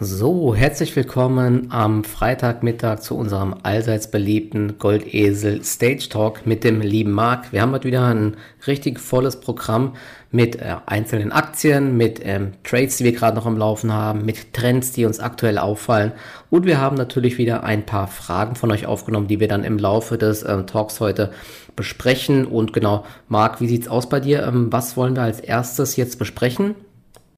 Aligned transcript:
So, 0.00 0.56
herzlich 0.56 0.96
willkommen 0.96 1.70
am 1.70 2.02
Freitagmittag 2.02 2.98
zu 2.98 3.16
unserem 3.16 3.54
allseits 3.62 4.10
beliebten 4.10 4.76
Goldesel 4.80 5.62
Stage 5.62 6.08
Talk 6.08 6.44
mit 6.48 6.64
dem 6.64 6.80
lieben 6.80 7.12
Marc. 7.12 7.52
Wir 7.52 7.62
haben 7.62 7.70
heute 7.70 7.86
wieder 7.86 8.04
ein 8.06 8.36
richtig 8.66 8.98
volles 8.98 9.38
Programm 9.38 9.94
mit 10.32 10.56
äh, 10.56 10.78
einzelnen 10.86 11.30
Aktien, 11.30 11.96
mit 11.96 12.20
ähm, 12.24 12.54
Trades, 12.64 12.96
die 12.96 13.04
wir 13.04 13.12
gerade 13.12 13.36
noch 13.36 13.46
am 13.46 13.56
Laufen 13.56 13.92
haben, 13.92 14.24
mit 14.24 14.52
Trends, 14.52 14.90
die 14.90 15.04
uns 15.04 15.20
aktuell 15.20 15.58
auffallen. 15.58 16.10
Und 16.50 16.66
wir 16.66 16.80
haben 16.80 16.96
natürlich 16.96 17.38
wieder 17.38 17.62
ein 17.62 17.86
paar 17.86 18.08
Fragen 18.08 18.56
von 18.56 18.72
euch 18.72 18.86
aufgenommen, 18.86 19.28
die 19.28 19.38
wir 19.38 19.46
dann 19.46 19.62
im 19.62 19.78
Laufe 19.78 20.18
des 20.18 20.42
ähm, 20.42 20.66
Talks 20.66 20.98
heute 20.98 21.30
besprechen. 21.76 22.46
Und 22.46 22.72
genau, 22.72 23.04
Marc, 23.28 23.60
wie 23.60 23.68
sieht's 23.68 23.86
aus 23.86 24.08
bei 24.08 24.18
dir? 24.18 24.42
Ähm, 24.42 24.72
was 24.72 24.96
wollen 24.96 25.14
wir 25.14 25.22
als 25.22 25.38
erstes 25.38 25.94
jetzt 25.94 26.18
besprechen? 26.18 26.74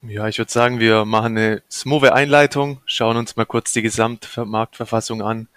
Ja, 0.08 0.28
ich 0.28 0.38
würde 0.38 0.52
sagen, 0.52 0.78
wir 0.78 1.04
machen 1.04 1.36
eine 1.36 1.62
smooth 1.70 2.10
Einleitung, 2.10 2.78
schauen 2.86 3.16
uns 3.16 3.36
mal 3.36 3.46
kurz 3.46 3.72
die 3.72 3.82
Gesamtmarktverfassung 3.82 5.22
an 5.22 5.48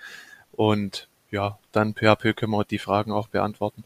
und 0.52 1.08
ja, 1.32 1.60
dann 1.72 1.94
peu 1.94 2.16
können 2.34 2.52
wir 2.52 2.66
die 2.66 2.80
Fragen 2.80 3.12
auch 3.12 3.28
beantworten. 3.28 3.84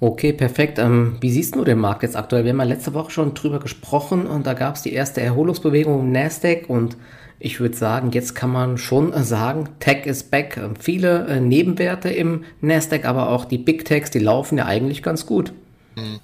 Okay, 0.00 0.32
perfekt. 0.32 0.78
Ähm, 0.78 1.16
wie 1.20 1.30
siehst 1.30 1.56
du 1.56 1.64
den 1.64 1.78
Markt 1.78 2.04
jetzt 2.04 2.16
aktuell? 2.16 2.44
Wir 2.44 2.52
haben 2.52 2.58
ja 2.58 2.64
letzte 2.64 2.94
Woche 2.94 3.10
schon 3.10 3.34
drüber 3.34 3.58
gesprochen 3.58 4.26
und 4.26 4.46
da 4.46 4.54
gab 4.54 4.76
es 4.76 4.82
die 4.82 4.92
erste 4.92 5.20
Erholungsbewegung 5.20 6.00
im 6.00 6.12
Nasdaq 6.12 6.70
und 6.70 6.96
ich 7.40 7.60
würde 7.60 7.76
sagen, 7.76 8.10
jetzt 8.12 8.34
kann 8.34 8.50
man 8.50 8.78
schon 8.78 9.12
sagen, 9.24 9.68
Tech 9.80 10.06
is 10.06 10.22
back. 10.22 10.56
Ähm, 10.56 10.76
viele 10.76 11.26
äh, 11.26 11.40
Nebenwerte 11.40 12.10
im 12.10 12.44
Nasdaq, 12.60 13.04
aber 13.04 13.28
auch 13.28 13.44
die 13.44 13.58
Big 13.58 13.84
Techs, 13.84 14.10
die 14.10 14.18
laufen 14.20 14.58
ja 14.58 14.66
eigentlich 14.66 15.02
ganz 15.02 15.26
gut. 15.26 15.52
Mhm. 15.96 16.20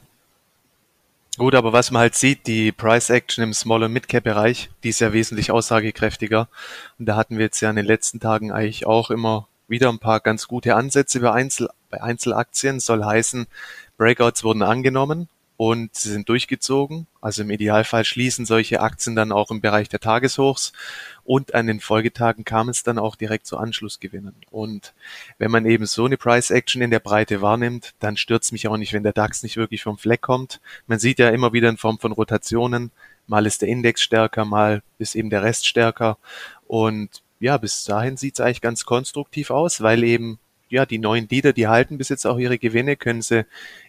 Gut, 1.37 1.57
aber 1.57 1.73
was 1.73 1.91
man 1.91 2.01
halt 2.01 2.15
sieht, 2.15 2.47
die 2.47 2.71
Price 2.71 3.11
Action 3.11 3.43
im 3.43 3.55
Small- 3.55 3.83
und 3.83 3.93
Mid-Cap-Bereich, 3.93 4.71
die 4.85 4.91
ist 4.91 5.01
ja 5.01 5.13
wesentlich 5.13 5.51
aussagekräftiger. 5.51 6.49
Und 6.99 7.07
da 7.07 7.17
hatten 7.17 7.39
wir 7.39 7.47
jetzt 7.47 7.61
ja 7.61 7.71
in 7.71 7.77
den 7.77 7.87
letzten 7.87 8.21
Tagen 8.21 8.53
eigentlich 8.53 8.87
auch 8.87 9.11
immer 9.11 9.49
wieder 9.67 9.89
ein 9.89 9.99
paar 9.99 10.21
ganz 10.21 10.47
gute 10.47 10.77
Ansätze 10.77 11.19
bei, 11.19 11.33
Einzel 11.33 11.71
bei 11.91 12.01
Einzelaktien. 12.01 12.79
Soll 12.79 13.05
heißen, 13.05 13.49
Breakouts 13.97 14.45
wurden 14.45 14.63
angenommen 14.63 15.29
und 15.57 15.97
sie 15.97 16.11
sind 16.11 16.29
durchgezogen. 16.29 17.09
Also 17.21 17.43
im 17.43 17.51
Idealfall 17.51 18.05
schließen 18.05 18.47
solche 18.47 18.81
Aktien 18.81 19.17
dann 19.17 19.33
auch 19.33 19.51
im 19.51 19.61
Bereich 19.61 19.89
der 19.89 20.01
Tageshochs 20.01 20.73
und 21.25 21.55
an 21.55 21.67
den 21.67 21.81
Folgetagen 21.81 22.45
kam 22.45 22.69
es 22.69 22.83
dann 22.83 22.99
auch 22.99 23.17
direkt 23.17 23.47
zu 23.47 23.57
Anschlussgewinnen. 23.57 24.35
Und 24.51 24.95
wenn 25.39 25.51
man 25.51 25.65
eben 25.67 25.87
so 25.87 26.05
eine 26.05 26.17
Price 26.17 26.51
Action 26.51 26.83
in 26.83 26.91
der 26.91 27.01
Breite 27.01 27.41
wahrnimmt, 27.41 27.95
dann 27.99 28.17
stürzt 28.17 28.53
mich 28.53 28.69
auch 28.69 28.77
nicht, 28.77 28.93
wenn 28.93 29.03
der 29.03 29.13
DAX 29.13 29.43
nicht 29.43 29.57
wirklich 29.57 29.83
vom 29.83 29.99
Fleck 29.99 30.21
kommt. 30.21 30.61
Man 30.87 30.99
sieht 30.99 31.19
ja 31.19 31.31
immer 31.31 31.53
wieder 31.53 31.69
in 31.71 31.79
Form 31.79 31.99
von 31.99 32.13
Rotationen, 32.13 32.91
mal 33.27 33.47
ist 33.47 33.63
der 33.63 33.69
Index 33.69 34.03
stärker, 34.03 34.45
mal 34.45 34.83
ist 34.99 35.15
eben 35.15 35.31
der 35.31 35.43
Rest 35.43 35.67
stärker. 35.67 36.19
Und 36.67 37.23
ja, 37.41 37.57
bis 37.57 37.85
dahin 37.85 38.17
sieht 38.17 38.35
es 38.35 38.41
eigentlich 38.41 38.61
ganz 38.61 38.85
konstruktiv 38.85 39.51
aus, 39.51 39.81
weil 39.81 40.05
eben 40.05 40.39
ja, 40.69 40.87
die 40.87 40.99
neuen 40.99 41.29
Leader, 41.29 41.53
die 41.53 41.69
halten 41.69 41.99
bis 41.99 42.09
jetzt 42.09 42.27
auch 42.27 42.39
ihre 42.39 42.59
Gewinne, 42.59 42.97
können 42.97 43.23
sie 43.23 43.47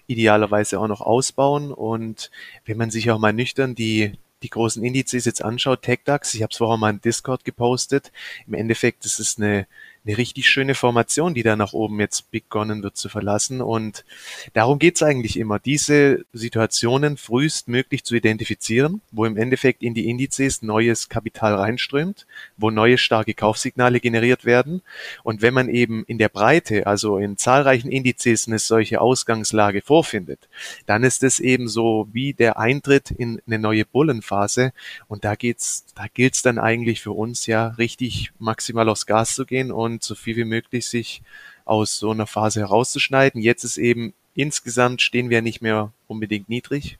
idealerweise 0.07 0.79
auch 0.79 0.87
noch 0.87 1.01
ausbauen. 1.01 1.71
Und 1.71 2.31
wenn 2.65 2.77
man 2.77 2.91
sich 2.91 3.09
auch 3.11 3.19
mal 3.19 3.33
nüchtern 3.33 3.75
die, 3.75 4.13
die 4.45 4.49
großen 4.51 4.83
Indizes 4.83 5.25
jetzt 5.25 5.43
anschaut, 5.43 5.81
TechDAX, 5.81 6.33
ich 6.35 6.43
habe 6.43 6.51
es 6.51 6.57
vorher 6.57 6.77
mal 6.77 6.91
in 6.91 7.01
Discord 7.01 7.43
gepostet, 7.43 8.11
im 8.45 8.53
Endeffekt 8.53 9.05
ist 9.05 9.19
es 9.19 9.37
eine 9.37 9.67
eine 10.05 10.17
richtig 10.17 10.47
schöne 10.49 10.75
Formation, 10.75 11.33
die 11.33 11.43
da 11.43 11.55
nach 11.55 11.73
oben 11.73 11.99
jetzt 11.99 12.29
begonnen 12.31 12.83
wird 12.83 12.95
zu 12.95 13.09
verlassen. 13.09 13.61
Und 13.61 14.05
darum 14.53 14.77
geht's 14.77 15.01
eigentlich 15.01 15.37
immer, 15.37 15.59
diese 15.59 16.25
Situationen 16.33 17.17
frühestmöglich 17.17 18.03
zu 18.03 18.15
identifizieren, 18.15 19.01
wo 19.11 19.25
im 19.25 19.37
Endeffekt 19.37 19.81
in 19.81 19.93
die 19.93 20.07
Indizes 20.09 20.61
neues 20.61 21.09
Kapital 21.09 21.55
reinströmt, 21.55 22.27
wo 22.57 22.69
neue 22.69 22.97
starke 22.97 23.33
Kaufsignale 23.33 23.99
generiert 23.99 24.45
werden. 24.45 24.81
Und 25.23 25.41
wenn 25.41 25.53
man 25.53 25.69
eben 25.69 26.03
in 26.05 26.17
der 26.17 26.29
Breite, 26.29 26.85
also 26.85 27.17
in 27.17 27.37
zahlreichen 27.37 27.89
Indizes 27.89 28.47
eine 28.47 28.59
solche 28.59 29.01
Ausgangslage 29.01 29.81
vorfindet, 29.81 30.47
dann 30.85 31.03
ist 31.03 31.23
es 31.23 31.39
eben 31.39 31.67
so 31.67 32.07
wie 32.11 32.33
der 32.33 32.59
Eintritt 32.59 33.11
in 33.11 33.41
eine 33.47 33.57
neue 33.57 33.85
Bullenphase. 33.85 34.71
Und 35.07 35.25
da 35.25 35.35
geht's, 35.35 35.85
da 35.95 36.05
gilt's 36.13 36.43
dann 36.43 36.59
eigentlich 36.59 37.01
für 37.01 37.11
uns 37.11 37.47
ja 37.47 37.69
richtig 37.69 38.31
maximal 38.37 38.87
aufs 38.89 39.05
Gas 39.05 39.33
zu 39.35 39.45
gehen 39.45 39.71
und 39.71 39.94
und 39.95 40.03
so 40.03 40.15
viel 40.15 40.35
wie 40.35 40.45
möglich 40.45 40.87
sich 40.87 41.21
aus 41.65 41.97
so 41.97 42.11
einer 42.11 42.27
Phase 42.27 42.59
herauszuschneiden. 42.59 43.41
Jetzt 43.41 43.63
ist 43.63 43.77
eben 43.77 44.13
insgesamt 44.35 45.01
stehen 45.01 45.29
wir 45.29 45.41
nicht 45.41 45.61
mehr 45.61 45.91
unbedingt 46.07 46.49
niedrig, 46.49 46.99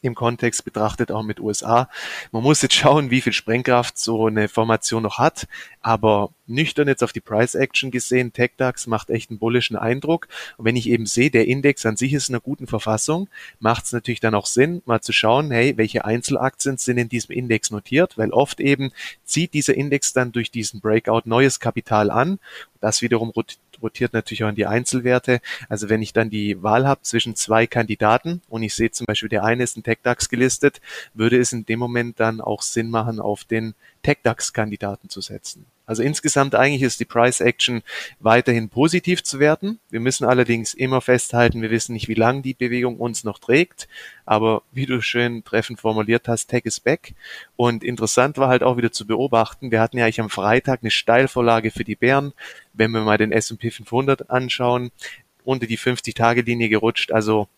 im 0.00 0.14
Kontext 0.14 0.64
betrachtet, 0.64 1.10
auch 1.10 1.22
mit 1.22 1.40
USA. 1.40 1.88
Man 2.32 2.42
muss 2.42 2.62
jetzt 2.62 2.74
schauen, 2.74 3.10
wie 3.10 3.20
viel 3.20 3.32
Sprengkraft 3.32 3.98
so 3.98 4.26
eine 4.26 4.48
Formation 4.48 5.02
noch 5.02 5.18
hat, 5.18 5.46
aber 5.80 6.30
nüchtern 6.46 6.88
jetzt 6.88 7.04
auf 7.04 7.12
die 7.12 7.20
Price 7.20 7.54
Action 7.54 7.90
gesehen, 7.90 8.32
TechDAX 8.32 8.86
macht 8.86 9.10
echt 9.10 9.30
einen 9.30 9.38
bullischen 9.38 9.76
Eindruck. 9.76 10.28
Und 10.56 10.64
wenn 10.64 10.76
ich 10.76 10.88
eben 10.88 11.06
sehe, 11.06 11.30
der 11.30 11.46
Index 11.46 11.84
an 11.86 11.96
sich 11.96 12.12
ist 12.12 12.28
in 12.28 12.34
einer 12.34 12.40
guten 12.40 12.66
Verfassung, 12.66 13.28
macht 13.60 13.84
es 13.84 13.92
natürlich 13.92 14.20
dann 14.20 14.34
auch 14.34 14.46
Sinn, 14.46 14.82
mal 14.86 15.00
zu 15.00 15.12
schauen, 15.12 15.50
hey, 15.50 15.76
welche 15.76 16.04
Einzelaktien 16.04 16.78
sind 16.78 16.98
in 16.98 17.08
diesem 17.08 17.34
Index 17.34 17.70
notiert, 17.70 18.16
weil 18.18 18.30
oft 18.30 18.60
eben 18.60 18.92
zieht 19.24 19.54
dieser 19.54 19.74
Index 19.74 20.12
dann 20.12 20.32
durch 20.32 20.50
diesen 20.50 20.80
Breakout 20.80 21.22
neues 21.26 21.60
Kapital 21.60 22.10
an. 22.10 22.38
Das 22.80 23.02
wiederum 23.02 23.30
rotiert 23.82 24.12
natürlich 24.12 24.44
auch 24.44 24.48
in 24.48 24.54
die 24.54 24.66
Einzelwerte. 24.66 25.40
Also 25.68 25.88
wenn 25.88 26.02
ich 26.02 26.12
dann 26.12 26.30
die 26.30 26.62
Wahl 26.62 26.86
habe 26.86 27.02
zwischen 27.02 27.36
zwei 27.36 27.66
Kandidaten 27.66 28.42
und 28.48 28.62
ich 28.62 28.74
sehe 28.74 28.90
zum 28.90 29.06
Beispiel, 29.06 29.28
der 29.28 29.44
eine 29.44 29.62
ist 29.62 29.76
ein 29.76 29.82
TechDAX 29.82 30.28
gelistet, 30.28 30.80
würde 31.14 31.38
es 31.38 31.52
in 31.52 31.66
dem 31.66 31.78
Moment 31.78 32.20
dann 32.20 32.40
auch 32.40 32.62
Sinn 32.62 32.90
machen, 32.90 33.20
auf 33.20 33.44
den 33.44 33.74
TechDAX-Kandidaten 34.02 35.08
zu 35.08 35.20
setzen. 35.20 35.66
Also 35.88 36.02
insgesamt 36.02 36.54
eigentlich 36.54 36.82
ist 36.82 37.00
die 37.00 37.06
Price 37.06 37.40
Action 37.40 37.82
weiterhin 38.20 38.68
positiv 38.68 39.24
zu 39.24 39.40
werten. 39.40 39.80
Wir 39.88 40.00
müssen 40.00 40.26
allerdings 40.26 40.74
immer 40.74 41.00
festhalten, 41.00 41.62
wir 41.62 41.70
wissen 41.70 41.94
nicht, 41.94 42.08
wie 42.08 42.14
lange 42.14 42.42
die 42.42 42.52
Bewegung 42.52 42.98
uns 42.98 43.24
noch 43.24 43.38
trägt. 43.38 43.88
Aber 44.26 44.62
wie 44.70 44.84
du 44.84 45.00
schön 45.00 45.42
treffend 45.44 45.80
formuliert 45.80 46.28
hast, 46.28 46.48
Tech 46.48 46.66
is 46.66 46.78
back. 46.78 47.14
Und 47.56 47.82
interessant 47.82 48.36
war 48.36 48.48
halt 48.48 48.62
auch 48.62 48.76
wieder 48.76 48.92
zu 48.92 49.06
beobachten, 49.06 49.70
wir 49.70 49.80
hatten 49.80 49.96
ja 49.96 50.04
eigentlich 50.04 50.20
am 50.20 50.28
Freitag 50.28 50.80
eine 50.82 50.90
Steilvorlage 50.90 51.70
für 51.70 51.84
die 51.84 51.96
Bären. 51.96 52.34
Wenn 52.74 52.90
wir 52.90 53.00
mal 53.00 53.16
den 53.16 53.32
S&P 53.32 53.70
500 53.70 54.28
anschauen, 54.28 54.90
unter 55.42 55.66
die 55.66 55.78
50-Tage-Linie 55.78 56.68
gerutscht. 56.68 57.12
Also 57.12 57.48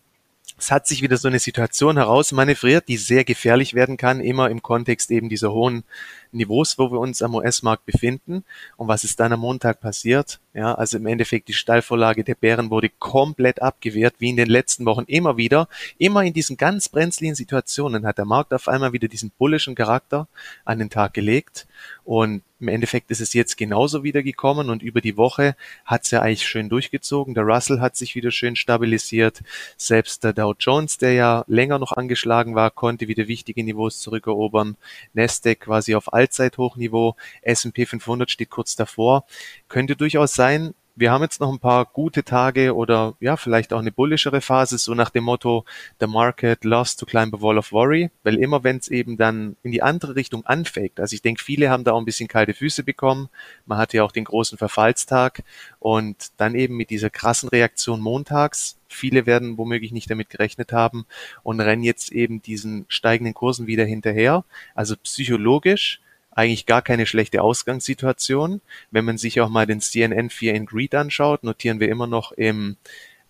es 0.57 0.71
hat 0.71 0.87
sich 0.87 1.01
wieder 1.01 1.17
so 1.17 1.27
eine 1.27 1.39
Situation 1.39 1.97
herausmanövriert, 1.97 2.87
die 2.87 2.97
sehr 2.97 3.25
gefährlich 3.25 3.73
werden 3.73 3.97
kann, 3.97 4.21
immer 4.21 4.49
im 4.49 4.61
Kontext 4.61 5.11
eben 5.11 5.27
dieser 5.27 5.51
hohen 5.51 5.83
Niveaus, 6.31 6.77
wo 6.77 6.91
wir 6.91 6.99
uns 6.99 7.21
am 7.21 7.35
US-Markt 7.35 7.85
befinden. 7.85 8.43
Und 8.77 8.87
was 8.87 9.03
ist 9.03 9.19
dann 9.19 9.33
am 9.33 9.41
Montag 9.41 9.81
passiert? 9.81 10.39
Ja, 10.53 10.73
also 10.73 10.97
im 10.97 11.05
Endeffekt 11.05 11.47
die 11.47 11.53
Stallvorlage 11.53 12.23
der 12.23 12.35
Bären 12.35 12.69
wurde 12.69 12.89
komplett 12.89 13.61
abgewehrt, 13.61 14.15
wie 14.19 14.29
in 14.29 14.37
den 14.37 14.49
letzten 14.49 14.85
Wochen 14.85 15.05
immer 15.07 15.37
wieder. 15.37 15.67
Immer 15.97 16.23
in 16.23 16.33
diesen 16.33 16.57
ganz 16.57 16.89
brenzligen 16.89 17.35
Situationen 17.35 18.05
hat 18.05 18.17
der 18.17 18.25
Markt 18.25 18.53
auf 18.53 18.67
einmal 18.67 18.91
wieder 18.91 19.07
diesen 19.07 19.31
bullischen 19.37 19.75
Charakter 19.75 20.27
an 20.65 20.79
den 20.79 20.89
Tag 20.89 21.13
gelegt. 21.13 21.67
Und 22.03 22.41
im 22.61 22.67
Endeffekt 22.67 23.09
ist 23.09 23.21
es 23.21 23.33
jetzt 23.33 23.57
genauso 23.57 24.03
wieder 24.03 24.21
gekommen 24.21 24.69
und 24.69 24.83
über 24.83 25.01
die 25.01 25.17
Woche 25.17 25.55
hat 25.83 26.03
es 26.03 26.11
ja 26.11 26.21
eigentlich 26.21 26.47
schön 26.47 26.69
durchgezogen. 26.69 27.33
Der 27.33 27.43
Russell 27.43 27.79
hat 27.79 27.95
sich 27.95 28.15
wieder 28.15 28.29
schön 28.29 28.55
stabilisiert. 28.55 29.41
Selbst 29.77 30.23
der 30.23 30.33
Dow 30.33 30.53
Jones, 30.57 30.99
der 30.99 31.13
ja 31.13 31.43
länger 31.47 31.79
noch 31.79 31.91
angeschlagen 31.91 32.53
war, 32.53 32.69
konnte 32.69 33.07
wieder 33.07 33.27
wichtige 33.27 33.63
Niveaus 33.63 33.99
zurückerobern. 33.99 34.77
Nasdaq 35.13 35.61
quasi 35.61 35.95
auf 35.95 36.13
Allzeithochniveau. 36.21 37.15
S&P 37.41 37.85
500 37.85 38.29
steht 38.29 38.49
kurz 38.49 38.75
davor. 38.75 39.25
Könnte 39.67 39.95
durchaus 39.95 40.33
sein, 40.33 40.73
wir 40.95 41.11
haben 41.11 41.23
jetzt 41.23 41.39
noch 41.39 41.51
ein 41.51 41.59
paar 41.59 41.85
gute 41.85 42.23
Tage 42.23 42.75
oder 42.75 43.15
ja, 43.19 43.37
vielleicht 43.37 43.73
auch 43.73 43.79
eine 43.79 43.91
bullischere 43.91 44.41
Phase, 44.41 44.77
so 44.77 44.93
nach 44.93 45.09
dem 45.09 45.23
Motto, 45.23 45.65
the 45.99 46.07
market 46.07 46.63
loves 46.63 46.95
to 46.95 47.05
climb 47.05 47.33
a 47.33 47.41
wall 47.41 47.57
of 47.57 47.71
worry, 47.71 48.11
weil 48.23 48.37
immer 48.37 48.63
wenn 48.63 48.77
es 48.77 48.87
eben 48.89 49.17
dann 49.17 49.55
in 49.63 49.71
die 49.71 49.81
andere 49.81 50.15
Richtung 50.15 50.45
anfängt, 50.45 50.99
also 50.99 51.13
ich 51.13 51.21
denke, 51.21 51.43
viele 51.43 51.69
haben 51.69 51.83
da 51.83 51.93
auch 51.93 51.97
ein 51.97 52.05
bisschen 52.05 52.27
kalte 52.27 52.53
Füße 52.53 52.83
bekommen, 52.83 53.29
man 53.65 53.77
hatte 53.77 53.97
ja 53.97 54.03
auch 54.03 54.11
den 54.11 54.25
großen 54.25 54.57
Verfallstag. 54.57 55.43
Und 55.79 56.31
dann 56.37 56.53
eben 56.53 56.77
mit 56.77 56.91
dieser 56.91 57.09
krassen 57.09 57.49
Reaktion 57.49 58.01
montags, 58.01 58.77
viele 58.87 59.25
werden 59.25 59.57
womöglich 59.57 59.91
nicht 59.91 60.11
damit 60.11 60.29
gerechnet 60.29 60.71
haben 60.71 61.05
und 61.41 61.59
rennen 61.59 61.83
jetzt 61.83 62.11
eben 62.11 62.41
diesen 62.41 62.85
steigenden 62.87 63.33
Kursen 63.33 63.65
wieder 63.65 63.85
hinterher, 63.85 64.43
also 64.75 64.95
psychologisch 64.97 66.01
eigentlich 66.31 66.65
gar 66.65 66.81
keine 66.81 67.05
schlechte 67.05 67.41
Ausgangssituation. 67.41 68.61
Wenn 68.89 69.05
man 69.05 69.17
sich 69.17 69.41
auch 69.41 69.49
mal 69.49 69.65
den 69.65 69.81
CNN 69.81 70.29
4 70.29 70.53
in 70.53 70.65
Greed 70.65 70.95
anschaut, 70.95 71.43
notieren 71.43 71.79
wir 71.79 71.89
immer 71.89 72.07
noch 72.07 72.31
im, 72.31 72.77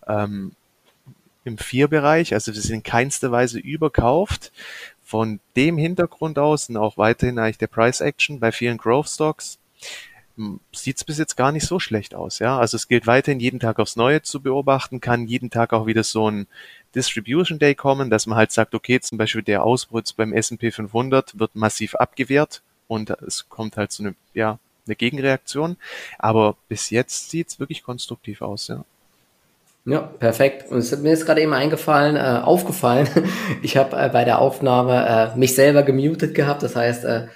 ähm, 0.07 0.53
im 1.43 1.57
4-Bereich, 1.57 2.33
also 2.33 2.53
wir 2.53 2.61
sind 2.61 2.75
in 2.75 2.83
keinster 2.83 3.31
Weise 3.31 3.59
überkauft. 3.59 4.51
Von 5.03 5.41
dem 5.57 5.77
Hintergrund 5.77 6.39
aus 6.39 6.69
und 6.69 6.77
auch 6.77 6.97
weiterhin 6.97 7.37
eigentlich 7.37 7.57
der 7.57 7.67
Price 7.67 7.99
Action 7.99 8.39
bei 8.39 8.53
vielen 8.53 8.77
Growth 8.77 9.09
Stocks 9.09 9.59
sieht 10.71 10.97
es 10.97 11.03
bis 11.03 11.17
jetzt 11.17 11.35
gar 11.35 11.51
nicht 11.51 11.67
so 11.67 11.79
schlecht 11.79 12.15
aus. 12.15 12.39
Ja, 12.39 12.57
also 12.57 12.77
es 12.77 12.87
gilt 12.87 13.07
weiterhin 13.07 13.41
jeden 13.41 13.59
Tag 13.59 13.79
aufs 13.79 13.97
Neue 13.97 14.21
zu 14.21 14.41
beobachten, 14.41 15.01
kann 15.01 15.27
jeden 15.27 15.49
Tag 15.49 15.73
auch 15.73 15.85
wieder 15.85 16.03
so 16.03 16.31
ein 16.31 16.47
Distribution 16.95 17.59
Day 17.59 17.75
kommen, 17.75 18.09
dass 18.09 18.25
man 18.25 18.37
halt 18.37 18.53
sagt, 18.53 18.73
okay, 18.73 19.01
zum 19.01 19.17
Beispiel 19.17 19.41
der 19.41 19.63
Ausbruch 19.63 20.01
beim 20.15 20.31
S&P 20.31 20.71
500 20.71 21.37
wird 21.37 21.55
massiv 21.55 21.95
abgewehrt 21.95 22.61
und 22.91 23.09
es 23.25 23.47
kommt 23.47 23.77
halt 23.77 23.93
so 23.93 24.03
eine, 24.03 24.15
ja, 24.33 24.59
eine 24.85 24.97
Gegenreaktion. 24.97 25.77
Aber 26.19 26.57
bis 26.67 26.89
jetzt 26.89 27.29
sieht's 27.29 27.57
wirklich 27.57 27.83
konstruktiv 27.83 28.41
aus, 28.41 28.67
ja. 28.67 28.83
Ja, 29.85 30.01
perfekt. 30.01 30.69
Und 30.69 30.79
es 30.79 30.91
ist 30.91 31.01
mir 31.01 31.13
ist 31.13 31.25
gerade 31.25 31.41
eben 31.41 31.53
eingefallen, 31.53 32.17
äh, 32.17 32.41
aufgefallen. 32.43 33.07
Ich 33.63 33.77
habe 33.77 33.95
äh, 33.95 34.09
bei 34.09 34.25
der 34.25 34.39
Aufnahme 34.39 35.31
äh, 35.33 35.37
mich 35.39 35.55
selber 35.55 35.83
gemutet 35.83 36.35
gehabt. 36.35 36.63
Das 36.63 36.75
heißt, 36.75 37.05
äh, 37.05 37.27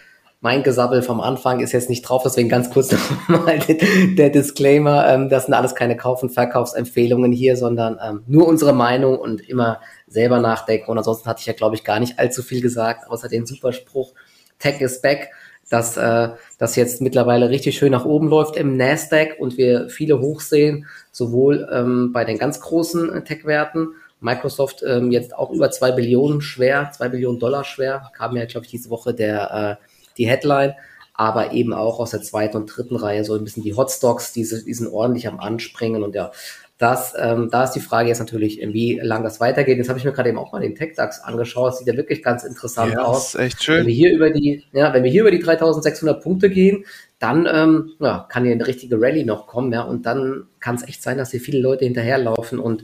mein 0.42 0.62
Gesabbel 0.62 1.02
vom 1.02 1.22
Anfang 1.22 1.62
ist 1.62 1.72
jetzt 1.72 1.90
nicht 1.90 2.02
drauf, 2.02 2.24
deswegen 2.24 2.50
ganz 2.50 2.70
kurz 2.70 2.92
nochmal 3.30 3.60
der 3.60 4.30
Disclaimer. 4.32 5.08
Ähm, 5.08 5.30
das 5.30 5.46
sind 5.46 5.54
alles 5.54 5.74
keine 5.74 5.96
Kauf- 5.96 6.22
und 6.22 6.32
Verkaufsempfehlungen 6.32 7.32
hier, 7.32 7.56
sondern 7.56 7.98
ähm, 8.06 8.24
nur 8.28 8.46
unsere 8.46 8.74
Meinung 8.74 9.18
und 9.18 9.40
immer 9.40 9.80
selber 10.06 10.42
nachdenken. 10.42 10.92
Und 10.92 10.98
ansonsten 10.98 11.30
hatte 11.30 11.40
ich 11.40 11.46
ja, 11.46 11.54
glaube 11.54 11.76
ich, 11.76 11.86
gar 11.86 12.02
nicht 12.02 12.20
allzu 12.20 12.44
viel 12.44 12.62
gesagt, 12.62 13.10
außer 13.10 13.30
den 13.30 13.46
Superspruch 13.46 14.14
Tech 14.60 14.82
is 14.82 15.02
back 15.02 15.32
dass 15.70 15.98
äh, 15.98 16.30
das 16.58 16.76
jetzt 16.76 17.02
mittlerweile 17.02 17.50
richtig 17.50 17.78
schön 17.78 17.92
nach 17.92 18.06
oben 18.06 18.28
läuft 18.28 18.56
im 18.56 18.78
Nasdaq 18.78 19.38
und 19.40 19.58
wir 19.58 19.90
viele 19.90 20.20
hoch 20.20 20.42
sehen, 20.42 20.86
sowohl 21.12 21.68
ähm, 21.72 22.12
bei 22.14 22.24
den 22.24 22.38
ganz 22.38 22.60
großen 22.60 23.12
äh, 23.12 23.24
Tech-Werten. 23.24 23.90
Microsoft 24.20 24.84
ähm, 24.88 25.12
jetzt 25.12 25.36
auch 25.36 25.52
über 25.52 25.72
zwei 25.72 25.92
Billionen 25.92 26.42
schwer, 26.42 26.92
zwei 26.96 27.10
Billionen 27.10 27.40
Dollar 27.40 27.64
schwer, 27.64 28.12
kam 28.16 28.36
ja, 28.36 28.46
glaube 28.46 28.66
ich, 28.66 28.72
diese 28.72 28.90
Woche 28.90 29.14
der 29.14 29.80
äh, 29.82 29.86
die 30.18 30.28
Headline, 30.28 30.74
aber 31.14 31.52
eben 31.52 31.74
auch 31.74 32.00
aus 32.00 32.12
der 32.12 32.22
zweiten 32.22 32.58
und 32.58 32.68
dritten 32.68 32.96
Reihe 32.96 33.24
so 33.24 33.36
ein 33.36 33.44
bisschen 33.44 33.64
die 33.64 33.76
Hotstocks, 33.76 34.34
diese, 34.34 34.64
die 34.64 34.74
sind 34.74 34.88
ordentlich 34.88 35.28
am 35.28 35.40
Anspringen 35.40 36.04
und 36.04 36.16
ja, 36.16 36.32
das, 36.78 37.14
ähm, 37.18 37.50
da 37.50 37.64
ist 37.64 37.72
die 37.72 37.80
Frage 37.80 38.10
jetzt 38.10 38.20
natürlich, 38.20 38.60
wie 38.62 39.00
lang 39.02 39.24
das 39.24 39.40
weitergeht. 39.40 39.78
Jetzt 39.78 39.88
habe 39.88 39.98
ich 39.98 40.04
mir 40.04 40.12
gerade 40.12 40.28
eben 40.28 40.38
auch 40.38 40.52
mal 40.52 40.60
den 40.60 40.76
TechDAX 40.76 41.22
angeschaut. 41.22 41.72
Das 41.72 41.80
sieht 41.80 41.88
ja 41.88 41.96
wirklich 41.96 42.22
ganz 42.22 42.44
interessant 42.44 42.94
ja, 42.94 43.04
aus. 43.04 43.32
Das 43.32 43.36
ist 43.36 43.40
echt 43.40 43.64
schön. 43.64 43.80
Wenn 43.80 43.88
wir 43.88 43.94
hier 43.94 44.14
über 44.14 44.30
die, 44.30 44.66
ja, 44.74 44.94
wenn 44.94 45.04
wir 45.06 45.12
hier 45.12 45.22
über 45.22 45.32
die 45.32 45.40
3600 45.40 46.22
Punkte 46.22 46.50
gehen, 46.50 46.84
dann 47.20 47.48
ähm, 47.50 47.94
ja, 48.00 48.28
kann 48.30 48.44
hier 48.44 48.52
eine 48.52 48.68
richtige 48.68 49.00
Rallye 49.00 49.24
noch 49.24 49.48
kommen, 49.48 49.72
ja, 49.72 49.84
und 49.84 50.06
dann 50.06 50.48
kann 50.60 50.76
es 50.76 50.84
echt 50.84 51.02
sein, 51.02 51.18
dass 51.18 51.32
hier 51.32 51.40
viele 51.40 51.60
Leute 51.60 51.86
hinterherlaufen 51.86 52.60
und 52.60 52.84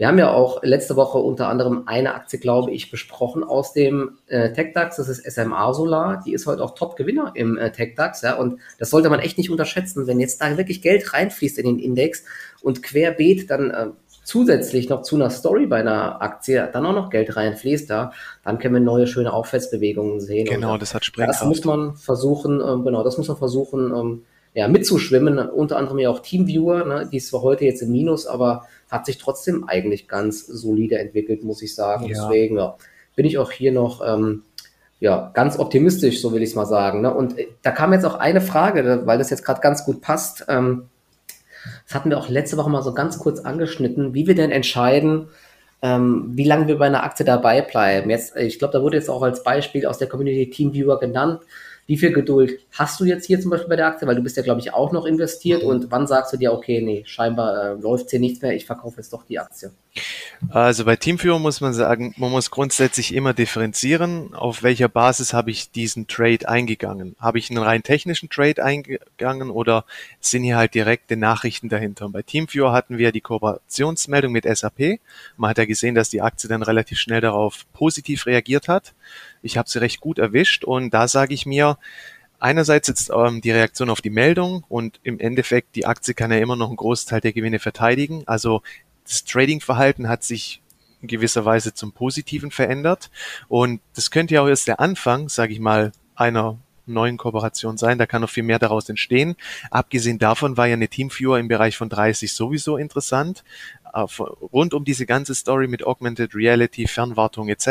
wir 0.00 0.08
haben 0.08 0.18
ja 0.18 0.32
auch 0.32 0.62
letzte 0.62 0.96
Woche 0.96 1.18
unter 1.18 1.48
anderem 1.48 1.82
eine 1.84 2.14
Aktie, 2.14 2.38
glaube 2.38 2.70
ich, 2.70 2.90
besprochen 2.90 3.44
aus 3.44 3.74
dem 3.74 4.16
äh, 4.28 4.50
TechDAX. 4.50 4.96
Das 4.96 5.10
ist 5.10 5.30
SMA 5.30 5.74
Solar. 5.74 6.22
Die 6.24 6.32
ist 6.32 6.46
heute 6.46 6.64
auch 6.64 6.74
Top-Gewinner 6.74 7.32
im 7.34 7.58
äh, 7.58 7.70
TechDAX. 7.70 8.22
Ja, 8.22 8.36
und 8.36 8.60
das 8.78 8.88
sollte 8.88 9.10
man 9.10 9.20
echt 9.20 9.36
nicht 9.36 9.50
unterschätzen. 9.50 10.06
Wenn 10.06 10.18
jetzt 10.18 10.40
da 10.40 10.56
wirklich 10.56 10.80
Geld 10.80 11.12
reinfließt 11.12 11.58
in 11.58 11.66
den 11.66 11.78
Index 11.78 12.24
und 12.62 12.82
querbeet 12.82 13.50
dann 13.50 13.70
äh, 13.70 13.86
zusätzlich 14.24 14.88
noch 14.88 15.02
zu 15.02 15.16
einer 15.16 15.28
Story 15.28 15.66
bei 15.66 15.80
einer 15.80 16.22
Aktie 16.22 16.66
dann 16.72 16.86
auch 16.86 16.94
noch 16.94 17.10
Geld 17.10 17.36
reinfließt, 17.36 17.90
ja, 17.90 18.12
dann 18.42 18.58
können 18.58 18.72
wir 18.72 18.80
neue 18.80 19.06
schöne 19.06 19.34
Aufwärtsbewegungen 19.34 20.18
sehen. 20.22 20.46
Genau, 20.46 20.72
und, 20.72 20.80
das 20.80 20.94
hat 20.94 21.04
Sprengkraft. 21.04 21.42
Das 21.42 21.46
muss 21.46 21.62
man 21.66 21.96
versuchen, 21.96 22.62
ähm, 22.66 22.84
genau, 22.84 23.04
das 23.04 23.18
muss 23.18 23.28
man 23.28 23.36
versuchen, 23.36 23.94
ähm, 23.94 24.22
ja, 24.54 24.66
mitzuschwimmen. 24.66 25.38
Unter 25.38 25.76
anderem 25.76 25.98
ja 25.98 26.08
auch 26.08 26.20
Teamviewer, 26.20 26.86
ne, 26.86 27.08
die 27.12 27.18
ist 27.18 27.28
zwar 27.28 27.42
heute 27.42 27.66
jetzt 27.66 27.82
im 27.82 27.92
Minus, 27.92 28.26
aber 28.26 28.66
hat 28.90 29.06
sich 29.06 29.18
trotzdem 29.18 29.68
eigentlich 29.68 30.08
ganz 30.08 30.46
solide 30.46 30.98
entwickelt, 30.98 31.44
muss 31.44 31.62
ich 31.62 31.74
sagen. 31.74 32.06
Ja. 32.06 32.28
Deswegen 32.28 32.56
ja, 32.58 32.76
bin 33.16 33.26
ich 33.26 33.38
auch 33.38 33.50
hier 33.50 33.72
noch 33.72 34.02
ähm, 34.06 34.42
ja, 35.00 35.30
ganz 35.32 35.58
optimistisch, 35.58 36.20
so 36.20 36.32
will 36.32 36.42
ich 36.42 36.50
es 36.50 36.54
mal 36.54 36.66
sagen. 36.66 37.00
Ne? 37.00 37.12
Und 37.12 37.38
äh, 37.38 37.48
da 37.62 37.70
kam 37.70 37.92
jetzt 37.92 38.04
auch 38.04 38.14
eine 38.16 38.40
Frage, 38.40 39.02
weil 39.04 39.18
das 39.18 39.30
jetzt 39.30 39.44
gerade 39.44 39.60
ganz 39.60 39.84
gut 39.84 40.02
passt. 40.02 40.44
Ähm, 40.48 40.88
das 41.86 41.94
hatten 41.94 42.10
wir 42.10 42.18
auch 42.18 42.28
letzte 42.28 42.56
Woche 42.56 42.70
mal 42.70 42.82
so 42.82 42.94
ganz 42.94 43.18
kurz 43.18 43.40
angeschnitten, 43.40 44.14
wie 44.14 44.26
wir 44.26 44.34
denn 44.34 44.50
entscheiden, 44.50 45.28
ähm, 45.82 46.30
wie 46.34 46.44
lange 46.44 46.68
wir 46.68 46.78
bei 46.78 46.86
einer 46.86 47.02
Aktie 47.02 47.24
dabei 47.24 47.62
bleiben. 47.62 48.10
Jetzt, 48.10 48.36
ich 48.36 48.58
glaube, 48.58 48.72
da 48.72 48.82
wurde 48.82 48.96
jetzt 48.96 49.08
auch 49.08 49.22
als 49.22 49.42
Beispiel 49.42 49.86
aus 49.86 49.98
der 49.98 50.08
Community 50.08 50.50
Teamviewer 50.50 51.00
genannt. 51.00 51.40
Wie 51.90 51.96
viel 51.96 52.12
Geduld 52.12 52.60
hast 52.70 53.00
du 53.00 53.04
jetzt 53.04 53.26
hier 53.26 53.40
zum 53.40 53.50
Beispiel 53.50 53.68
bei 53.68 53.74
der 53.74 53.88
Aktie? 53.88 54.06
Weil 54.06 54.14
du 54.14 54.22
bist 54.22 54.36
ja, 54.36 54.44
glaube 54.44 54.60
ich, 54.60 54.72
auch 54.72 54.92
noch 54.92 55.06
investiert. 55.06 55.64
Und 55.64 55.90
wann 55.90 56.06
sagst 56.06 56.32
du 56.32 56.36
dir, 56.36 56.52
okay, 56.52 56.80
nee, 56.80 57.02
scheinbar 57.04 57.72
äh, 57.72 57.80
läuft 57.80 58.10
hier 58.10 58.20
nichts 58.20 58.40
mehr, 58.40 58.54
ich 58.54 58.64
verkaufe 58.64 58.98
jetzt 58.98 59.12
doch 59.12 59.24
die 59.24 59.40
Aktie? 59.40 59.72
Also 60.50 60.84
bei 60.84 60.94
Teamführung 60.94 61.42
muss 61.42 61.60
man 61.60 61.72
sagen, 61.72 62.14
man 62.16 62.30
muss 62.30 62.52
grundsätzlich 62.52 63.12
immer 63.12 63.34
differenzieren, 63.34 64.34
auf 64.34 64.62
welcher 64.62 64.88
Basis 64.88 65.32
habe 65.32 65.50
ich 65.50 65.72
diesen 65.72 66.06
Trade 66.06 66.48
eingegangen. 66.48 67.16
Habe 67.18 67.40
ich 67.40 67.50
einen 67.50 67.58
rein 67.58 67.82
technischen 67.82 68.30
Trade 68.30 68.62
eingegangen 68.62 69.50
oder 69.50 69.84
sind 70.20 70.44
hier 70.44 70.58
halt 70.58 70.74
direkte 70.74 71.16
Nachrichten 71.16 71.68
dahinter? 71.68 72.06
Und 72.06 72.12
bei 72.12 72.22
Teamviewer 72.22 72.72
hatten 72.72 72.98
wir 72.98 73.10
die 73.10 73.20
Kooperationsmeldung 73.20 74.30
mit 74.30 74.44
SAP. 74.44 75.00
Man 75.36 75.50
hat 75.50 75.58
ja 75.58 75.64
gesehen, 75.64 75.96
dass 75.96 76.08
die 76.08 76.22
Aktie 76.22 76.48
dann 76.48 76.62
relativ 76.62 77.00
schnell 77.00 77.20
darauf 77.20 77.66
positiv 77.72 78.26
reagiert 78.26 78.68
hat. 78.68 78.94
Ich 79.42 79.56
habe 79.56 79.68
sie 79.68 79.80
recht 79.80 80.00
gut 80.00 80.18
erwischt 80.18 80.64
und 80.64 80.92
da 80.92 81.08
sage 81.08 81.34
ich 81.34 81.46
mir, 81.46 81.78
einerseits 82.38 82.88
jetzt 82.88 83.10
ähm, 83.14 83.40
die 83.40 83.50
Reaktion 83.50 83.90
auf 83.90 84.00
die 84.00 84.10
Meldung 84.10 84.64
und 84.68 84.98
im 85.02 85.20
Endeffekt 85.20 85.76
die 85.76 85.86
Aktie 85.86 86.14
kann 86.14 86.32
ja 86.32 86.38
immer 86.38 86.56
noch 86.56 86.68
einen 86.68 86.76
Großteil 86.76 87.20
der 87.20 87.32
Gewinne 87.32 87.58
verteidigen. 87.58 88.24
Also 88.26 88.62
das 89.04 89.24
Trading-Verhalten 89.24 90.08
hat 90.08 90.24
sich 90.24 90.62
in 91.02 91.08
gewisser 91.08 91.44
Weise 91.44 91.74
zum 91.74 91.92
Positiven 91.92 92.50
verändert 92.50 93.10
und 93.48 93.80
das 93.94 94.10
könnte 94.10 94.34
ja 94.34 94.42
auch 94.42 94.48
erst 94.48 94.68
der 94.68 94.80
Anfang, 94.80 95.28
sage 95.28 95.52
ich 95.52 95.60
mal, 95.60 95.92
einer 96.14 96.58
neuen 96.92 97.16
Kooperation 97.16 97.76
sein. 97.76 97.98
Da 97.98 98.06
kann 98.06 98.22
noch 98.22 98.30
viel 98.30 98.42
mehr 98.42 98.58
daraus 98.58 98.88
entstehen. 98.88 99.36
Abgesehen 99.70 100.18
davon 100.18 100.56
war 100.56 100.66
ja 100.66 100.74
eine 100.74 100.88
Teamviewer 100.88 101.38
im 101.38 101.48
Bereich 101.48 101.76
von 101.76 101.88
30 101.88 102.32
sowieso 102.32 102.76
interessant 102.76 103.44
rund 104.52 104.74
um 104.74 104.84
diese 104.84 105.06
ganze 105.06 105.34
Story 105.34 105.66
mit 105.66 105.84
Augmented 105.84 106.34
Reality, 106.34 106.86
Fernwartung 106.86 107.48
etc. 107.48 107.66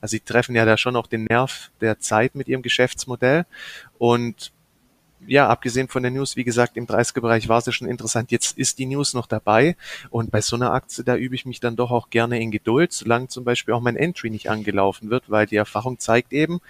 Also 0.00 0.10
sie 0.10 0.20
treffen 0.20 0.54
ja 0.54 0.64
da 0.64 0.76
schon 0.76 0.96
auch 0.96 1.06
den 1.06 1.24
Nerv 1.24 1.70
der 1.80 1.98
Zeit 1.98 2.34
mit 2.34 2.48
ihrem 2.48 2.62
Geschäftsmodell 2.62 3.46
und 3.98 4.52
ja, 5.26 5.48
abgesehen 5.48 5.86
von 5.86 6.02
der 6.02 6.10
News, 6.10 6.34
wie 6.34 6.42
gesagt, 6.42 6.76
im 6.76 6.86
30er-Bereich 6.86 7.48
war 7.48 7.58
es 7.58 7.72
schon 7.72 7.86
interessant. 7.86 8.32
Jetzt 8.32 8.58
ist 8.58 8.80
die 8.80 8.86
News 8.86 9.14
noch 9.14 9.26
dabei 9.26 9.76
und 10.10 10.32
bei 10.32 10.40
so 10.40 10.56
einer 10.56 10.72
Aktie, 10.72 11.04
da 11.04 11.14
übe 11.14 11.36
ich 11.36 11.46
mich 11.46 11.60
dann 11.60 11.76
doch 11.76 11.92
auch 11.92 12.10
gerne 12.10 12.40
in 12.40 12.50
Geduld, 12.50 12.92
solange 12.92 13.28
zum 13.28 13.44
Beispiel 13.44 13.74
auch 13.74 13.80
mein 13.80 13.96
Entry 13.96 14.30
nicht 14.30 14.50
angelaufen 14.50 15.10
wird, 15.10 15.30
weil 15.30 15.46
die 15.46 15.56
Erfahrung 15.56 16.00
zeigt 16.00 16.32
eben, 16.32 16.60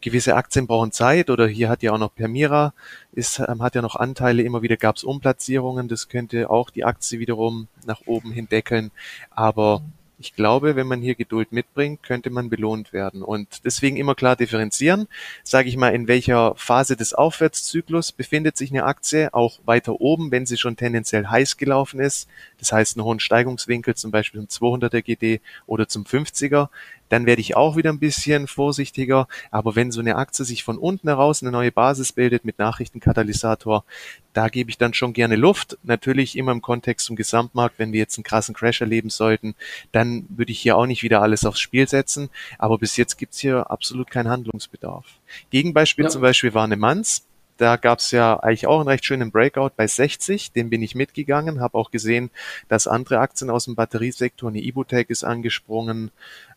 gewisse 0.00 0.36
Aktien 0.36 0.66
brauchen 0.66 0.92
Zeit 0.92 1.30
oder 1.30 1.46
hier 1.46 1.68
hat 1.68 1.82
ja 1.82 1.92
auch 1.92 1.98
noch 1.98 2.14
Permira, 2.14 2.72
ist, 3.12 3.38
ähm, 3.40 3.62
hat 3.62 3.74
ja 3.74 3.82
noch 3.82 3.96
Anteile, 3.96 4.42
immer 4.42 4.62
wieder 4.62 4.76
gab 4.76 4.96
es 4.96 5.04
Umplatzierungen, 5.04 5.88
das 5.88 6.08
könnte 6.08 6.50
auch 6.50 6.70
die 6.70 6.84
Aktie 6.84 7.18
wiederum 7.18 7.68
nach 7.86 8.02
oben 8.06 8.32
hin 8.32 8.48
deckeln, 8.48 8.90
aber 9.30 9.82
ich 10.20 10.34
glaube, 10.34 10.76
wenn 10.76 10.86
man 10.86 11.00
hier 11.00 11.14
Geduld 11.14 11.50
mitbringt, 11.50 12.02
könnte 12.02 12.28
man 12.28 12.50
belohnt 12.50 12.92
werden. 12.92 13.22
Und 13.22 13.64
deswegen 13.64 13.96
immer 13.96 14.14
klar 14.14 14.36
differenzieren. 14.36 15.08
Sage 15.42 15.70
ich 15.70 15.78
mal, 15.78 15.94
in 15.94 16.08
welcher 16.08 16.54
Phase 16.56 16.94
des 16.94 17.14
Aufwärtszyklus 17.14 18.12
befindet 18.12 18.58
sich 18.58 18.70
eine 18.70 18.84
Aktie, 18.84 19.32
auch 19.32 19.60
weiter 19.64 19.98
oben, 19.98 20.30
wenn 20.30 20.44
sie 20.44 20.58
schon 20.58 20.76
tendenziell 20.76 21.26
heiß 21.26 21.56
gelaufen 21.56 22.00
ist. 22.00 22.28
Das 22.58 22.70
heißt, 22.70 22.96
einen 22.98 23.04
hohen 23.04 23.18
Steigungswinkel, 23.18 23.94
zum 23.94 24.10
Beispiel 24.10 24.46
zum 24.46 24.68
200er 24.68 25.00
GD 25.00 25.40
oder 25.66 25.88
zum 25.88 26.04
50er 26.04 26.68
dann 27.10 27.26
werde 27.26 27.42
ich 27.42 27.56
auch 27.56 27.76
wieder 27.76 27.90
ein 27.90 27.98
bisschen 27.98 28.46
vorsichtiger. 28.46 29.28
Aber 29.50 29.76
wenn 29.76 29.92
so 29.92 30.00
eine 30.00 30.16
Aktie 30.16 30.44
sich 30.46 30.64
von 30.64 30.78
unten 30.78 31.08
heraus 31.08 31.42
eine 31.42 31.50
neue 31.52 31.72
Basis 31.72 32.12
bildet 32.12 32.46
mit 32.46 32.58
Nachrichtenkatalysator, 32.58 33.84
da 34.32 34.48
gebe 34.48 34.70
ich 34.70 34.78
dann 34.78 34.94
schon 34.94 35.12
gerne 35.12 35.36
Luft. 35.36 35.76
Natürlich 35.82 36.38
immer 36.38 36.52
im 36.52 36.62
Kontext 36.62 37.06
zum 37.06 37.16
Gesamtmarkt. 37.16 37.78
Wenn 37.78 37.92
wir 37.92 37.98
jetzt 37.98 38.16
einen 38.16 38.24
krassen 38.24 38.54
Crash 38.54 38.80
erleben 38.80 39.10
sollten, 39.10 39.54
dann 39.92 40.24
würde 40.28 40.52
ich 40.52 40.60
hier 40.60 40.76
auch 40.76 40.86
nicht 40.86 41.02
wieder 41.02 41.20
alles 41.20 41.44
aufs 41.44 41.60
Spiel 41.60 41.88
setzen. 41.88 42.30
Aber 42.58 42.78
bis 42.78 42.96
jetzt 42.96 43.18
gibt's 43.18 43.40
hier 43.40 43.70
absolut 43.70 44.10
keinen 44.10 44.28
Handlungsbedarf. 44.28 45.04
Gegenbeispiel 45.50 46.04
ja. 46.04 46.10
zum 46.10 46.22
Beispiel 46.22 46.54
war 46.54 46.64
eine 46.64 46.76
Manns. 46.76 47.24
Da 47.60 47.76
gab's 47.76 48.10
ja 48.10 48.40
eigentlich 48.40 48.66
auch 48.66 48.80
einen 48.80 48.88
recht 48.88 49.04
schönen 49.04 49.30
Breakout 49.30 49.72
bei 49.76 49.86
60, 49.86 50.52
den 50.52 50.70
bin 50.70 50.82
ich 50.82 50.94
mitgegangen, 50.94 51.60
habe 51.60 51.76
auch 51.76 51.90
gesehen, 51.90 52.30
dass 52.68 52.86
andere 52.86 53.18
Aktien 53.18 53.50
aus 53.50 53.66
dem 53.66 53.74
Batteriesektor, 53.74 54.48
eine 54.48 54.62
Ibutec 54.62 55.10
ist 55.10 55.24
angesprungen, 55.24 56.10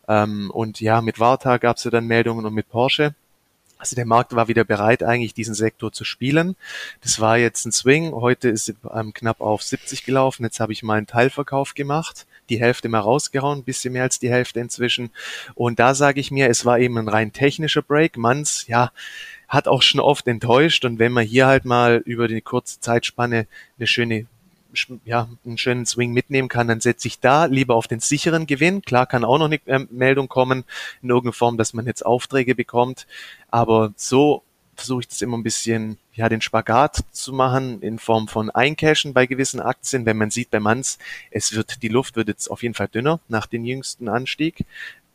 ähm, 0.08 0.50
und 0.50 0.80
ja, 0.80 1.00
mit 1.00 1.20
Warta 1.20 1.58
gab 1.58 1.76
es 1.76 1.84
ja 1.84 1.90
dann 1.90 2.06
Meldungen 2.06 2.46
und 2.46 2.54
mit 2.54 2.68
Porsche. 2.68 3.14
Also 3.76 3.96
der 3.96 4.06
Markt 4.06 4.34
war 4.34 4.48
wieder 4.48 4.64
bereit, 4.64 5.02
eigentlich 5.02 5.34
diesen 5.34 5.54
Sektor 5.54 5.92
zu 5.92 6.04
spielen. 6.04 6.56
Das 7.02 7.20
war 7.20 7.36
jetzt 7.36 7.66
ein 7.66 7.72
Swing. 7.72 8.12
Heute 8.12 8.48
ist 8.48 8.70
es 8.70 8.76
ähm, 8.94 9.12
knapp 9.12 9.40
auf 9.40 9.62
70 9.62 10.04
gelaufen. 10.04 10.44
Jetzt 10.44 10.60
habe 10.60 10.72
ich 10.72 10.82
mal 10.82 10.96
einen 10.96 11.06
Teilverkauf 11.06 11.74
gemacht, 11.74 12.26
die 12.48 12.60
Hälfte 12.60 12.88
mal 12.88 13.00
rausgehauen, 13.00 13.58
ein 13.58 13.64
bisschen 13.64 13.92
mehr 13.92 14.04
als 14.04 14.18
die 14.18 14.30
Hälfte 14.30 14.60
inzwischen. 14.60 15.10
Und 15.54 15.80
da 15.80 15.94
sage 15.94 16.20
ich 16.20 16.30
mir, 16.30 16.48
es 16.48 16.64
war 16.64 16.78
eben 16.78 16.96
ein 16.96 17.08
rein 17.08 17.32
technischer 17.32 17.82
Break. 17.82 18.16
Manns, 18.16 18.66
ja, 18.68 18.90
hat 19.54 19.68
auch 19.68 19.82
schon 19.82 20.00
oft 20.00 20.26
enttäuscht. 20.26 20.84
Und 20.84 20.98
wenn 20.98 21.12
man 21.12 21.24
hier 21.24 21.46
halt 21.46 21.64
mal 21.64 22.02
über 22.04 22.28
die 22.28 22.40
kurze 22.40 22.80
Zeitspanne 22.80 23.46
eine 23.78 23.86
schöne 23.86 24.26
ja, 25.04 25.28
einen 25.44 25.56
schönen 25.56 25.86
Swing 25.86 26.12
mitnehmen 26.12 26.48
kann, 26.48 26.66
dann 26.66 26.80
setze 26.80 27.06
ich 27.06 27.20
da 27.20 27.44
lieber 27.44 27.76
auf 27.76 27.86
den 27.86 28.00
sicheren 28.00 28.46
Gewinn. 28.46 28.82
Klar 28.82 29.06
kann 29.06 29.24
auch 29.24 29.38
noch 29.38 29.46
eine 29.46 29.60
äh, 29.66 29.86
Meldung 29.90 30.26
kommen 30.26 30.64
in 31.00 31.10
irgendeiner 31.10 31.32
Form, 31.32 31.56
dass 31.56 31.74
man 31.74 31.86
jetzt 31.86 32.04
Aufträge 32.04 32.56
bekommt, 32.56 33.06
aber 33.52 33.92
so 33.96 34.42
versuche 34.76 35.02
ich 35.02 35.08
das 35.08 35.22
immer 35.22 35.36
ein 35.36 35.42
bisschen, 35.44 35.98
ja, 36.14 36.28
den 36.28 36.40
Spagat 36.40 37.04
zu 37.12 37.32
machen 37.32 37.80
in 37.80 37.98
Form 37.98 38.26
von 38.26 38.50
Eincashen 38.50 39.14
bei 39.14 39.26
gewissen 39.26 39.60
Aktien. 39.60 40.06
Wenn 40.06 40.16
man 40.16 40.30
sieht 40.30 40.50
bei 40.50 40.58
Manns, 40.58 40.98
es 41.30 41.54
wird, 41.54 41.82
die 41.82 41.88
Luft 41.88 42.16
wird 42.16 42.28
jetzt 42.28 42.48
auf 42.48 42.62
jeden 42.62 42.74
Fall 42.74 42.88
dünner 42.88 43.20
nach 43.28 43.46
dem 43.46 43.64
jüngsten 43.64 44.08
Anstieg 44.08 44.64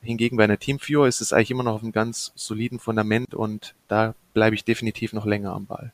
Hingegen 0.01 0.37
bei 0.37 0.45
einer 0.45 0.57
Teamviewer 0.57 1.07
ist 1.07 1.21
es 1.21 1.33
eigentlich 1.33 1.51
immer 1.51 1.63
noch 1.63 1.75
auf 1.75 1.83
einem 1.83 1.91
ganz 1.91 2.31
soliden 2.35 2.79
Fundament 2.79 3.33
und 3.33 3.75
da 3.87 4.15
bleibe 4.33 4.55
ich 4.55 4.63
definitiv 4.63 5.13
noch 5.13 5.25
länger 5.25 5.53
am 5.53 5.65
Ball. 5.65 5.91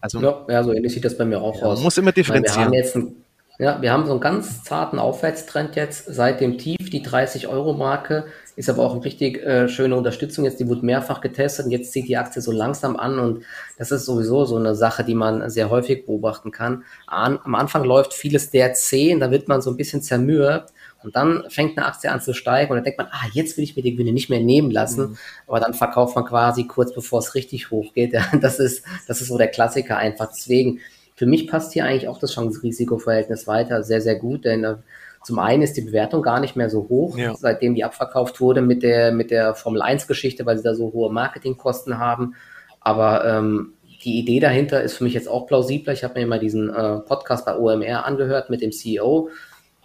Also, 0.00 0.20
ja, 0.20 0.44
ja 0.48 0.64
so 0.64 0.72
ähnlich 0.72 0.92
sieht 0.92 1.04
das 1.04 1.16
bei 1.16 1.24
mir 1.24 1.40
auch 1.40 1.60
ja, 1.60 1.62
aus. 1.62 1.78
Man 1.78 1.84
muss 1.84 1.98
immer 1.98 2.12
differenzieren. 2.12 2.58
Wir 2.58 2.64
haben, 2.66 2.72
jetzt 2.72 2.96
ein, 2.96 3.16
ja, 3.58 3.80
wir 3.80 3.92
haben 3.92 4.04
so 4.04 4.12
einen 4.12 4.20
ganz 4.20 4.64
zarten 4.64 4.98
Aufwärtstrend 4.98 5.76
jetzt 5.76 6.12
seit 6.12 6.40
dem 6.40 6.58
Tief, 6.58 6.90
die 6.90 7.04
30-Euro-Marke. 7.04 8.26
Ist 8.54 8.68
aber 8.68 8.82
auch 8.82 8.92
eine 8.92 9.04
richtig 9.04 9.42
äh, 9.42 9.68
schöne 9.68 9.96
Unterstützung 9.96 10.44
jetzt. 10.44 10.60
Die 10.60 10.68
wurde 10.68 10.84
mehrfach 10.84 11.22
getestet 11.22 11.66
und 11.66 11.70
jetzt 11.70 11.92
zieht 11.92 12.08
die 12.08 12.18
Aktie 12.18 12.42
so 12.42 12.52
langsam 12.52 12.96
an 12.96 13.18
und 13.18 13.44
das 13.78 13.90
ist 13.92 14.04
sowieso 14.04 14.44
so 14.44 14.56
eine 14.56 14.74
Sache, 14.74 15.04
die 15.04 15.14
man 15.14 15.48
sehr 15.48 15.70
häufig 15.70 16.04
beobachten 16.04 16.50
kann. 16.50 16.84
An, 17.06 17.38
am 17.44 17.54
Anfang 17.54 17.84
läuft 17.84 18.12
vieles 18.12 18.50
der 18.50 18.74
zehn, 18.74 19.20
da 19.20 19.30
wird 19.30 19.48
man 19.48 19.62
so 19.62 19.70
ein 19.70 19.76
bisschen 19.76 20.02
zermürbt 20.02 20.72
und 21.04 21.16
dann 21.16 21.44
fängt 21.48 21.76
eine 21.76 21.86
Aktie 21.86 22.10
an 22.10 22.20
zu 22.20 22.34
steigen 22.34 22.70
und 22.70 22.76
dann 22.76 22.84
denkt 22.84 22.98
man, 22.98 23.08
ah, 23.10 23.26
jetzt 23.32 23.56
will 23.56 23.64
ich 23.64 23.76
mir 23.76 23.82
die 23.82 23.92
Gewinne 23.92 24.12
nicht 24.12 24.30
mehr 24.30 24.40
nehmen 24.40 24.70
lassen. 24.70 25.10
Mhm. 25.10 25.18
Aber 25.46 25.60
dann 25.60 25.74
verkauft 25.74 26.16
man 26.16 26.24
quasi 26.24 26.66
kurz 26.66 26.94
bevor 26.94 27.18
es 27.20 27.34
richtig 27.34 27.70
hochgeht. 27.70 28.12
Ja, 28.12 28.26
das 28.40 28.58
ist, 28.58 28.84
das 29.08 29.20
ist 29.20 29.28
so 29.28 29.38
der 29.38 29.48
Klassiker 29.48 29.96
einfach. 29.96 30.28
Deswegen, 30.28 30.80
für 31.14 31.26
mich 31.26 31.46
passt 31.46 31.72
hier 31.72 31.84
eigentlich 31.84 32.08
auch 32.08 32.18
das 32.18 32.32
Chance-Risiko-Verhältnis 32.34 33.46
weiter 33.46 33.82
sehr, 33.82 34.00
sehr 34.00 34.16
gut, 34.16 34.44
denn 34.44 34.64
äh, 34.64 34.76
zum 35.24 35.38
einen 35.38 35.62
ist 35.62 35.76
die 35.76 35.82
Bewertung 35.82 36.22
gar 36.22 36.40
nicht 36.40 36.56
mehr 36.56 36.68
so 36.68 36.88
hoch, 36.88 37.16
ja. 37.16 37.34
seitdem 37.34 37.74
die 37.74 37.84
abverkauft 37.84 38.40
wurde 38.40 38.60
mit 38.60 38.82
der, 38.82 39.12
mit 39.12 39.30
der 39.30 39.54
Formel 39.54 39.80
1 39.80 40.06
Geschichte, 40.06 40.44
weil 40.46 40.56
sie 40.56 40.64
da 40.64 40.74
so 40.74 40.92
hohe 40.92 41.12
Marketingkosten 41.12 41.98
haben. 41.98 42.34
Aber 42.80 43.24
ähm, 43.24 43.74
die 44.04 44.18
Idee 44.18 44.40
dahinter 44.40 44.82
ist 44.82 44.94
für 44.94 45.04
mich 45.04 45.14
jetzt 45.14 45.28
auch 45.28 45.46
plausibler. 45.46 45.92
Ich 45.92 46.02
habe 46.02 46.18
mir 46.18 46.26
mal 46.26 46.40
diesen 46.40 46.70
äh, 46.70 46.98
Podcast 47.00 47.46
bei 47.46 47.56
OMR 47.56 48.04
angehört 48.04 48.50
mit 48.50 48.60
dem 48.60 48.72
CEO 48.72 49.30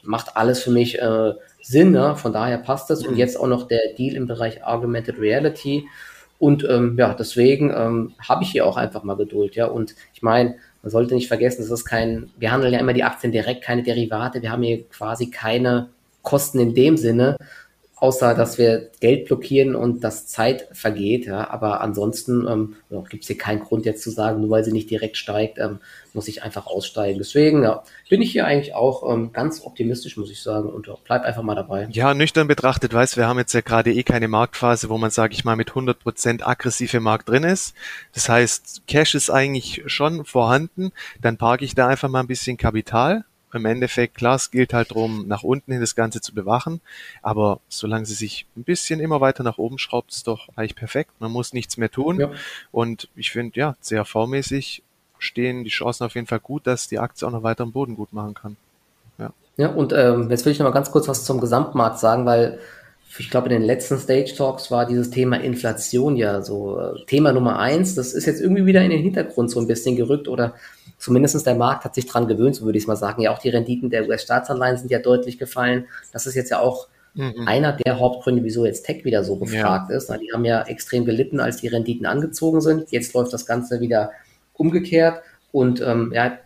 macht 0.08 0.36
alles 0.36 0.64
für 0.64 0.72
mich 0.72 1.00
äh, 1.00 1.34
Sinn, 1.62 1.92
ne? 1.92 2.16
von 2.16 2.34
daher 2.34 2.58
passt 2.58 2.90
das. 2.90 3.06
Und 3.06 3.14
mhm. 3.14 3.18
jetzt 3.18 3.40
auch 3.40 3.48
noch 3.48 3.68
der 3.68 3.94
Deal 3.98 4.16
im 4.16 4.26
Bereich 4.26 4.66
Augmented 4.66 5.20
Reality. 5.20 5.86
Und 6.40 6.66
ähm, 6.70 6.96
ja, 6.98 7.14
deswegen 7.14 7.72
ähm, 7.76 8.14
habe 8.20 8.44
ich 8.44 8.52
hier 8.52 8.66
auch 8.66 8.78
einfach 8.78 9.04
mal 9.04 9.18
Geduld, 9.18 9.56
ja. 9.56 9.66
Und 9.66 9.96
ich 10.14 10.22
meine, 10.22 10.56
man 10.82 10.92
sollte 10.92 11.16
nicht 11.16 11.28
vergessen, 11.28 11.62
das 11.62 11.72
ist 11.72 11.86
kein, 11.86 12.30
wir 12.38 12.52
handeln 12.52 12.74
ja 12.74 12.80
immer 12.80 12.94
die 12.94 13.04
Aktien 13.04 13.32
direkt, 13.32 13.64
keine 13.64 13.84
Derivate, 13.84 14.42
wir 14.42 14.52
haben 14.52 14.64
hier 14.64 14.88
quasi 14.88 15.30
keine 15.30 15.90
Kosten 16.22 16.60
in 16.60 16.74
dem 16.76 16.96
Sinne, 16.98 17.38
außer 18.00 18.36
dass 18.36 18.58
wir 18.58 18.92
Geld 19.00 19.26
blockieren 19.26 19.76
und 19.76 20.04
das 20.04 20.28
Zeit 20.28 20.68
vergeht. 20.72 21.26
Ja. 21.26 21.50
Aber 21.50 21.82
ansonsten 21.82 22.48
ähm, 22.48 22.76
ja, 22.90 23.02
gibt 23.10 23.24
es 23.24 23.28
hier 23.28 23.38
keinen 23.38 23.60
Grund 23.60 23.86
jetzt 23.86 24.04
zu 24.04 24.12
sagen, 24.12 24.42
nur 24.42 24.52
weil 24.52 24.64
sie 24.64 24.72
nicht 24.72 24.90
direkt 24.90 25.18
steigt, 25.18 25.58
ähm, 25.58 25.80
muss 26.14 26.28
ich 26.28 26.44
einfach 26.44 26.68
aussteigen. 26.68 27.18
Deswegen 27.18 27.64
ja, 27.64 27.84
bin 28.10 28.22
ich 28.22 28.32
hier 28.32 28.46
eigentlich 28.46 28.76
auch 28.76 29.12
ähm, 29.12 29.34
ganz 29.34 29.62
optimistisch, 29.64 30.16
muss 30.16 30.30
ich 30.30 30.42
sagen, 30.42 30.70
und 30.70 30.88
bleib 31.06 31.24
einfach 31.24 31.42
mal 31.42 31.56
dabei. 31.56 31.88
Ja, 31.92 32.14
nüchtern 32.14 32.48
betrachtet, 32.48 32.94
weißt 32.94 33.18
wir 33.18 33.28
haben 33.28 33.40
jetzt 33.40 33.54
ja 33.54 33.62
gerade 33.62 33.92
eh 33.92 34.04
keine 34.04 34.28
Marktphase, 34.28 34.90
wo 34.90 34.98
man, 34.98 35.10
sage 35.10 35.34
ich 35.34 35.44
mal, 35.44 35.56
mit 35.56 35.72
100% 35.72 36.44
aggressive 36.44 37.00
Markt 37.00 37.30
drin 37.30 37.44
ist. 37.44 37.74
Das 38.14 38.30
heißt, 38.30 38.84
Cash 38.88 39.16
ist 39.16 39.32
eigentlich 39.32 39.84
schon 39.88 40.24
vorhanden. 40.24 40.92
Dann 41.22 41.38
parke 41.38 41.66
ich 41.66 41.74
da 41.74 41.88
einfach 41.88 42.10
mal 42.10 42.20
ein 42.20 42.28
bisschen 42.28 42.58
Kapital 42.58 43.26
im 43.54 43.66
Endeffekt, 43.66 44.16
klar, 44.16 44.36
es 44.36 44.52
gilt 44.52 44.74
halt 44.74 44.92
darum, 44.92 45.28
nach 45.28 45.44
unten 45.44 45.72
hin 45.72 45.82
das 45.82 45.96
Ganze 45.96 46.22
zu 46.22 46.34
bewachen, 46.34 46.82
aber 47.22 47.60
solange 47.70 48.06
sie 48.06 48.14
sich 48.14 48.46
ein 48.58 48.64
bisschen 48.64 49.00
immer 49.00 49.22
weiter 49.22 49.44
nach 49.44 49.58
oben 49.58 49.78
schraubt, 49.78 50.12
ist 50.12 50.28
doch 50.28 50.50
eigentlich 50.56 50.76
perfekt. 50.76 51.12
Man 51.20 51.32
muss 51.32 51.54
nichts 51.54 51.78
mehr 51.78 51.90
tun. 51.90 52.20
Ja. 52.20 52.32
Und 52.72 53.10
ich 53.16 53.32
finde, 53.32 53.58
ja, 53.60 53.76
CRV-mäßig 53.84 54.82
stehen 55.20 55.64
die 55.64 55.70
Chancen 55.70 56.04
auf 56.04 56.16
jeden 56.16 56.28
Fall 56.28 56.40
gut, 56.40 56.68
dass 56.68 56.88
die 56.88 57.00
Aktie 57.00 57.28
auch 57.28 57.32
noch 57.32 57.44
weiter 57.44 57.64
am 57.64 57.72
Boden 57.72 57.96
gut 57.96 58.14
machen 58.14 58.34
kann. 58.34 58.58
Ja, 59.18 59.32
ja 59.58 59.70
und 59.70 59.94
ähm, 59.94 60.30
jetzt 60.30 60.46
will 60.46 60.52
ich 60.52 60.60
noch 60.60 60.66
mal 60.66 60.74
ganz 60.74 60.92
kurz 60.92 61.08
was 61.08 61.24
zum 61.24 61.40
Gesamtmarkt 61.40 62.00
sagen, 62.00 62.26
weil 62.26 62.60
ich 63.20 63.30
glaube, 63.30 63.48
in 63.48 63.54
den 63.54 63.64
letzten 63.64 63.98
Stage 63.98 64.34
Talks 64.36 64.70
war 64.70 64.86
dieses 64.86 65.10
Thema 65.10 65.38
Inflation 65.38 66.18
ja 66.18 66.42
so 66.42 66.80
äh, 66.80 67.06
Thema 67.06 67.32
Nummer 67.32 67.58
eins. 67.58 67.96
Das 67.96 68.14
ist 68.14 68.26
jetzt 68.26 68.42
irgendwie 68.42 68.66
wieder 68.66 68.82
in 68.82 68.92
den 68.92 69.02
Hintergrund 69.02 69.50
so 69.50 69.60
ein 69.60 69.68
bisschen 69.68 69.96
gerückt 69.96 70.28
oder 70.28 70.54
zumindestens 70.98 71.44
der 71.44 71.56
Markt 71.56 71.86
hat 71.86 71.96
sich 71.96 72.06
dran 72.06 72.28
gewöhnt, 72.28 72.56
so 72.56 72.66
würde 72.66 72.78
ich 72.78 72.84
es 72.84 72.88
mal 72.88 72.96
sagen. 72.96 73.22
Ja, 73.22 73.32
auch 73.32 73.40
die 73.40 73.50
Renditen 73.50 73.90
der 73.90 74.08
US-Staatsanleihen 74.08 74.78
sind 74.78 74.92
ja 74.92 75.00
deutlich 75.00 75.38
gefallen. 75.38 75.86
Das 76.12 76.26
ist 76.26 76.36
jetzt 76.36 76.50
ja 76.50 76.60
auch 76.60 76.88
mhm. 77.14 77.48
einer 77.48 77.74
der 77.74 78.00
Hauptgründe, 78.00 78.44
wieso 78.44 78.66
jetzt 78.66 78.86
Tech 78.86 79.06
wieder 79.06 79.24
so 79.24 79.36
gefragt 79.38 79.90
ja. 79.90 79.98
ist. 79.98 80.10
Die 80.10 80.32
haben 80.34 80.46
ja 80.46 80.64
extrem 80.64 81.06
gelitten, 81.06 81.40
als 81.40 81.58
die 81.58 81.68
Renditen 81.68 82.06
angezogen 82.06 82.62
sind. 82.62 82.92
Jetzt 82.92 83.14
läuft 83.14 83.34
das 83.34 83.46
Ganze 83.46 83.80
wieder 83.80 84.12
umgekehrt 84.54 85.22
und 85.52 85.82
ähm, 85.82 86.12
ja, 86.14 86.38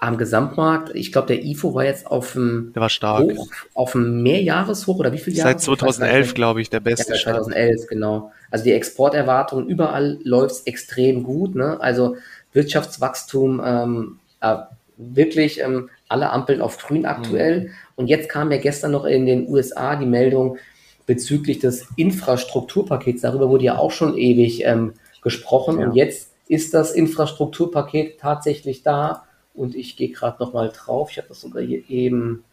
am 0.00 0.16
Gesamtmarkt, 0.16 0.94
ich 0.94 1.12
glaube, 1.12 1.26
der 1.26 1.44
IFO 1.44 1.74
war 1.74 1.84
jetzt 1.84 2.06
auf 2.06 2.32
dem, 2.32 2.72
der 2.74 2.80
war 2.80 2.88
stark. 2.88 3.22
Hoch, 3.22 3.48
auf 3.74 3.92
dem 3.92 4.22
Mehrjahreshoch 4.22 4.96
oder 4.96 5.12
wie 5.12 5.18
viele 5.18 5.36
Jahre? 5.36 5.50
Seit 5.50 5.60
2011, 5.60 6.32
glaube 6.32 6.62
ich, 6.62 6.70
der 6.70 6.80
beste. 6.80 7.12
Ja, 7.12 7.20
2011, 7.20 7.86
genau. 7.86 8.32
Also 8.50 8.64
die 8.64 8.72
Exporterwartungen 8.72 9.68
überall 9.68 10.18
läuft 10.22 10.52
es 10.52 10.60
extrem 10.62 11.22
gut. 11.22 11.54
Ne? 11.54 11.78
Also 11.80 12.16
Wirtschaftswachstum 12.52 13.62
ähm, 13.64 14.18
äh, 14.40 14.56
wirklich 14.96 15.60
ähm, 15.60 15.90
alle 16.08 16.30
Ampeln 16.30 16.60
auf 16.60 16.78
grün 16.78 17.06
aktuell. 17.06 17.60
Mhm. 17.60 17.70
Und 17.96 18.06
jetzt 18.08 18.28
kam 18.28 18.50
ja 18.52 18.58
gestern 18.58 18.92
noch 18.92 19.04
in 19.04 19.26
den 19.26 19.48
USA 19.48 19.96
die 19.96 20.06
Meldung 20.06 20.58
bezüglich 21.06 21.58
des 21.58 21.88
Infrastrukturpakets. 21.96 23.22
Darüber 23.22 23.48
wurde 23.48 23.64
ja 23.64 23.78
auch 23.78 23.90
schon 23.90 24.16
ewig 24.16 24.64
ähm, 24.64 24.94
gesprochen. 25.22 25.80
Ja. 25.80 25.86
Und 25.86 25.94
jetzt 25.94 26.32
ist 26.48 26.74
das 26.74 26.92
Infrastrukturpaket 26.92 28.20
tatsächlich 28.20 28.82
da. 28.82 29.24
Und 29.54 29.74
ich 29.74 29.96
gehe 29.96 30.10
gerade 30.10 30.42
noch 30.42 30.52
mal 30.52 30.70
drauf. 30.70 31.10
Ich 31.10 31.18
habe 31.18 31.28
das 31.28 31.40
sogar 31.40 31.62
hier 31.62 31.88
eben 31.88 32.44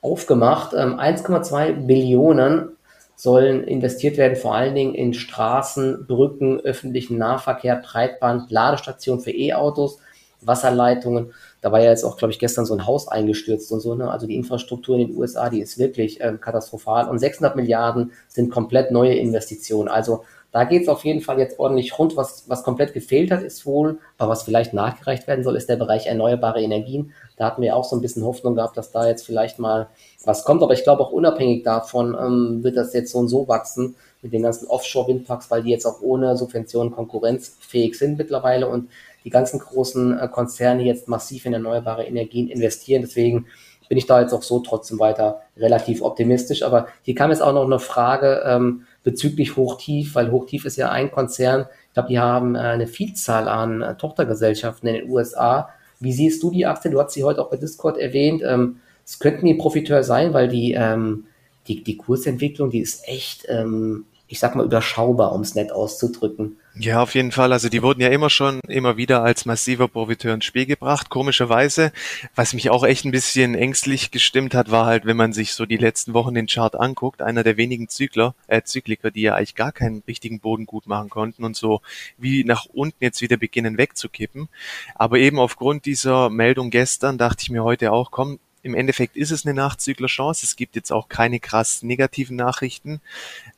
aufgemacht. 0.00 0.74
1,2 0.74 1.66
ähm, 1.66 1.86
Billionen 1.86 2.76
sollen 3.22 3.62
investiert 3.62 4.16
werden, 4.16 4.34
vor 4.34 4.52
allen 4.52 4.74
Dingen 4.74 4.96
in 4.96 5.14
Straßen, 5.14 6.08
Brücken, 6.08 6.58
öffentlichen 6.58 7.18
Nahverkehr, 7.18 7.76
Breitband, 7.76 8.50
Ladestationen 8.50 9.22
für 9.22 9.30
E-Autos, 9.30 10.00
Wasserleitungen. 10.40 11.32
Da 11.60 11.70
war 11.70 11.78
ja 11.78 11.90
jetzt 11.90 12.02
auch, 12.02 12.16
glaube 12.16 12.32
ich, 12.32 12.40
gestern 12.40 12.66
so 12.66 12.74
ein 12.74 12.84
Haus 12.84 13.06
eingestürzt 13.06 13.70
und 13.70 13.78
so. 13.78 13.94
Ne? 13.94 14.10
Also 14.10 14.26
die 14.26 14.34
Infrastruktur 14.34 14.98
in 14.98 15.06
den 15.06 15.16
USA, 15.16 15.50
die 15.50 15.60
ist 15.60 15.78
wirklich 15.78 16.20
äh, 16.20 16.36
katastrophal. 16.40 17.08
Und 17.08 17.20
600 17.20 17.54
Milliarden 17.54 18.10
sind 18.26 18.50
komplett 18.50 18.90
neue 18.90 19.14
Investitionen. 19.14 19.88
Also 19.88 20.24
da 20.52 20.64
geht 20.64 20.82
es 20.82 20.88
auf 20.88 21.04
jeden 21.04 21.22
Fall 21.22 21.38
jetzt 21.38 21.58
ordentlich 21.58 21.98
rund. 21.98 22.16
Was, 22.16 22.44
was 22.46 22.62
komplett 22.62 22.92
gefehlt 22.92 23.30
hat, 23.30 23.42
ist 23.42 23.64
wohl, 23.64 23.98
aber 24.18 24.30
was 24.30 24.42
vielleicht 24.42 24.74
nachgereicht 24.74 25.26
werden 25.26 25.42
soll, 25.42 25.56
ist 25.56 25.68
der 25.68 25.76
Bereich 25.76 26.06
erneuerbare 26.06 26.60
Energien. 26.60 27.12
Da 27.38 27.46
hatten 27.46 27.62
wir 27.62 27.74
auch 27.74 27.84
so 27.84 27.96
ein 27.96 28.02
bisschen 28.02 28.24
Hoffnung 28.24 28.54
gehabt, 28.54 28.76
dass 28.76 28.92
da 28.92 29.08
jetzt 29.08 29.24
vielleicht 29.24 29.58
mal 29.58 29.88
was 30.24 30.44
kommt. 30.44 30.62
Aber 30.62 30.74
ich 30.74 30.84
glaube 30.84 31.02
auch 31.02 31.10
unabhängig 31.10 31.62
davon 31.62 32.14
ähm, 32.14 32.62
wird 32.62 32.76
das 32.76 32.92
jetzt 32.92 33.12
so 33.12 33.18
und 33.18 33.28
so 33.28 33.48
wachsen 33.48 33.96
mit 34.20 34.34
den 34.34 34.42
ganzen 34.42 34.68
Offshore-Windparks, 34.68 35.50
weil 35.50 35.62
die 35.62 35.70
jetzt 35.70 35.86
auch 35.86 36.02
ohne 36.02 36.36
Subventionen 36.36 36.92
konkurrenzfähig 36.92 37.98
sind 37.98 38.18
mittlerweile 38.18 38.68
und 38.68 38.90
die 39.24 39.30
ganzen 39.30 39.58
großen 39.58 40.18
äh, 40.18 40.28
Konzerne 40.28 40.82
jetzt 40.82 41.08
massiv 41.08 41.46
in 41.46 41.54
erneuerbare 41.54 42.04
Energien 42.04 42.48
investieren. 42.48 43.02
Deswegen 43.02 43.46
bin 43.88 43.98
ich 43.98 44.06
da 44.06 44.20
jetzt 44.20 44.32
auch 44.32 44.42
so 44.42 44.60
trotzdem 44.60 44.98
weiter 44.98 45.42
relativ 45.56 46.02
optimistisch. 46.02 46.62
Aber 46.62 46.88
hier 47.02 47.14
kam 47.14 47.30
jetzt 47.30 47.42
auch 47.42 47.52
noch 47.52 47.64
eine 47.64 47.78
Frage 47.78 48.42
ähm, 48.46 48.86
bezüglich 49.04 49.56
Hochtief, 49.56 50.14
weil 50.14 50.30
Hochtief 50.30 50.64
ist 50.64 50.76
ja 50.76 50.90
ein 50.90 51.10
Konzern. 51.10 51.66
Ich 51.88 51.94
glaube, 51.94 52.08
die 52.08 52.18
haben 52.18 52.54
äh, 52.54 52.60
eine 52.60 52.86
Vielzahl 52.86 53.48
an 53.48 53.82
äh, 53.82 53.96
Tochtergesellschaften 53.96 54.88
in 54.88 54.94
den 54.94 55.10
USA. 55.10 55.70
Wie 56.00 56.12
siehst 56.12 56.42
du 56.42 56.50
die 56.50 56.66
Aktie? 56.66 56.90
Du 56.90 57.00
hast 57.00 57.12
sie 57.12 57.24
heute 57.24 57.42
auch 57.42 57.50
bei 57.50 57.56
Discord 57.56 57.98
erwähnt. 57.98 58.42
Ähm, 58.44 58.80
es 59.04 59.18
könnten 59.18 59.46
die 59.46 59.54
Profiteur 59.54 60.02
sein, 60.02 60.32
weil 60.32 60.48
die, 60.48 60.72
ähm, 60.72 61.24
die, 61.68 61.82
die 61.82 61.96
Kursentwicklung, 61.96 62.70
die 62.70 62.80
ist 62.80 63.06
echt, 63.08 63.46
ähm, 63.48 64.06
ich 64.28 64.38
sag 64.38 64.54
mal, 64.54 64.64
überschaubar, 64.64 65.32
um 65.32 65.42
es 65.42 65.54
nett 65.54 65.72
auszudrücken. 65.72 66.56
Ja, 66.74 67.02
auf 67.02 67.14
jeden 67.14 67.32
Fall. 67.32 67.52
Also 67.52 67.68
die 67.68 67.82
wurden 67.82 68.00
ja 68.00 68.08
immer 68.08 68.30
schon 68.30 68.60
immer 68.66 68.96
wieder 68.96 69.22
als 69.22 69.44
massiver 69.44 69.88
Profiteur 69.88 70.32
ins 70.32 70.46
Spiel 70.46 70.64
gebracht. 70.64 71.10
Komischerweise, 71.10 71.92
was 72.34 72.54
mich 72.54 72.70
auch 72.70 72.82
echt 72.82 73.04
ein 73.04 73.10
bisschen 73.10 73.54
ängstlich 73.54 74.10
gestimmt 74.10 74.54
hat, 74.54 74.70
war 74.70 74.86
halt, 74.86 75.04
wenn 75.04 75.18
man 75.18 75.34
sich 75.34 75.52
so 75.52 75.66
die 75.66 75.76
letzten 75.76 76.14
Wochen 76.14 76.32
den 76.32 76.46
Chart 76.46 76.74
anguckt, 76.74 77.20
einer 77.20 77.42
der 77.42 77.58
wenigen 77.58 77.88
Zykler, 77.88 78.34
äh, 78.46 78.62
Zykliker, 78.62 79.10
die 79.10 79.20
ja 79.20 79.34
eigentlich 79.34 79.54
gar 79.54 79.72
keinen 79.72 80.02
richtigen 80.08 80.40
Boden 80.40 80.64
gut 80.64 80.86
machen 80.86 81.10
konnten 81.10 81.44
und 81.44 81.56
so 81.56 81.82
wie 82.16 82.42
nach 82.42 82.64
unten 82.72 83.04
jetzt 83.04 83.20
wieder 83.20 83.36
beginnen 83.36 83.76
wegzukippen. 83.76 84.48
Aber 84.94 85.18
eben 85.18 85.38
aufgrund 85.38 85.84
dieser 85.84 86.30
Meldung 86.30 86.70
gestern 86.70 87.18
dachte 87.18 87.42
ich 87.42 87.50
mir 87.50 87.64
heute 87.64 87.92
auch, 87.92 88.10
komm, 88.10 88.38
im 88.62 88.74
Endeffekt 88.74 89.16
ist 89.16 89.32
es 89.32 89.44
eine 89.44 89.54
Nachzüglerchance. 89.54 90.46
Es 90.46 90.56
gibt 90.56 90.76
jetzt 90.76 90.92
auch 90.92 91.08
keine 91.08 91.40
krass 91.40 91.82
negativen 91.82 92.36
Nachrichten. 92.36 93.00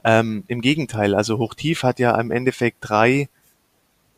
Ähm, 0.03 0.45
Im 0.49 0.61
Gegenteil, 0.61 1.15
also 1.15 1.39
Hochtief 1.39 1.83
hat 1.83 1.99
ja 1.99 2.19
im 2.19 2.31
Endeffekt 2.31 2.79
drei 2.81 3.29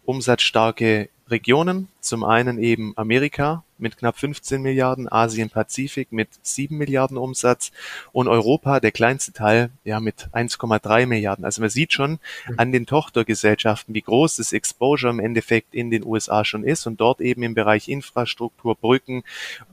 umsatzstarke 0.04 1.08
Regionen. 1.28 1.88
Zum 2.00 2.22
einen 2.22 2.58
eben 2.58 2.92
Amerika, 2.96 3.64
mit 3.78 3.96
knapp 3.96 4.18
15 4.18 4.62
Milliarden, 4.62 5.10
Asien-Pazifik 5.10 6.12
mit 6.12 6.28
7 6.42 6.76
Milliarden 6.76 7.16
Umsatz 7.16 7.72
und 8.12 8.28
Europa, 8.28 8.80
der 8.80 8.92
kleinste 8.92 9.32
Teil, 9.32 9.70
ja 9.84 10.00
mit 10.00 10.28
1,3 10.32 11.06
Milliarden. 11.06 11.44
Also 11.44 11.60
man 11.60 11.70
sieht 11.70 11.92
schon 11.92 12.12
mhm. 12.12 12.54
an 12.56 12.72
den 12.72 12.86
Tochtergesellschaften, 12.86 13.94
wie 13.94 14.02
groß 14.02 14.36
das 14.36 14.52
Exposure 14.52 15.10
im 15.10 15.20
Endeffekt 15.20 15.74
in 15.74 15.90
den 15.90 16.04
USA 16.04 16.44
schon 16.44 16.64
ist 16.64 16.86
und 16.86 17.00
dort 17.00 17.20
eben 17.20 17.42
im 17.42 17.54
Bereich 17.54 17.88
Infrastruktur, 17.88 18.74
Brücken 18.74 19.24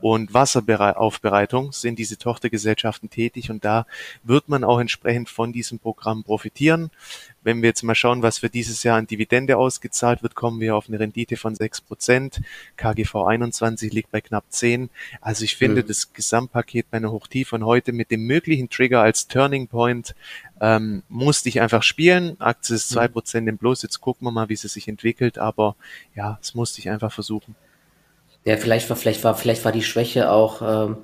und 0.02 0.34
Wasseraufbereitung 0.34 1.72
sind 1.72 2.00
diese 2.00 2.18
Tochtergesellschaften 2.18 3.10
tätig 3.10 3.50
und 3.50 3.66
da 3.66 3.86
wird 4.24 4.50
man 4.50 4.64
auch 4.64 4.80
entsprechend 4.80 5.30
von 5.30 5.54
diesem 5.54 5.80
Programm 5.80 6.24
profitieren. 6.24 6.92
Wenn 7.44 7.62
wir 7.62 7.70
jetzt 7.70 7.84
mal 7.84 7.96
schauen, 7.96 8.22
was 8.22 8.40
für 8.40 8.50
dieses 8.50 8.84
Jahr 8.84 8.98
an 8.98 9.08
Dividende 9.08 9.58
ausgezahlt 9.58 10.24
wird, 10.24 10.36
kommen 10.36 10.60
wir 10.60 10.76
auf 10.76 10.88
eine 10.88 11.00
Rendite 11.00 11.38
von 11.38 11.56
6%. 11.56 12.42
KGV 12.78 13.16
21 13.16 13.92
liegt 13.92 14.12
bei 14.12 14.22
knapp 14.22 14.46
10. 14.50 14.90
Also 15.22 15.44
ich 15.44 15.56
finde 15.56 15.84
mhm. 15.84 15.88
das 15.88 16.14
Gesamtpaket 16.14 16.90
bei 16.90 16.98
einer 16.98 17.12
Hochtief 17.12 17.50
von 17.50 17.66
heute 17.66 17.92
mit 17.92 18.12
dem 18.12 18.26
möglichen 18.26 18.70
Trigger 18.70 19.02
als 19.02 19.28
Turning 19.28 19.68
Point 19.68 20.16
ähm, 20.62 21.04
musste 21.10 21.50
ich 21.50 21.60
einfach 21.60 21.84
spielen. 21.84 22.40
Aktie 22.40 22.76
ist 22.76 22.96
2% 22.96 23.42
mhm. 23.42 23.48
im 23.50 23.58
Plus. 23.58 23.82
Jetzt 23.82 24.00
gucken 24.00 24.26
wir 24.26 24.32
mal, 24.32 24.50
wie 24.50 24.56
sie 24.56 24.68
sich 24.68 24.88
entwickelt. 24.88 25.38
Aber 25.38 25.76
ja, 26.16 26.40
es 26.42 26.56
musste 26.56 26.80
ich 26.80 26.90
einfach 26.90 27.12
versuchen. 27.12 27.56
Ja, 28.46 28.58
vielleicht 28.58 28.90
war, 28.90 28.98
vielleicht 28.98 29.24
war, 29.24 29.36
vielleicht 29.36 29.64
war 29.66 29.72
die 29.72 29.84
Schwäche 29.84 30.30
auch, 30.32 30.62
ähm, 30.62 30.98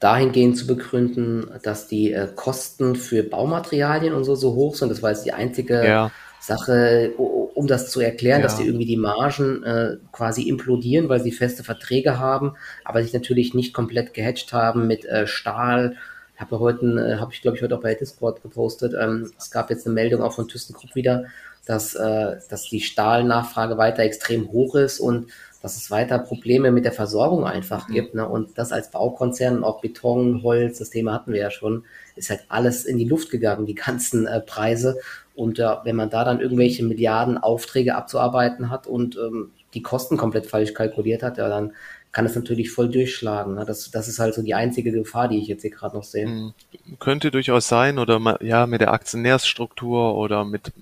dahingehend 0.00 0.58
zu 0.58 0.66
begründen, 0.66 1.50
dass 1.62 1.88
die 1.88 2.12
äh, 2.12 2.28
Kosten 2.34 2.96
für 2.96 3.22
Baumaterialien 3.22 4.14
und 4.14 4.24
so 4.24 4.34
so 4.34 4.54
hoch 4.54 4.74
sind. 4.74 4.90
Das 4.90 5.02
war 5.02 5.10
jetzt 5.10 5.24
die 5.24 5.32
einzige 5.32 5.84
ja. 5.86 6.10
Sache, 6.40 7.12
um 7.16 7.66
das 7.66 7.90
zu 7.90 8.00
erklären, 8.00 8.40
ja. 8.40 8.46
dass 8.46 8.58
die 8.58 8.66
irgendwie 8.66 8.84
die 8.86 8.98
Margen 8.98 9.62
äh, 9.62 9.96
quasi 10.12 10.42
implodieren, 10.42 11.08
weil 11.08 11.20
sie 11.20 11.32
feste 11.32 11.64
Verträge 11.64 12.18
haben, 12.18 12.54
aber 12.84 13.02
sich 13.02 13.14
natürlich 13.14 13.54
nicht 13.54 13.72
komplett 13.72 14.12
gehatcht 14.12 14.52
haben 14.52 14.86
mit 14.86 15.04
äh, 15.06 15.26
Stahl. 15.26 15.96
Ich 16.34 16.40
habe 16.40 16.60
heute, 16.60 16.86
äh, 16.86 17.18
habe 17.18 17.32
ich 17.32 17.40
glaube 17.40 17.56
ich 17.56 17.62
heute 17.62 17.76
auch 17.76 17.82
bei 17.82 17.94
Discord 17.94 18.42
gepostet. 18.42 18.94
Ähm, 19.00 19.32
es 19.38 19.50
gab 19.50 19.70
jetzt 19.70 19.86
eine 19.86 19.94
Meldung 19.94 20.22
auch 20.22 20.34
von 20.34 20.46
ThyssenKrupp 20.46 20.94
wieder, 20.94 21.24
dass, 21.64 21.94
äh, 21.94 22.36
dass 22.48 22.68
die 22.68 22.80
Stahlnachfrage 22.80 23.78
weiter 23.78 24.02
extrem 24.02 24.52
hoch 24.52 24.74
ist 24.74 25.00
und 25.00 25.30
dass 25.66 25.76
es 25.76 25.90
weiter 25.90 26.20
Probleme 26.20 26.70
mit 26.70 26.84
der 26.84 26.92
Versorgung 26.92 27.44
einfach 27.44 27.88
mhm. 27.88 27.92
gibt. 27.92 28.14
Ne? 28.14 28.28
Und 28.28 28.56
das 28.56 28.70
als 28.70 28.92
Baukonzern 28.92 29.64
auch 29.64 29.80
Beton, 29.80 30.44
Holz, 30.44 30.78
das 30.78 30.90
Thema 30.90 31.12
hatten 31.12 31.32
wir 31.32 31.40
ja 31.40 31.50
schon, 31.50 31.82
ist 32.14 32.30
halt 32.30 32.44
alles 32.48 32.84
in 32.84 32.98
die 32.98 33.04
Luft 33.04 33.30
gegangen, 33.30 33.66
die 33.66 33.74
ganzen 33.74 34.28
äh, 34.28 34.40
Preise. 34.40 35.00
Und 35.34 35.58
äh, 35.58 35.66
wenn 35.82 35.96
man 35.96 36.08
da 36.08 36.24
dann 36.24 36.40
irgendwelche 36.40 36.84
Milliarden 36.84 37.36
Aufträge 37.36 37.96
abzuarbeiten 37.96 38.70
hat 38.70 38.86
und 38.86 39.16
ähm, 39.16 39.50
die 39.74 39.82
Kosten 39.82 40.16
komplett 40.16 40.46
falsch 40.46 40.72
kalkuliert 40.72 41.24
hat, 41.24 41.36
ja, 41.36 41.48
dann 41.48 41.72
kann 42.12 42.26
es 42.26 42.36
natürlich 42.36 42.70
voll 42.70 42.88
durchschlagen. 42.88 43.56
Ne? 43.56 43.64
Das, 43.66 43.90
das 43.90 44.06
ist 44.06 44.20
halt 44.20 44.34
so 44.34 44.42
die 44.42 44.54
einzige 44.54 44.92
Gefahr, 44.92 45.26
die 45.26 45.38
ich 45.38 45.48
jetzt 45.48 45.62
hier 45.62 45.72
gerade 45.72 45.96
noch 45.96 46.04
sehe. 46.04 46.28
Mhm. 46.28 46.54
Könnte 47.00 47.32
durchaus 47.32 47.66
sein 47.66 47.98
oder 47.98 48.38
ja 48.40 48.68
mit 48.68 48.82
der 48.82 48.92
Aktionärsstruktur 48.92 50.14
oder 50.14 50.44
mit 50.44 50.72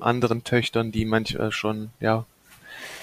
anderen 0.00 0.42
Töchtern, 0.42 0.90
die 0.90 1.04
manchmal 1.04 1.52
schon, 1.52 1.90
ja, 2.00 2.24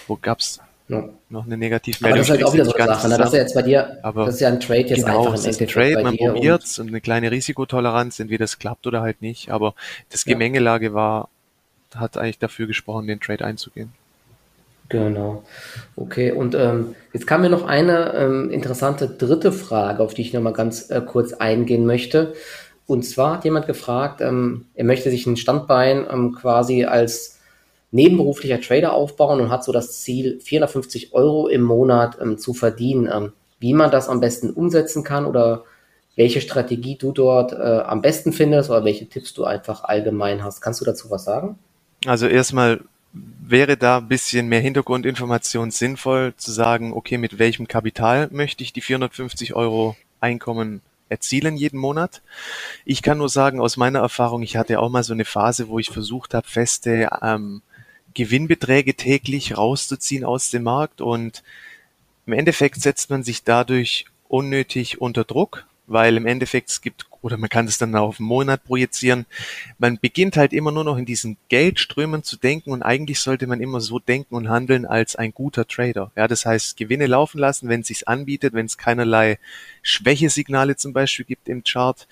wo 0.06 0.18
gab's 0.22 0.60
ja. 0.90 1.08
Noch 1.30 1.46
eine 1.46 1.56
Negativmeldung. 1.56 2.10
Aber 2.10 2.18
das 2.18 2.28
ist 2.28 2.32
halt 2.32 2.44
auch 2.44 2.54
wieder 2.54 2.66
so 2.66 2.74
eine 2.74 2.86
Sache. 2.88 3.10
Ne? 3.10 3.18
Das 3.18 3.28
ist 3.28 3.34
ja 3.34 3.40
jetzt 3.42 3.54
bei 3.54 3.62
dir, 3.62 4.00
aber 4.02 4.26
das 4.26 4.36
ist 4.36 4.42
ja 4.42 4.48
ein 4.48 4.60
Trade 4.60 4.80
jetzt 4.80 5.06
genau, 5.06 5.20
einfach 5.20 5.40
im 5.40 5.46
Endeffekt. 5.46 5.72
Trade, 5.72 5.94
bei 5.94 6.04
man 6.04 6.18
probiert 6.18 6.64
und, 6.64 6.80
und 6.80 6.88
eine 6.90 7.02
kleine 7.02 7.32
Risikotoleranz, 7.32 8.20
entweder 8.20 8.46
es 8.46 8.58
klappt 8.58 8.88
oder 8.88 9.02
halt 9.02 9.22
nicht. 9.22 9.52
Aber 9.52 9.76
das 10.10 10.26
Gemengelage 10.26 10.96
war, 10.96 11.30
hat 11.96 12.18
eigentlich 12.18 12.40
dafür 12.40 12.66
gesprochen, 12.66 13.06
den 13.06 13.20
Trade 13.20 13.46
einzugehen. 13.46 13.94
Genau. 14.90 15.44
Okay, 15.96 16.32
und 16.32 16.56
ähm, 16.56 16.96
jetzt 17.14 17.28
kam 17.28 17.42
mir 17.42 17.50
noch 17.50 17.68
eine 17.68 18.16
ähm, 18.16 18.50
interessante 18.50 19.08
dritte 19.08 19.52
Frage, 19.52 20.02
auf 20.02 20.16
die 20.16 20.24
ich 20.24 20.34
nochmal 20.34 20.54
ganz 20.54 20.90
äh, 20.90 21.02
kurz 21.02 21.34
eingehen 21.34 21.86
möchte. 21.86 22.34
Und 22.88 23.04
zwar 23.04 23.36
hat 23.36 23.46
jemand 23.46 23.68
gefragt, 23.68 24.22
ähm, 24.22 24.66
er 24.74 24.86
möchte 24.86 25.12
sich 25.12 25.28
ein 25.28 25.38
Standbein 25.38 26.08
ähm, 26.12 26.34
quasi 26.34 26.86
als 26.86 27.39
nebenberuflicher 27.92 28.62
Trader 28.62 28.94
aufbauen 28.94 29.42
und 29.42 29.50
hat 29.50 29.64
so 29.64 29.72
das 29.72 30.02
Ziel, 30.02 30.40
450 30.42 31.14
Euro 31.14 31.48
im 31.48 31.64
Monat 31.64 32.18
ähm, 32.22 32.38
zu 32.38 32.54
verdienen. 32.54 33.10
Ähm, 33.12 33.34
wie 33.60 33.74
man 33.74 33.92
das 33.92 34.10
am 34.10 34.20
besten 34.20 34.52
umsetzen 34.52 35.04
kann 35.04 35.26
oder 35.26 35.64
welche 36.16 36.42
Strategie 36.42 36.98
du 36.98 37.12
dort 37.12 37.54
äh, 37.54 37.82
am 37.86 38.02
besten 38.02 38.34
findest 38.34 38.70
oder 38.70 38.84
welche 38.84 39.08
Tipps 39.08 39.34
du 39.34 39.46
einfach 39.46 39.84
allgemein 39.84 40.44
hast. 40.44 40.62
Kannst 40.62 40.82
du 40.82 40.86
dazu 40.86 41.12
was 41.12 41.24
sagen? 41.24 41.60
Also 42.06 42.28
erstmal 42.28 42.82
wäre 43.14 43.78
da 43.78 43.98
ein 43.98 44.08
bisschen 44.08 44.48
mehr 44.48 44.60
Hintergrundinformation 44.60 45.72
sinnvoll 45.72 46.34
zu 46.38 46.52
sagen, 46.52 46.94
okay, 46.94 47.18
mit 47.18 47.40
welchem 47.40 47.68
Kapital 47.68 48.28
möchte 48.32 48.64
ich 48.64 48.74
die 48.74 48.82
450 48.82 49.56
Euro 49.56 49.96
Einkommen 50.22 50.82
erzielen 51.08 51.56
jeden 51.56 51.80
Monat. 51.80 52.22
Ich 52.86 53.02
kann 53.02 53.18
nur 53.18 53.30
sagen, 53.30 53.60
aus 53.60 53.78
meiner 53.78 54.00
Erfahrung, 54.00 54.44
ich 54.44 54.58
hatte 54.58 54.80
auch 54.80 54.90
mal 54.90 55.04
so 55.04 55.14
eine 55.14 55.26
Phase, 55.26 55.70
wo 55.70 55.80
ich 55.80 55.90
versucht 55.90 56.34
habe, 56.34 56.48
feste 56.48 57.10
ähm, 57.22 57.62
Gewinnbeträge 58.14 58.96
täglich 58.96 59.58
rauszuziehen 59.58 60.24
aus 60.24 60.50
dem 60.50 60.64
Markt 60.64 61.02
und 61.02 61.44
im 62.26 62.34
Endeffekt 62.34 62.82
setzt 62.82 63.10
man 63.10 63.24
sich 63.24 63.44
dadurch 63.44 64.06
unnötig 64.28 65.02
unter 65.02 65.24
Druck, 65.24 65.66
weil 65.88 66.16
im 66.16 66.28
Endeffekt 66.28 66.70
es 66.70 66.82
gibt, 66.82 67.08
oder 67.22 67.38
man 67.38 67.50
kann 67.50 67.66
es 67.66 67.80
dann 67.80 67.96
auf 67.96 68.20
einen 68.20 68.28
Monat 68.28 68.64
projizieren, 68.64 69.26
man 69.80 69.98
beginnt 69.98 70.38
halt 70.38 70.54
immer 70.54 70.72
nur 70.72 70.84
noch 70.84 70.98
in 70.98 71.06
diesen 71.06 71.38
Geldströmen 71.50 72.24
zu 72.24 72.38
denken 72.38 72.72
und 72.72 72.84
eigentlich 72.84 73.20
sollte 73.20 73.48
man 73.48 73.60
immer 73.60 73.82
so 73.82 73.98
denken 73.98 74.36
und 74.36 74.50
handeln 74.50 74.86
als 74.86 75.16
ein 75.16 75.34
guter 75.34 75.68
Trader. 75.68 76.12
Ja, 76.16 76.28
das 76.28 76.46
heißt, 76.46 76.78
Gewinne 76.78 77.08
laufen 77.08 77.40
lassen, 77.40 77.68
wenn 77.68 77.82
es 77.82 77.88
sich 77.88 78.08
anbietet, 78.08 78.54
wenn 78.54 78.68
es 78.68 78.78
keinerlei 78.78 79.40
Schwächesignale 79.82 80.76
zum 80.76 80.94
Beispiel 80.94 81.26
gibt 81.26 81.50
im 81.50 81.64
Chart 81.64 82.08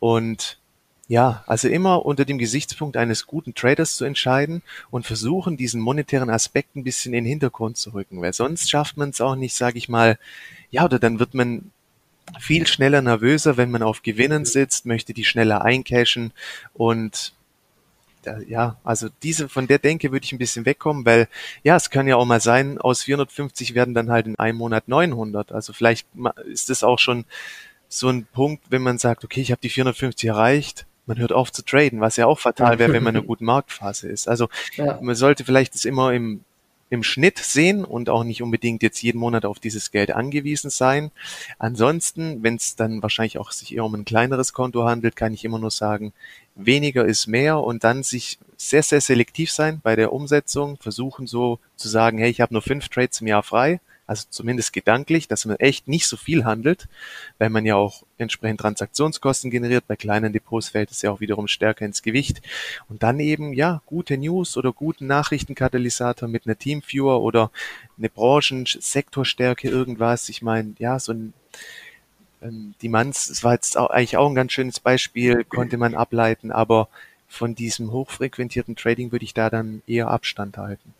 und 0.00 0.58
ja, 1.06 1.44
also 1.46 1.68
immer 1.68 2.06
unter 2.06 2.24
dem 2.24 2.38
Gesichtspunkt 2.38 2.96
eines 2.96 3.26
guten 3.26 3.54
Traders 3.54 3.96
zu 3.96 4.04
entscheiden 4.04 4.62
und 4.90 5.06
versuchen, 5.06 5.56
diesen 5.56 5.80
monetären 5.80 6.30
Aspekt 6.30 6.76
ein 6.76 6.84
bisschen 6.84 7.12
in 7.12 7.24
den 7.24 7.30
Hintergrund 7.30 7.76
zu 7.76 7.90
rücken, 7.90 8.22
weil 8.22 8.32
sonst 8.32 8.70
schafft 8.70 8.96
man 8.96 9.10
es 9.10 9.20
auch 9.20 9.36
nicht, 9.36 9.54
sage 9.54 9.76
ich 9.76 9.88
mal, 9.88 10.18
ja, 10.70 10.84
oder 10.84 10.98
dann 10.98 11.18
wird 11.18 11.34
man 11.34 11.70
viel 12.40 12.66
schneller 12.66 13.02
nervöser, 13.02 13.58
wenn 13.58 13.70
man 13.70 13.82
auf 13.82 14.02
Gewinnen 14.02 14.46
sitzt, 14.46 14.86
möchte 14.86 15.12
die 15.12 15.24
schneller 15.24 15.62
eincashen 15.62 16.32
und 16.72 17.34
ja, 18.48 18.78
also 18.84 19.08
diese, 19.22 19.50
von 19.50 19.66
der 19.66 19.78
Denke 19.78 20.10
würde 20.10 20.24
ich 20.24 20.32
ein 20.32 20.38
bisschen 20.38 20.64
wegkommen, 20.64 21.04
weil 21.04 21.28
ja, 21.62 21.76
es 21.76 21.90
kann 21.90 22.06
ja 22.06 22.16
auch 22.16 22.24
mal 22.24 22.40
sein, 22.40 22.78
aus 22.78 23.02
450 23.02 23.74
werden 23.74 23.92
dann 23.92 24.10
halt 24.10 24.26
in 24.26 24.38
einem 24.38 24.56
Monat 24.56 24.88
900. 24.88 25.52
Also 25.52 25.74
vielleicht 25.74 26.06
ist 26.46 26.70
das 26.70 26.82
auch 26.82 26.98
schon 26.98 27.26
so 27.88 28.08
ein 28.08 28.24
Punkt, 28.24 28.64
wenn 28.70 28.80
man 28.80 28.96
sagt, 28.96 29.24
okay, 29.24 29.42
ich 29.42 29.50
habe 29.50 29.60
die 29.60 29.68
450 29.68 30.28
erreicht, 30.28 30.86
man 31.06 31.18
hört 31.18 31.32
auf 31.32 31.52
zu 31.52 31.62
traden, 31.62 32.00
was 32.00 32.16
ja 32.16 32.26
auch 32.26 32.38
fatal 32.38 32.78
wäre, 32.78 32.92
wenn 32.92 33.02
man 33.02 33.14
in 33.14 33.18
einer 33.20 33.26
guten 33.28 33.44
Marktphase 33.44 34.08
ist. 34.08 34.28
Also 34.28 34.48
ja. 34.76 34.98
man 35.00 35.14
sollte 35.14 35.44
vielleicht 35.44 35.74
das 35.74 35.84
immer 35.84 36.12
im, 36.12 36.44
im 36.90 37.02
Schnitt 37.02 37.38
sehen 37.38 37.84
und 37.84 38.08
auch 38.08 38.24
nicht 38.24 38.42
unbedingt 38.42 38.82
jetzt 38.82 39.02
jeden 39.02 39.18
Monat 39.18 39.44
auf 39.44 39.58
dieses 39.58 39.90
Geld 39.90 40.12
angewiesen 40.12 40.70
sein. 40.70 41.10
Ansonsten, 41.58 42.42
wenn 42.42 42.56
es 42.56 42.76
dann 42.76 43.02
wahrscheinlich 43.02 43.38
auch 43.38 43.52
sich 43.52 43.74
eher 43.74 43.84
um 43.84 43.94
ein 43.94 44.04
kleineres 44.04 44.52
Konto 44.52 44.84
handelt, 44.84 45.16
kann 45.16 45.34
ich 45.34 45.44
immer 45.44 45.58
nur 45.58 45.70
sagen, 45.70 46.12
weniger 46.54 47.04
ist 47.04 47.26
mehr 47.26 47.58
und 47.60 47.84
dann 47.84 48.02
sich 48.02 48.38
sehr, 48.56 48.82
sehr 48.82 49.00
selektiv 49.00 49.50
sein 49.50 49.80
bei 49.82 49.96
der 49.96 50.12
Umsetzung, 50.12 50.78
versuchen 50.80 51.26
so 51.26 51.58
zu 51.76 51.88
sagen, 51.88 52.18
hey, 52.18 52.30
ich 52.30 52.40
habe 52.40 52.54
nur 52.54 52.62
fünf 52.62 52.88
Trades 52.88 53.20
im 53.20 53.26
Jahr 53.26 53.42
frei 53.42 53.80
also 54.06 54.26
zumindest 54.30 54.72
gedanklich, 54.72 55.28
dass 55.28 55.44
man 55.44 55.56
echt 55.56 55.88
nicht 55.88 56.06
so 56.06 56.16
viel 56.16 56.44
handelt, 56.44 56.88
weil 57.38 57.50
man 57.50 57.64
ja 57.64 57.76
auch 57.76 58.02
entsprechend 58.18 58.60
Transaktionskosten 58.60 59.50
generiert. 59.50 59.84
Bei 59.86 59.96
kleinen 59.96 60.32
Depots 60.32 60.68
fällt 60.68 60.90
es 60.90 61.02
ja 61.02 61.10
auch 61.10 61.20
wiederum 61.20 61.48
stärker 61.48 61.84
ins 61.84 62.02
Gewicht. 62.02 62.42
Und 62.88 63.02
dann 63.02 63.18
eben, 63.20 63.52
ja, 63.54 63.82
gute 63.86 64.18
News 64.18 64.56
oder 64.56 64.72
guten 64.72 65.06
Nachrichtenkatalysator 65.06 66.28
mit 66.28 66.46
einer 66.46 66.58
Teamviewer 66.58 67.22
oder 67.22 67.50
eine 67.96 68.10
Branchensektorstärke, 68.10 69.68
irgendwas. 69.68 70.28
Ich 70.28 70.42
meine, 70.42 70.74
ja, 70.78 70.98
so 70.98 71.12
ein 71.12 71.32
ähm, 72.44 72.74
die 72.82 72.88
Manns, 72.88 73.30
es 73.30 73.42
war 73.42 73.54
jetzt 73.54 73.76
auch, 73.76 73.90
eigentlich 73.90 74.16
auch 74.16 74.28
ein 74.28 74.34
ganz 74.34 74.52
schönes 74.52 74.78
Beispiel, 74.78 75.44
konnte 75.44 75.78
man 75.78 75.94
ableiten, 75.94 76.52
aber 76.52 76.88
von 77.26 77.54
diesem 77.54 77.90
hochfrequentierten 77.90 78.76
Trading 78.76 79.10
würde 79.10 79.24
ich 79.24 79.34
da 79.34 79.50
dann 79.50 79.82
eher 79.86 80.08
Abstand 80.08 80.58
halten. 80.58 80.94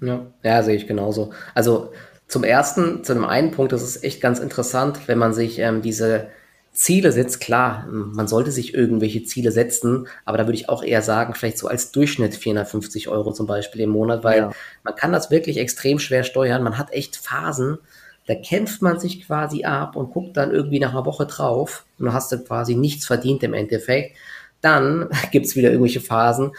Ja, 0.00 0.26
ja, 0.42 0.62
sehe 0.62 0.76
ich 0.76 0.86
genauso. 0.86 1.32
Also 1.54 1.92
zum 2.28 2.44
ersten, 2.44 3.04
zu 3.04 3.14
dem 3.14 3.24
einen 3.24 3.50
Punkt, 3.50 3.72
das 3.72 3.82
ist 3.82 4.02
echt 4.02 4.20
ganz 4.20 4.38
interessant, 4.38 5.00
wenn 5.06 5.18
man 5.18 5.34
sich 5.34 5.58
ähm, 5.58 5.82
diese 5.82 6.28
Ziele 6.72 7.12
setzt. 7.12 7.40
Klar, 7.40 7.86
man 7.88 8.26
sollte 8.26 8.50
sich 8.50 8.74
irgendwelche 8.74 9.22
Ziele 9.24 9.52
setzen, 9.52 10.08
aber 10.24 10.38
da 10.38 10.46
würde 10.46 10.56
ich 10.56 10.68
auch 10.68 10.82
eher 10.82 11.02
sagen, 11.02 11.34
vielleicht 11.34 11.58
so 11.58 11.68
als 11.68 11.92
Durchschnitt 11.92 12.34
450 12.34 13.08
Euro 13.08 13.32
zum 13.32 13.46
Beispiel 13.46 13.82
im 13.82 13.90
Monat, 13.90 14.24
weil 14.24 14.38
ja. 14.38 14.52
man 14.82 14.96
kann 14.96 15.12
das 15.12 15.30
wirklich 15.30 15.58
extrem 15.58 15.98
schwer 15.98 16.24
steuern. 16.24 16.62
Man 16.62 16.76
hat 16.78 16.92
echt 16.92 17.16
Phasen, 17.16 17.78
da 18.26 18.34
kämpft 18.34 18.82
man 18.82 18.98
sich 18.98 19.26
quasi 19.26 19.64
ab 19.64 19.96
und 19.96 20.10
guckt 20.10 20.36
dann 20.36 20.50
irgendwie 20.50 20.80
nach 20.80 20.90
einer 20.90 21.06
Woche 21.06 21.26
drauf 21.26 21.84
und 21.98 22.12
hast 22.12 22.32
du 22.32 22.38
quasi 22.42 22.74
nichts 22.74 23.06
verdient 23.06 23.42
im 23.42 23.54
Endeffekt. 23.54 24.16
Dann 24.60 25.08
gibt 25.30 25.46
es 25.46 25.56
wieder 25.56 25.70
irgendwelche 25.70 26.00
Phasen, 26.00 26.52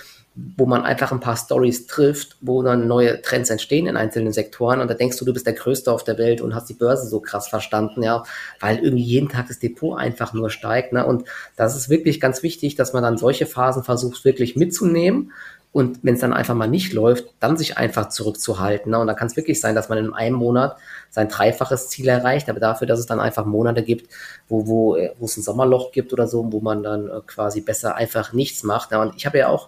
wo 0.57 0.65
man 0.65 0.83
einfach 0.83 1.13
ein 1.13 1.21
paar 1.21 1.37
Stories 1.37 1.87
trifft, 1.87 2.35
wo 2.41 2.61
dann 2.61 2.87
neue 2.87 3.21
Trends 3.21 3.49
entstehen 3.49 3.87
in 3.87 3.95
einzelnen 3.95 4.33
Sektoren 4.33 4.81
und 4.81 4.89
da 4.89 4.93
denkst 4.93 5.17
du, 5.17 5.25
du 5.25 5.31
bist 5.31 5.45
der 5.45 5.53
Größte 5.53 5.91
auf 5.91 6.03
der 6.03 6.17
Welt 6.17 6.41
und 6.41 6.53
hast 6.53 6.67
die 6.67 6.73
Börse 6.73 7.07
so 7.07 7.21
krass 7.21 7.47
verstanden, 7.47 8.03
ja, 8.03 8.23
weil 8.59 8.79
irgendwie 8.79 9.03
jeden 9.03 9.29
Tag 9.29 9.47
das 9.47 9.59
Depot 9.59 9.97
einfach 9.97 10.33
nur 10.33 10.49
steigt, 10.49 10.91
ne? 10.91 11.05
Und 11.05 11.23
das 11.55 11.75
ist 11.75 11.89
wirklich 11.89 12.19
ganz 12.19 12.43
wichtig, 12.43 12.75
dass 12.75 12.91
man 12.91 13.03
dann 13.03 13.17
solche 13.17 13.45
Phasen 13.45 13.83
versucht 13.83 14.25
wirklich 14.25 14.55
mitzunehmen 14.57 15.31
und 15.75 15.99
wenn 16.03 16.13
es 16.13 16.21
dann 16.21 16.31
einfach 16.31 16.55
mal 16.55 16.69
nicht 16.69 16.93
läuft, 16.93 17.25
dann 17.41 17.57
sich 17.57 17.77
einfach 17.77 18.07
zurückzuhalten. 18.07 18.91
Ne? 18.91 18.97
Und 18.97 19.07
da 19.07 19.13
kann 19.13 19.27
es 19.27 19.35
wirklich 19.35 19.59
sein, 19.59 19.75
dass 19.75 19.89
man 19.89 19.97
in 19.97 20.13
einem 20.13 20.37
Monat 20.37 20.77
sein 21.09 21.27
dreifaches 21.27 21.89
Ziel 21.89 22.07
erreicht, 22.07 22.49
aber 22.49 22.61
dafür, 22.61 22.87
dass 22.87 22.97
es 22.97 23.07
dann 23.07 23.19
einfach 23.19 23.45
Monate 23.45 23.83
gibt, 23.83 24.09
wo, 24.47 24.67
wo, 24.67 24.97
wo 25.19 25.25
es 25.25 25.35
ein 25.35 25.43
Sommerloch 25.43 25.91
gibt 25.91 26.13
oder 26.13 26.29
so, 26.29 26.49
wo 26.53 26.61
man 26.61 26.81
dann 26.81 27.09
äh, 27.09 27.19
quasi 27.27 27.59
besser 27.59 27.95
einfach 27.95 28.31
nichts 28.31 28.63
macht. 28.63 28.91
Ja, 28.91 29.01
und 29.01 29.17
ich 29.17 29.25
habe 29.25 29.37
ja 29.37 29.49
auch 29.49 29.67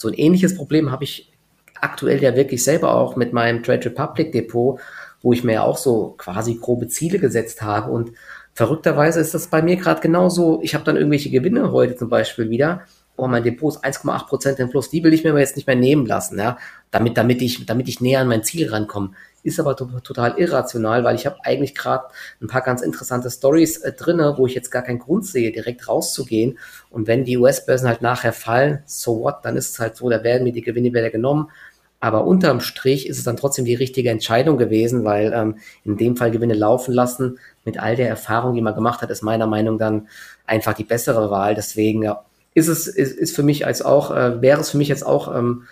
so 0.00 0.08
ein 0.08 0.14
ähnliches 0.14 0.56
Problem 0.56 0.90
habe 0.90 1.04
ich 1.04 1.32
aktuell 1.80 2.22
ja 2.22 2.34
wirklich 2.34 2.64
selber 2.64 2.94
auch 2.94 3.16
mit 3.16 3.32
meinem 3.32 3.62
Trade 3.62 3.86
Republic 3.86 4.32
Depot, 4.32 4.80
wo 5.22 5.32
ich 5.32 5.44
mir 5.44 5.54
ja 5.54 5.62
auch 5.62 5.78
so 5.78 6.14
quasi 6.18 6.54
grobe 6.54 6.88
Ziele 6.88 7.18
gesetzt 7.18 7.62
habe. 7.62 7.90
Und 7.90 8.12
verrückterweise 8.54 9.20
ist 9.20 9.34
das 9.34 9.48
bei 9.48 9.62
mir 9.62 9.76
gerade 9.76 10.00
genauso. 10.00 10.60
Ich 10.62 10.74
habe 10.74 10.84
dann 10.84 10.96
irgendwelche 10.96 11.30
Gewinne 11.30 11.72
heute 11.72 11.96
zum 11.96 12.08
Beispiel 12.08 12.50
wieder 12.50 12.82
oh, 13.18 13.26
mein 13.26 13.42
Depot 13.42 13.74
ist 13.74 13.84
1,8 13.84 14.26
Prozent 14.26 14.58
im 14.60 14.70
Plus, 14.70 14.88
die 14.88 15.02
will 15.02 15.12
ich 15.12 15.24
mir 15.24 15.30
aber 15.30 15.40
jetzt 15.40 15.56
nicht 15.56 15.66
mehr 15.66 15.76
nehmen 15.76 16.06
lassen, 16.06 16.38
ja, 16.38 16.56
damit, 16.90 17.16
damit 17.18 17.42
ich, 17.42 17.66
damit 17.66 17.88
ich 17.88 18.00
näher 18.00 18.20
an 18.20 18.28
mein 18.28 18.44
Ziel 18.44 18.70
rankomme. 18.70 19.10
Ist 19.42 19.60
aber 19.60 19.76
total 19.76 20.36
irrational, 20.36 21.04
weil 21.04 21.14
ich 21.14 21.26
habe 21.26 21.36
eigentlich 21.44 21.74
gerade 21.74 22.06
ein 22.40 22.48
paar 22.48 22.62
ganz 22.62 22.82
interessante 22.82 23.30
Stories 23.30 23.78
äh, 23.78 23.92
drinne, 23.92 24.34
wo 24.36 24.46
ich 24.46 24.54
jetzt 24.54 24.70
gar 24.70 24.82
keinen 24.82 24.98
Grund 24.98 25.26
sehe, 25.26 25.52
direkt 25.52 25.88
rauszugehen. 25.88 26.58
Und 26.90 27.06
wenn 27.06 27.24
die 27.24 27.38
US-Börsen 27.38 27.88
halt 27.88 28.02
nachher 28.02 28.32
fallen, 28.32 28.82
so 28.86 29.20
what, 29.20 29.44
dann 29.44 29.56
ist 29.56 29.70
es 29.70 29.78
halt 29.78 29.96
so, 29.96 30.10
da 30.10 30.22
werden 30.24 30.44
mir 30.44 30.52
die 30.52 30.62
Gewinne 30.62 30.88
wieder 30.88 31.10
genommen. 31.10 31.50
Aber 32.00 32.24
unterm 32.24 32.60
Strich 32.60 33.08
ist 33.08 33.18
es 33.18 33.24
dann 33.24 33.36
trotzdem 33.36 33.64
die 33.64 33.74
richtige 33.74 34.10
Entscheidung 34.10 34.56
gewesen, 34.56 35.04
weil 35.04 35.32
ähm, 35.32 35.56
in 35.84 35.96
dem 35.96 36.16
Fall 36.16 36.30
Gewinne 36.30 36.54
laufen 36.54 36.94
lassen, 36.94 37.38
mit 37.64 37.80
all 37.80 37.96
der 37.96 38.08
Erfahrung, 38.08 38.54
die 38.54 38.62
man 38.62 38.74
gemacht 38.74 39.02
hat, 39.02 39.10
ist 39.10 39.22
meiner 39.22 39.46
Meinung 39.46 39.78
dann 39.78 40.08
einfach 40.46 40.74
die 40.74 40.84
bessere 40.84 41.30
Wahl. 41.30 41.54
Deswegen 41.54 42.02
ja, 42.02 42.24
ist 42.54 42.68
es 42.68 42.86
ist, 42.86 43.16
ist 43.16 43.34
für 43.34 43.42
mich 43.42 43.66
als 43.66 43.82
auch 43.82 44.14
äh, 44.14 44.40
wäre 44.40 44.60
es 44.60 44.70
für 44.70 44.78
mich 44.78 44.88
jetzt 44.88 45.04
auch 45.04 45.34
ähm, 45.34 45.64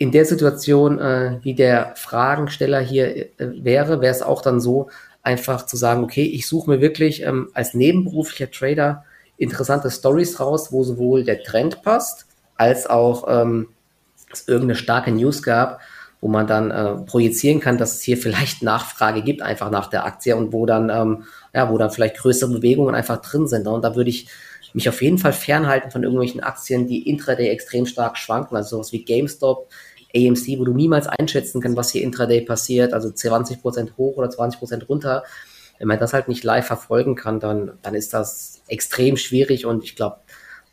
in 0.00 0.12
der 0.12 0.24
Situation, 0.24 0.98
äh, 0.98 1.38
wie 1.42 1.54
der 1.54 1.92
Fragensteller 1.94 2.80
hier 2.80 3.16
äh, 3.16 3.28
wäre, 3.38 4.00
wäre 4.00 4.14
es 4.14 4.22
auch 4.22 4.40
dann 4.40 4.58
so 4.58 4.88
einfach 5.22 5.66
zu 5.66 5.76
sagen, 5.76 6.02
okay, 6.02 6.24
ich 6.24 6.46
suche 6.46 6.70
mir 6.70 6.80
wirklich 6.80 7.22
ähm, 7.22 7.50
als 7.52 7.74
nebenberuflicher 7.74 8.50
Trader 8.50 9.04
interessante 9.36 9.90
Stories 9.90 10.40
raus, 10.40 10.72
wo 10.72 10.84
sowohl 10.84 11.24
der 11.24 11.42
Trend 11.42 11.82
passt, 11.82 12.24
als 12.56 12.88
auch 12.88 13.26
ähm, 13.28 13.68
es 14.32 14.48
irgendeine 14.48 14.76
starke 14.76 15.12
News 15.12 15.42
gab, 15.42 15.82
wo 16.22 16.28
man 16.28 16.46
dann 16.46 16.70
äh, 16.70 16.94
projizieren 17.04 17.60
kann, 17.60 17.76
dass 17.76 17.96
es 17.96 18.00
hier 18.00 18.16
vielleicht 18.16 18.62
Nachfrage 18.62 19.20
gibt, 19.20 19.42
einfach 19.42 19.70
nach 19.70 19.88
der 19.88 20.06
Aktie 20.06 20.34
und 20.34 20.54
wo 20.54 20.64
dann, 20.64 20.88
ähm, 20.88 21.24
ja, 21.52 21.70
wo 21.70 21.76
dann 21.76 21.90
vielleicht 21.90 22.16
größere 22.16 22.50
Bewegungen 22.50 22.94
einfach 22.94 23.20
drin 23.20 23.46
sind. 23.46 23.66
Und 23.66 23.84
da 23.84 23.94
würde 23.96 24.08
ich 24.08 24.28
mich 24.72 24.88
auf 24.88 25.02
jeden 25.02 25.18
Fall 25.18 25.34
fernhalten 25.34 25.90
von 25.90 26.04
irgendwelchen 26.04 26.42
Aktien, 26.42 26.86
die 26.86 27.06
intraday 27.06 27.50
extrem 27.50 27.84
stark 27.84 28.16
schwanken, 28.16 28.56
also 28.56 28.76
sowas 28.76 28.92
wie 28.92 29.04
GameStop, 29.04 29.68
AMC, 30.14 30.58
wo 30.58 30.64
du 30.64 30.72
niemals 30.72 31.06
einschätzen 31.06 31.60
kannst, 31.60 31.76
was 31.76 31.90
hier 31.90 32.02
intraday 32.02 32.40
passiert, 32.42 32.92
also 32.92 33.08
20% 33.08 33.96
hoch 33.96 34.16
oder 34.16 34.28
20% 34.28 34.86
runter. 34.86 35.24
Wenn 35.78 35.88
man 35.88 35.98
das 35.98 36.12
halt 36.12 36.28
nicht 36.28 36.44
live 36.44 36.66
verfolgen 36.66 37.14
kann, 37.14 37.40
dann, 37.40 37.72
dann 37.82 37.94
ist 37.94 38.12
das 38.12 38.62
extrem 38.68 39.16
schwierig 39.16 39.66
und 39.66 39.84
ich 39.84 39.96
glaube, 39.96 40.18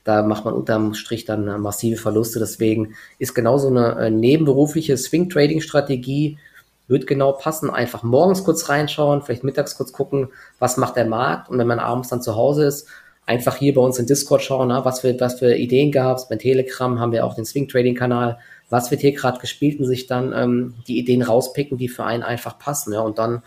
da 0.03 0.23
macht 0.23 0.45
man 0.45 0.53
unterm 0.53 0.93
Strich 0.93 1.25
dann 1.25 1.61
massive 1.61 1.99
Verluste. 1.99 2.39
Deswegen 2.39 2.95
ist 3.19 3.33
genau 3.33 3.57
so 3.57 3.67
eine 3.67 3.97
äh, 3.99 4.09
nebenberufliche 4.09 4.95
Swing-Trading-Strategie, 4.95 6.37
wird 6.87 7.07
genau 7.07 7.33
passen. 7.33 7.69
Einfach 7.69 8.03
morgens 8.03 8.45
kurz 8.45 8.69
reinschauen, 8.69 9.21
vielleicht 9.21 9.43
mittags 9.43 9.75
kurz 9.75 9.91
gucken, 9.91 10.29
was 10.59 10.77
macht 10.77 10.95
der 10.95 11.05
Markt 11.05 11.49
und 11.49 11.57
wenn 11.57 11.67
man 11.67 11.79
abends 11.79 12.07
dann 12.07 12.21
zu 12.21 12.35
Hause 12.35 12.65
ist, 12.65 12.87
einfach 13.25 13.57
hier 13.57 13.73
bei 13.73 13.81
uns 13.81 13.99
in 13.99 14.07
Discord 14.07 14.41
schauen, 14.41 14.69
na, 14.69 14.85
was, 14.85 15.01
für, 15.01 15.19
was 15.19 15.39
für 15.39 15.53
Ideen 15.53 15.91
gab 15.91 16.17
es. 16.17 16.29
Bei 16.29 16.37
Telegram 16.37 16.99
haben 16.99 17.11
wir 17.11 17.25
auch 17.25 17.35
den 17.35 17.45
Swing 17.45 17.67
Trading 17.67 17.95
Kanal. 17.95 18.39
Was 18.69 18.91
wird 18.91 19.01
hier 19.01 19.13
gerade 19.13 19.39
gespielt 19.39 19.79
und 19.79 19.85
sich 19.85 20.07
dann 20.07 20.33
ähm, 20.33 20.75
die 20.87 20.97
Ideen 20.97 21.21
rauspicken, 21.21 21.77
die 21.77 21.87
für 21.87 22.03
einen 22.03 22.23
einfach 22.23 22.59
passen. 22.59 22.93
Ja, 22.93 23.01
und 23.01 23.17
dann 23.17 23.43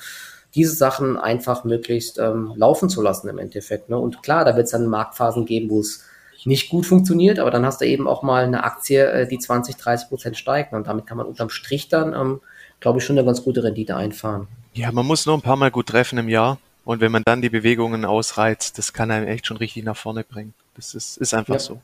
diese 0.54 0.74
Sachen 0.74 1.16
einfach 1.16 1.64
möglichst 1.64 2.18
ähm, 2.18 2.52
laufen 2.56 2.88
zu 2.88 3.02
lassen 3.02 3.28
im 3.28 3.38
Endeffekt. 3.38 3.88
Ne? 3.88 3.98
Und 3.98 4.22
klar, 4.22 4.44
da 4.44 4.56
wird 4.56 4.66
es 4.66 4.72
dann 4.72 4.86
Marktphasen 4.86 5.46
geben, 5.46 5.70
wo 5.70 5.80
es 5.80 6.04
nicht 6.44 6.70
gut 6.70 6.86
funktioniert, 6.86 7.38
aber 7.38 7.50
dann 7.50 7.66
hast 7.66 7.80
du 7.80 7.86
eben 7.86 8.08
auch 8.08 8.22
mal 8.22 8.44
eine 8.44 8.64
Aktie, 8.64 9.04
äh, 9.04 9.28
die 9.28 9.38
20, 9.38 9.76
30 9.76 10.08
Prozent 10.08 10.36
steigt. 10.36 10.72
Und 10.72 10.86
damit 10.86 11.06
kann 11.06 11.18
man 11.18 11.26
unterm 11.26 11.50
Strich 11.50 11.88
dann, 11.88 12.14
ähm, 12.14 12.40
glaube 12.80 12.98
ich, 12.98 13.04
schon 13.04 13.18
eine 13.18 13.26
ganz 13.26 13.42
gute 13.42 13.62
Rendite 13.62 13.96
einfahren. 13.96 14.48
Ja, 14.72 14.90
man 14.90 15.06
muss 15.06 15.26
nur 15.26 15.36
ein 15.36 15.42
paar 15.42 15.56
Mal 15.56 15.70
gut 15.70 15.88
treffen 15.88 16.18
im 16.18 16.28
Jahr. 16.28 16.58
Und 16.84 17.00
wenn 17.00 17.12
man 17.12 17.22
dann 17.24 17.42
die 17.42 17.50
Bewegungen 17.50 18.04
ausreizt, 18.04 18.78
das 18.78 18.92
kann 18.92 19.10
einem 19.10 19.28
echt 19.28 19.46
schon 19.46 19.58
richtig 19.58 19.84
nach 19.84 19.96
vorne 19.96 20.24
bringen. 20.24 20.54
Das 20.74 20.94
ist, 20.94 21.18
ist 21.18 21.34
einfach 21.34 21.54
ja. 21.54 21.60
so. 21.60 21.80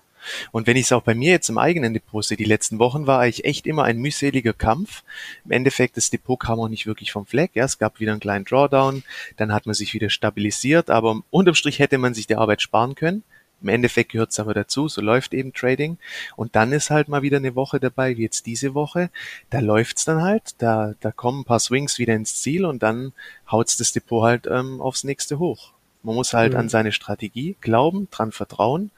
Und 0.52 0.66
wenn 0.66 0.76
ich 0.76 0.84
es 0.84 0.92
auch 0.92 1.02
bei 1.02 1.14
mir 1.14 1.30
jetzt 1.32 1.48
im 1.48 1.58
eigenen 1.58 1.94
Depot 1.94 2.24
sehe, 2.24 2.36
die 2.36 2.44
letzten 2.44 2.78
Wochen 2.78 3.06
war 3.06 3.20
eigentlich 3.20 3.44
echt 3.44 3.66
immer 3.66 3.84
ein 3.84 3.98
mühseliger 3.98 4.52
Kampf. 4.52 5.02
Im 5.44 5.52
Endeffekt, 5.52 5.96
das 5.96 6.10
Depot 6.10 6.38
kam 6.38 6.60
auch 6.60 6.68
nicht 6.68 6.86
wirklich 6.86 7.12
vom 7.12 7.26
Fleck. 7.26 7.52
Ja, 7.54 7.64
es 7.64 7.78
gab 7.78 8.00
wieder 8.00 8.12
einen 8.12 8.20
kleinen 8.20 8.44
Drawdown, 8.44 9.02
dann 9.36 9.52
hat 9.52 9.66
man 9.66 9.74
sich 9.74 9.94
wieder 9.94 10.10
stabilisiert, 10.10 10.90
aber 10.90 11.22
unterm 11.30 11.54
Strich 11.54 11.78
hätte 11.78 11.98
man 11.98 12.14
sich 12.14 12.26
die 12.26 12.36
Arbeit 12.36 12.62
sparen 12.62 12.94
können. 12.94 13.22
Im 13.62 13.68
Endeffekt 13.68 14.12
gehört 14.12 14.32
es 14.32 14.38
aber 14.38 14.52
dazu, 14.52 14.86
so 14.88 15.00
läuft 15.00 15.32
eben 15.32 15.52
Trading. 15.52 15.98
Und 16.36 16.56
dann 16.56 16.72
ist 16.72 16.90
halt 16.90 17.08
mal 17.08 17.22
wieder 17.22 17.38
eine 17.38 17.54
Woche 17.54 17.80
dabei, 17.80 18.16
wie 18.16 18.22
jetzt 18.22 18.46
diese 18.46 18.74
Woche. 18.74 19.10
Da 19.50 19.60
läuft's 19.60 20.04
dann 20.04 20.22
halt, 20.22 20.54
da, 20.58 20.94
da 21.00 21.10
kommen 21.10 21.40
ein 21.40 21.44
paar 21.44 21.60
Swings 21.60 21.98
wieder 21.98 22.14
ins 22.14 22.36
Ziel 22.36 22.66
und 22.66 22.82
dann 22.82 23.12
haut's 23.50 23.76
das 23.76 23.92
Depot 23.92 24.24
halt 24.24 24.46
ähm, 24.46 24.80
aufs 24.80 25.04
nächste 25.04 25.38
hoch. 25.38 25.72
Man 26.02 26.14
muss 26.14 26.34
halt 26.34 26.52
mhm. 26.52 26.60
an 26.60 26.68
seine 26.68 26.92
Strategie 26.92 27.56
glauben, 27.60 28.08
dran 28.10 28.30
vertrauen 28.30 28.90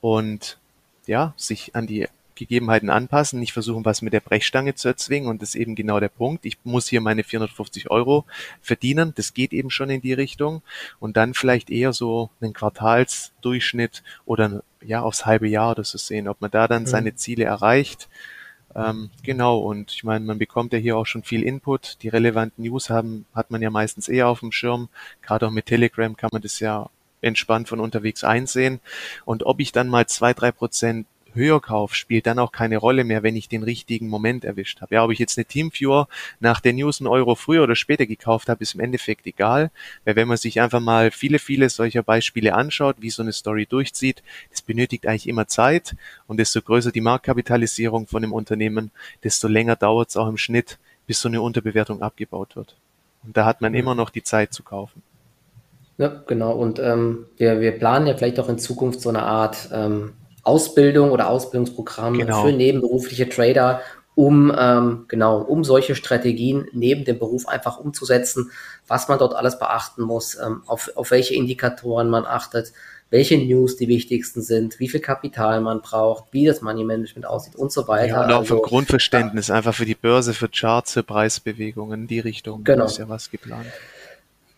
und 0.00 0.58
ja, 1.10 1.34
sich 1.36 1.74
an 1.74 1.88
die 1.88 2.06
Gegebenheiten 2.36 2.88
anpassen, 2.88 3.38
nicht 3.38 3.52
versuchen, 3.52 3.84
was 3.84 4.00
mit 4.00 4.14
der 4.14 4.20
Brechstange 4.20 4.74
zu 4.74 4.88
erzwingen. 4.88 5.28
Und 5.28 5.42
das 5.42 5.50
ist 5.50 5.54
eben 5.56 5.74
genau 5.74 6.00
der 6.00 6.08
Punkt. 6.08 6.46
Ich 6.46 6.56
muss 6.64 6.88
hier 6.88 7.02
meine 7.02 7.24
450 7.24 7.90
Euro 7.90 8.24
verdienen. 8.62 9.12
Das 9.16 9.34
geht 9.34 9.52
eben 9.52 9.70
schon 9.70 9.90
in 9.90 10.00
die 10.00 10.14
Richtung. 10.14 10.62
Und 11.00 11.18
dann 11.18 11.34
vielleicht 11.34 11.68
eher 11.68 11.92
so 11.92 12.30
einen 12.40 12.54
Quartalsdurchschnitt 12.54 14.02
oder 14.24 14.62
ja, 14.80 15.02
aufs 15.02 15.26
halbe 15.26 15.48
Jahr 15.48 15.72
oder 15.72 15.84
so 15.84 15.98
sehen, 15.98 16.28
ob 16.28 16.40
man 16.40 16.50
da 16.50 16.66
dann 16.66 16.82
mhm. 16.82 16.86
seine 16.86 17.14
Ziele 17.16 17.44
erreicht. 17.44 18.08
Ähm, 18.74 19.10
genau, 19.24 19.58
und 19.58 19.90
ich 19.92 20.04
meine, 20.04 20.24
man 20.24 20.38
bekommt 20.38 20.72
ja 20.72 20.78
hier 20.78 20.96
auch 20.96 21.06
schon 21.06 21.24
viel 21.24 21.42
Input. 21.42 21.98
Die 22.02 22.08
relevanten 22.08 22.64
News 22.64 22.88
haben, 22.88 23.26
hat 23.34 23.50
man 23.50 23.60
ja 23.60 23.68
meistens 23.68 24.08
eher 24.08 24.28
auf 24.28 24.40
dem 24.40 24.52
Schirm. 24.52 24.88
Gerade 25.22 25.48
auch 25.48 25.50
mit 25.50 25.66
Telegram 25.66 26.16
kann 26.16 26.30
man 26.32 26.40
das 26.40 26.60
ja 26.60 26.88
entspannt 27.22 27.68
von 27.68 27.80
unterwegs 27.80 28.24
einsehen. 28.24 28.80
Und 29.24 29.44
ob 29.44 29.60
ich 29.60 29.72
dann 29.72 29.88
mal 29.88 30.06
zwei, 30.06 30.34
drei 30.34 30.52
Prozent 30.52 31.06
höher 31.34 31.60
kaufe, 31.60 31.94
spielt 31.94 32.26
dann 32.26 32.38
auch 32.38 32.52
keine 32.52 32.76
Rolle 32.76 33.04
mehr, 33.04 33.22
wenn 33.22 33.36
ich 33.36 33.48
den 33.48 33.62
richtigen 33.62 34.08
Moment 34.08 34.44
erwischt 34.44 34.80
habe. 34.80 34.94
Ja, 34.94 35.04
ob 35.04 35.10
ich 35.10 35.18
jetzt 35.18 35.38
eine 35.38 35.44
Teamviewer 35.44 36.08
nach 36.40 36.60
der 36.60 36.72
News 36.72 37.00
einen 37.00 37.06
Euro 37.06 37.34
früher 37.34 37.62
oder 37.62 37.76
später 37.76 38.06
gekauft 38.06 38.48
habe, 38.48 38.62
ist 38.62 38.74
im 38.74 38.80
Endeffekt 38.80 39.26
egal, 39.26 39.70
weil 40.04 40.16
wenn 40.16 40.28
man 40.28 40.36
sich 40.36 40.60
einfach 40.60 40.80
mal 40.80 41.10
viele, 41.10 41.38
viele 41.38 41.68
solcher 41.70 42.02
Beispiele 42.02 42.54
anschaut, 42.54 42.96
wie 43.00 43.10
so 43.10 43.22
eine 43.22 43.32
Story 43.32 43.66
durchzieht, 43.66 44.22
das 44.50 44.62
benötigt 44.62 45.06
eigentlich 45.06 45.28
immer 45.28 45.46
Zeit 45.46 45.94
und 46.26 46.38
desto 46.38 46.62
größer 46.62 46.92
die 46.92 47.00
Marktkapitalisierung 47.00 48.06
von 48.06 48.22
dem 48.22 48.32
Unternehmen, 48.32 48.90
desto 49.22 49.48
länger 49.48 49.76
dauert 49.76 50.10
es 50.10 50.16
auch 50.16 50.28
im 50.28 50.38
Schnitt, 50.38 50.78
bis 51.06 51.20
so 51.20 51.28
eine 51.28 51.42
Unterbewertung 51.42 52.02
abgebaut 52.02 52.56
wird. 52.56 52.76
Und 53.24 53.36
da 53.36 53.44
hat 53.44 53.60
man 53.60 53.74
immer 53.74 53.94
noch 53.94 54.10
die 54.10 54.22
Zeit 54.22 54.54
zu 54.54 54.62
kaufen. 54.62 55.02
Ja, 56.00 56.22
genau. 56.26 56.52
Und 56.52 56.78
ähm, 56.78 57.26
wir, 57.36 57.60
wir 57.60 57.72
planen 57.72 58.06
ja 58.06 58.16
vielleicht 58.16 58.40
auch 58.40 58.48
in 58.48 58.58
Zukunft 58.58 59.02
so 59.02 59.10
eine 59.10 59.22
Art 59.22 59.68
ähm, 59.70 60.14
Ausbildung 60.42 61.10
oder 61.10 61.28
Ausbildungsprogramm 61.28 62.16
genau. 62.16 62.42
für 62.42 62.52
nebenberufliche 62.52 63.28
Trader, 63.28 63.82
um 64.14 64.50
ähm, 64.58 65.04
genau 65.08 65.42
um 65.42 65.62
solche 65.62 65.94
Strategien 65.94 66.66
neben 66.72 67.04
dem 67.04 67.18
Beruf 67.18 67.46
einfach 67.46 67.78
umzusetzen, 67.78 68.50
was 68.88 69.08
man 69.08 69.18
dort 69.18 69.34
alles 69.34 69.58
beachten 69.58 70.00
muss, 70.00 70.38
ähm, 70.38 70.62
auf, 70.66 70.90
auf 70.94 71.10
welche 71.10 71.34
Indikatoren 71.34 72.08
man 72.08 72.24
achtet, 72.24 72.72
welche 73.10 73.36
News 73.36 73.76
die 73.76 73.88
wichtigsten 73.88 74.40
sind, 74.40 74.80
wie 74.80 74.88
viel 74.88 75.00
Kapital 75.00 75.60
man 75.60 75.82
braucht, 75.82 76.32
wie 76.32 76.46
das 76.46 76.62
Money 76.62 76.82
Management 76.82 77.26
aussieht 77.26 77.56
und 77.56 77.72
so 77.72 77.86
weiter. 77.88 78.06
Ja, 78.06 78.24
und 78.24 78.32
auch 78.32 78.38
also, 78.38 78.56
für 78.56 78.62
Grundverständnis, 78.62 79.48
ja. 79.48 79.56
einfach 79.56 79.74
für 79.74 79.84
die 79.84 79.96
Börse, 79.96 80.32
für 80.32 80.48
Charts, 80.48 80.94
für 80.94 81.02
Preisbewegungen, 81.02 82.02
in 82.02 82.06
die 82.06 82.20
Richtung 82.20 82.64
genau. 82.64 82.86
ist 82.86 82.96
ja 82.96 83.06
was 83.06 83.30
geplant. 83.30 83.66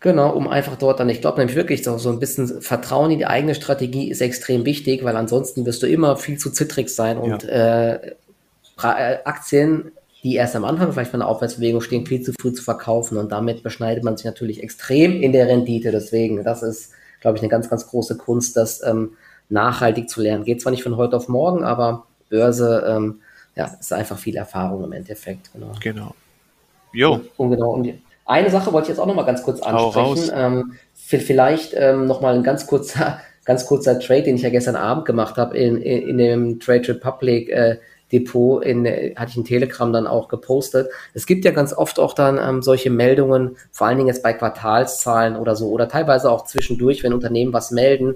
Genau, 0.03 0.35
um 0.35 0.49
einfach 0.49 0.75
dort 0.75 0.99
dann, 0.99 1.07
ich 1.07 1.21
glaube 1.21 1.37
nämlich 1.37 1.55
wirklich 1.55 1.81
so, 1.81 1.97
so 1.97 2.09
ein 2.09 2.19
bisschen 2.19 2.61
Vertrauen 2.61 3.09
in 3.11 3.19
die 3.19 3.25
eigene 3.25 3.55
Strategie 3.55 4.11
ist 4.11 4.19
extrem 4.19 4.65
wichtig, 4.65 5.01
weil 5.05 5.15
ansonsten 5.15 5.65
wirst 5.65 5.81
du 5.81 5.87
immer 5.87 6.17
viel 6.17 6.37
zu 6.37 6.51
zittrig 6.51 6.89
sein 6.89 7.17
und 7.17 7.43
ja. 7.43 7.93
äh, 7.93 8.07
äh, 8.83 9.17
Aktien, 9.23 9.93
die 10.21 10.35
erst 10.35 10.57
am 10.57 10.65
Anfang 10.65 10.91
vielleicht 10.91 11.11
von 11.11 11.21
der 11.21 11.29
Aufwärtsbewegung 11.29 11.79
stehen, 11.79 12.05
viel 12.05 12.21
zu 12.21 12.33
früh 12.37 12.51
zu 12.51 12.63
verkaufen 12.63 13.17
und 13.17 13.31
damit 13.31 13.63
beschneidet 13.63 14.03
man 14.03 14.17
sich 14.17 14.25
natürlich 14.25 14.61
extrem 14.61 15.21
in 15.21 15.31
der 15.31 15.47
Rendite. 15.47 15.91
Deswegen, 15.91 16.43
das 16.43 16.63
ist, 16.63 16.91
glaube 17.21 17.37
ich, 17.37 17.41
eine 17.41 17.49
ganz, 17.49 17.69
ganz 17.69 17.87
große 17.87 18.17
Kunst, 18.17 18.57
das 18.57 18.83
ähm, 18.83 19.13
nachhaltig 19.47 20.09
zu 20.09 20.21
lernen. 20.21 20.43
Geht 20.43 20.61
zwar 20.61 20.73
nicht 20.73 20.83
von 20.83 20.97
heute 20.97 21.15
auf 21.15 21.29
morgen, 21.29 21.63
aber 21.63 22.07
Börse 22.29 22.83
ähm, 22.89 23.21
ja, 23.55 23.73
ist 23.79 23.93
einfach 23.93 24.17
viel 24.17 24.35
Erfahrung 24.35 24.83
im 24.83 24.91
Endeffekt. 24.91 25.53
Genau. 25.53 25.71
genau. 25.79 26.13
Jo. 26.91 27.13
Und, 27.13 27.29
und 27.37 27.49
genau. 27.51 27.69
Und 27.71 27.93
eine 28.25 28.49
Sache 28.49 28.71
wollte 28.71 28.85
ich 28.85 28.89
jetzt 28.89 28.99
auch 28.99 29.05
noch 29.05 29.15
mal 29.15 29.25
ganz 29.25 29.43
kurz 29.43 29.61
ansprechen. 29.61 30.31
Ähm, 30.33 30.73
vielleicht 30.93 31.73
ähm, 31.75 32.07
noch 32.07 32.21
mal 32.21 32.35
ein 32.35 32.43
ganz 32.43 32.67
kurzer, 32.67 33.19
ganz 33.45 33.65
kurzer 33.65 33.99
Trade, 33.99 34.23
den 34.23 34.35
ich 34.35 34.41
ja 34.41 34.49
gestern 34.49 34.75
Abend 34.75 35.05
gemacht 35.05 35.37
habe 35.37 35.57
in, 35.57 35.77
in, 35.77 36.09
in 36.09 36.17
dem 36.17 36.59
Trade 36.59 36.89
Republic 36.89 37.49
äh, 37.49 37.77
Depot, 38.11 38.63
in, 38.63 38.85
hatte 38.85 39.31
ich 39.31 39.37
in 39.37 39.43
Telegram 39.43 39.91
dann 39.91 40.07
auch 40.07 40.27
gepostet. 40.27 40.89
Es 41.13 41.25
gibt 41.25 41.43
ja 41.45 41.51
ganz 41.51 41.73
oft 41.73 41.99
auch 41.99 42.13
dann 42.13 42.37
ähm, 42.37 42.61
solche 42.61 42.91
Meldungen, 42.91 43.57
vor 43.71 43.87
allen 43.87 43.97
Dingen 43.97 44.07
jetzt 44.07 44.23
bei 44.23 44.33
Quartalszahlen 44.33 45.35
oder 45.35 45.55
so, 45.55 45.69
oder 45.69 45.89
teilweise 45.89 46.29
auch 46.29 46.45
zwischendurch, 46.45 47.03
wenn 47.03 47.13
Unternehmen 47.13 47.53
was 47.53 47.71
melden. 47.71 48.15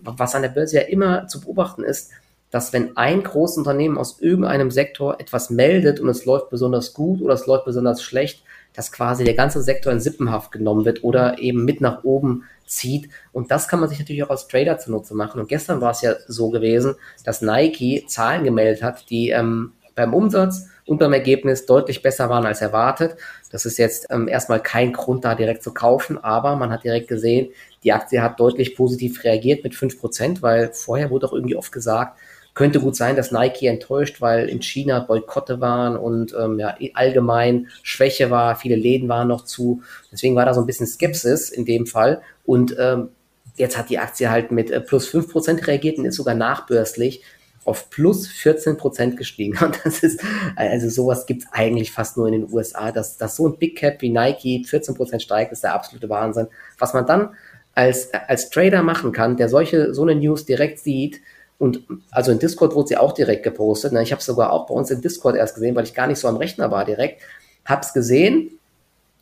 Was 0.00 0.34
an 0.34 0.42
der 0.42 0.48
Börse 0.48 0.76
ja 0.76 0.82
immer 0.82 1.26
zu 1.28 1.40
beobachten 1.40 1.84
ist, 1.84 2.10
dass 2.50 2.72
wenn 2.72 2.96
ein 2.96 3.22
großes 3.22 3.58
Unternehmen 3.58 3.98
aus 3.98 4.20
irgendeinem 4.20 4.70
Sektor 4.70 5.20
etwas 5.20 5.50
meldet 5.50 6.00
und 6.00 6.08
es 6.08 6.24
läuft 6.24 6.50
besonders 6.50 6.94
gut 6.94 7.20
oder 7.20 7.34
es 7.34 7.46
läuft 7.46 7.64
besonders 7.64 8.02
schlecht, 8.02 8.42
dass 8.74 8.92
quasi 8.92 9.24
der 9.24 9.34
ganze 9.34 9.62
Sektor 9.62 9.92
in 9.92 10.00
Sippenhaft 10.00 10.52
genommen 10.52 10.84
wird 10.84 11.02
oder 11.04 11.38
eben 11.38 11.64
mit 11.64 11.80
nach 11.80 12.04
oben 12.04 12.44
zieht. 12.66 13.08
Und 13.32 13.50
das 13.50 13.68
kann 13.68 13.80
man 13.80 13.88
sich 13.88 13.98
natürlich 13.98 14.22
auch 14.22 14.30
als 14.30 14.48
Trader 14.48 14.78
zunutze 14.78 15.14
machen. 15.14 15.40
Und 15.40 15.48
gestern 15.48 15.80
war 15.80 15.90
es 15.90 16.02
ja 16.02 16.14
so 16.26 16.50
gewesen, 16.50 16.94
dass 17.24 17.42
Nike 17.42 18.04
Zahlen 18.06 18.44
gemeldet 18.44 18.82
hat, 18.82 19.10
die 19.10 19.30
ähm, 19.30 19.72
beim 19.94 20.14
Umsatz 20.14 20.68
und 20.86 20.98
beim 20.98 21.12
Ergebnis 21.12 21.66
deutlich 21.66 22.02
besser 22.02 22.30
waren 22.30 22.46
als 22.46 22.60
erwartet. 22.60 23.16
Das 23.50 23.66
ist 23.66 23.78
jetzt 23.78 24.06
ähm, 24.10 24.28
erstmal 24.28 24.62
kein 24.62 24.92
Grund, 24.92 25.24
da 25.24 25.34
direkt 25.34 25.62
zu 25.62 25.74
kaufen, 25.74 26.18
aber 26.18 26.56
man 26.56 26.70
hat 26.70 26.84
direkt 26.84 27.08
gesehen, 27.08 27.48
die 27.84 27.92
Aktie 27.92 28.22
hat 28.22 28.38
deutlich 28.40 28.76
positiv 28.76 29.24
reagiert 29.24 29.64
mit 29.64 29.74
5%, 29.74 30.40
weil 30.40 30.72
vorher 30.72 31.10
wurde 31.10 31.26
auch 31.26 31.32
irgendwie 31.32 31.56
oft 31.56 31.72
gesagt, 31.72 32.18
könnte 32.58 32.80
gut 32.80 32.96
sein, 32.96 33.14
dass 33.14 33.30
Nike 33.30 33.68
enttäuscht, 33.68 34.20
weil 34.20 34.48
in 34.48 34.60
China 34.60 34.98
Boykotte 34.98 35.60
waren 35.60 35.96
und 35.96 36.34
ähm, 36.36 36.58
ja, 36.58 36.76
allgemein 36.94 37.68
Schwäche 37.84 38.32
war, 38.32 38.56
viele 38.56 38.74
Läden 38.74 39.08
waren 39.08 39.28
noch 39.28 39.44
zu. 39.44 39.82
Deswegen 40.10 40.34
war 40.34 40.44
da 40.44 40.52
so 40.52 40.60
ein 40.60 40.66
bisschen 40.66 40.88
Skepsis 40.88 41.50
in 41.50 41.64
dem 41.64 41.86
Fall. 41.86 42.20
Und 42.44 42.74
ähm, 42.76 43.10
jetzt 43.54 43.78
hat 43.78 43.90
die 43.90 44.00
Aktie 44.00 44.28
halt 44.28 44.50
mit 44.50 44.72
äh, 44.72 44.80
plus 44.80 45.08
5% 45.08 45.68
reagiert 45.68 45.98
und 45.98 46.06
ist 46.06 46.16
sogar 46.16 46.34
nachbörslich 46.34 47.22
auf 47.64 47.90
plus 47.90 48.28
14% 48.28 49.14
gestiegen. 49.14 49.56
Und 49.64 49.78
das 49.84 50.02
ist, 50.02 50.20
also 50.56 50.88
sowas 50.88 51.26
gibt 51.26 51.42
es 51.42 51.48
eigentlich 51.52 51.92
fast 51.92 52.16
nur 52.16 52.26
in 52.26 52.32
den 52.32 52.52
USA. 52.52 52.90
Dass, 52.90 53.18
dass 53.18 53.36
so 53.36 53.46
ein 53.46 53.56
Big 53.56 53.78
Cap 53.78 54.02
wie 54.02 54.10
Nike 54.10 54.64
14% 54.68 55.20
steigt, 55.20 55.52
ist 55.52 55.62
der 55.62 55.74
absolute 55.74 56.08
Wahnsinn. 56.08 56.48
Was 56.76 56.92
man 56.92 57.06
dann 57.06 57.36
als, 57.76 58.12
als 58.12 58.50
Trader 58.50 58.82
machen 58.82 59.12
kann, 59.12 59.36
der 59.36 59.48
solche, 59.48 59.94
so 59.94 60.02
eine 60.02 60.16
News 60.16 60.44
direkt 60.44 60.80
sieht, 60.80 61.20
und 61.58 61.82
also 62.10 62.30
in 62.30 62.38
Discord 62.38 62.74
wurde 62.74 62.88
sie 62.88 62.96
auch 62.96 63.12
direkt 63.12 63.42
gepostet. 63.42 63.92
Ne? 63.92 64.02
Ich 64.02 64.12
habe 64.12 64.20
es 64.20 64.26
sogar 64.26 64.52
auch 64.52 64.66
bei 64.66 64.74
uns 64.74 64.90
in 64.90 65.00
Discord 65.00 65.36
erst 65.36 65.54
gesehen, 65.54 65.74
weil 65.74 65.84
ich 65.84 65.94
gar 65.94 66.06
nicht 66.06 66.20
so 66.20 66.28
am 66.28 66.36
Rechner 66.36 66.70
war 66.70 66.84
direkt. 66.84 67.20
Hab's 67.64 67.92
gesehen, 67.92 68.58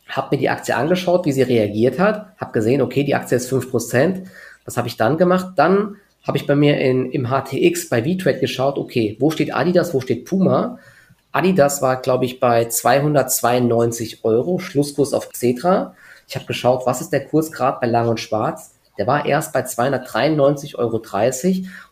habe 0.07 0.35
mir 0.35 0.39
die 0.39 0.49
Aktie 0.49 0.75
angeschaut, 0.75 1.25
wie 1.25 1.31
sie 1.31 1.41
reagiert 1.41 1.99
hat, 1.99 2.27
habe 2.37 2.51
gesehen, 2.53 2.81
okay, 2.81 3.03
die 3.03 3.15
Aktie 3.15 3.37
ist 3.37 3.51
5%. 3.51 4.27
Was 4.65 4.77
habe 4.77 4.87
ich 4.87 4.97
dann 4.97 5.17
gemacht? 5.17 5.53
Dann 5.55 5.97
habe 6.23 6.37
ich 6.37 6.45
bei 6.45 6.55
mir 6.55 6.79
in, 6.79 7.11
im 7.11 7.27
HTX 7.27 7.89
bei 7.89 8.03
VTrade 8.03 8.39
geschaut, 8.39 8.77
okay, 8.77 9.17
wo 9.19 9.31
steht 9.31 9.53
Adidas, 9.53 9.93
wo 9.93 10.01
steht 10.01 10.25
Puma? 10.25 10.77
Adidas 11.31 11.81
war, 11.81 12.01
glaube 12.01 12.25
ich, 12.25 12.39
bei 12.39 12.65
292 12.65 14.23
Euro, 14.23 14.59
Schlusskurs 14.59 15.13
auf 15.13 15.29
Xetra. 15.29 15.95
Ich 16.27 16.35
habe 16.35 16.45
geschaut, 16.45 16.85
was 16.85 17.01
ist 17.01 17.11
der 17.11 17.25
Kurs 17.25 17.51
gerade 17.51 17.79
bei 17.79 17.87
Lang 17.87 18.09
und 18.09 18.19
Schwarz? 18.19 18.76
Der 18.97 19.07
war 19.07 19.25
erst 19.25 19.53
bei 19.53 19.61
293,30 19.61 20.75
Euro 20.75 21.01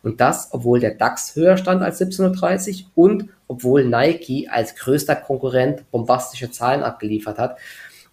und 0.04 0.22
das, 0.22 0.50
obwohl 0.52 0.80
der 0.80 0.96
DAX 0.96 1.36
höher 1.36 1.58
stand 1.58 1.82
als 1.82 2.02
1730 2.02 2.88
und 2.96 3.30
obwohl 3.48 3.86
Nike 3.86 4.48
als 4.50 4.76
größter 4.76 5.15
Konkurrent 5.15 5.89
bombastische 5.91 6.52
Zahlen 6.52 6.84
abgeliefert 6.84 7.38
hat. 7.38 7.58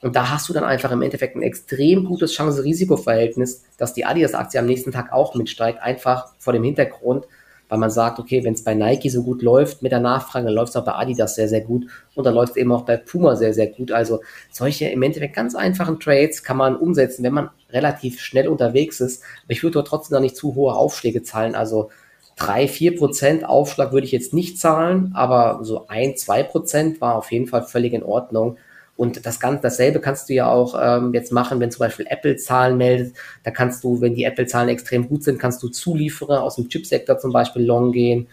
Und 0.02 0.16
da 0.16 0.30
hast 0.30 0.48
du 0.48 0.52
dann 0.52 0.64
einfach 0.64 0.90
im 0.90 1.02
Endeffekt 1.02 1.36
ein 1.36 1.42
extrem 1.42 2.04
gutes 2.04 2.32
Chance-Risiko-Verhältnis, 2.32 3.62
dass 3.78 3.94
die 3.94 4.04
Adidas-Aktie 4.04 4.58
am 4.58 4.66
nächsten 4.66 4.90
Tag 4.90 5.12
auch 5.12 5.34
mitsteigt, 5.36 5.80
einfach 5.80 6.32
vor 6.38 6.52
dem 6.52 6.64
Hintergrund, 6.64 7.26
weil 7.72 7.78
man 7.78 7.90
sagt, 7.90 8.18
okay, 8.18 8.44
wenn 8.44 8.52
es 8.52 8.64
bei 8.64 8.74
Nike 8.74 9.08
so 9.08 9.22
gut 9.22 9.40
läuft 9.40 9.80
mit 9.80 9.92
der 9.92 9.98
Nachfrage, 9.98 10.44
dann 10.44 10.54
läuft 10.54 10.68
es 10.68 10.76
auch 10.76 10.84
bei 10.84 10.92
Adidas 10.92 11.36
sehr, 11.36 11.48
sehr 11.48 11.62
gut 11.62 11.86
und 12.14 12.26
dann 12.26 12.34
läuft 12.34 12.50
es 12.50 12.56
eben 12.58 12.70
auch 12.70 12.82
bei 12.82 12.98
Puma 12.98 13.34
sehr, 13.34 13.54
sehr 13.54 13.68
gut. 13.68 13.92
Also 13.92 14.20
solche 14.50 14.90
im 14.90 15.00
Endeffekt 15.00 15.34
ganz 15.34 15.54
einfachen 15.54 15.98
Trades 15.98 16.42
kann 16.42 16.58
man 16.58 16.76
umsetzen, 16.76 17.22
wenn 17.22 17.32
man 17.32 17.48
relativ 17.70 18.20
schnell 18.20 18.48
unterwegs 18.48 19.00
ist. 19.00 19.22
Aber 19.44 19.52
ich 19.52 19.62
würde 19.62 19.72
dort 19.72 19.88
trotzdem 19.88 20.16
noch 20.16 20.20
nicht 20.20 20.36
zu 20.36 20.54
hohe 20.54 20.74
Aufschläge 20.74 21.22
zahlen. 21.22 21.54
Also 21.54 21.88
drei, 22.36 22.68
vier 22.68 22.94
Prozent 22.94 23.48
Aufschlag 23.48 23.90
würde 23.92 24.04
ich 24.04 24.12
jetzt 24.12 24.34
nicht 24.34 24.58
zahlen, 24.58 25.12
aber 25.14 25.60
so 25.62 25.86
ein, 25.88 26.14
zwei 26.18 26.42
Prozent 26.42 27.00
war 27.00 27.14
auf 27.14 27.32
jeden 27.32 27.46
Fall 27.46 27.62
völlig 27.62 27.94
in 27.94 28.02
Ordnung. 28.02 28.58
Und 28.96 29.24
das 29.24 29.40
Ganze, 29.40 29.62
dasselbe 29.62 30.00
kannst 30.00 30.28
du 30.28 30.34
ja 30.34 30.50
auch 30.50 30.78
ähm, 30.80 31.14
jetzt 31.14 31.32
machen, 31.32 31.60
wenn 31.60 31.70
zum 31.70 31.80
Beispiel 31.80 32.06
Apple 32.08 32.36
Zahlen 32.36 32.76
meldet. 32.76 33.14
Da 33.42 33.50
kannst 33.50 33.82
du, 33.84 34.00
wenn 34.00 34.14
die 34.14 34.24
Apple 34.24 34.46
Zahlen 34.46 34.68
extrem 34.68 35.08
gut 35.08 35.24
sind, 35.24 35.38
kannst 35.38 35.62
du 35.62 35.68
Zulieferer 35.68 36.42
aus 36.42 36.56
dem 36.56 36.68
Chipsektor 36.68 37.18
zum 37.18 37.32
Beispiel 37.32 37.64
long 37.64 37.92
gehen 37.92 38.28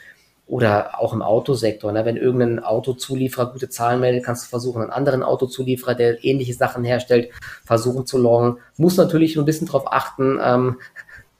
oder 0.49 0.99
auch 0.99 1.13
im 1.13 1.21
Autosektor. 1.21 1.91
Ne? 1.91 2.03
Wenn 2.05 2.17
irgendein 2.17 2.59
Autozulieferer 2.59 3.51
gute 3.51 3.69
Zahlen 3.69 4.01
meldet, 4.01 4.25
kannst 4.25 4.45
du 4.45 4.49
versuchen, 4.49 4.81
einen 4.81 4.91
anderen 4.91 5.23
Autozulieferer, 5.23 5.95
der 5.95 6.23
ähnliche 6.25 6.55
Sachen 6.55 6.83
herstellt, 6.83 7.29
versuchen 7.63 8.05
zu 8.05 8.17
longen. 8.17 8.57
Muss 8.75 8.97
natürlich 8.97 9.37
ein 9.37 9.45
bisschen 9.45 9.67
darauf 9.67 9.91
achten, 9.91 10.39
ähm, 10.43 10.77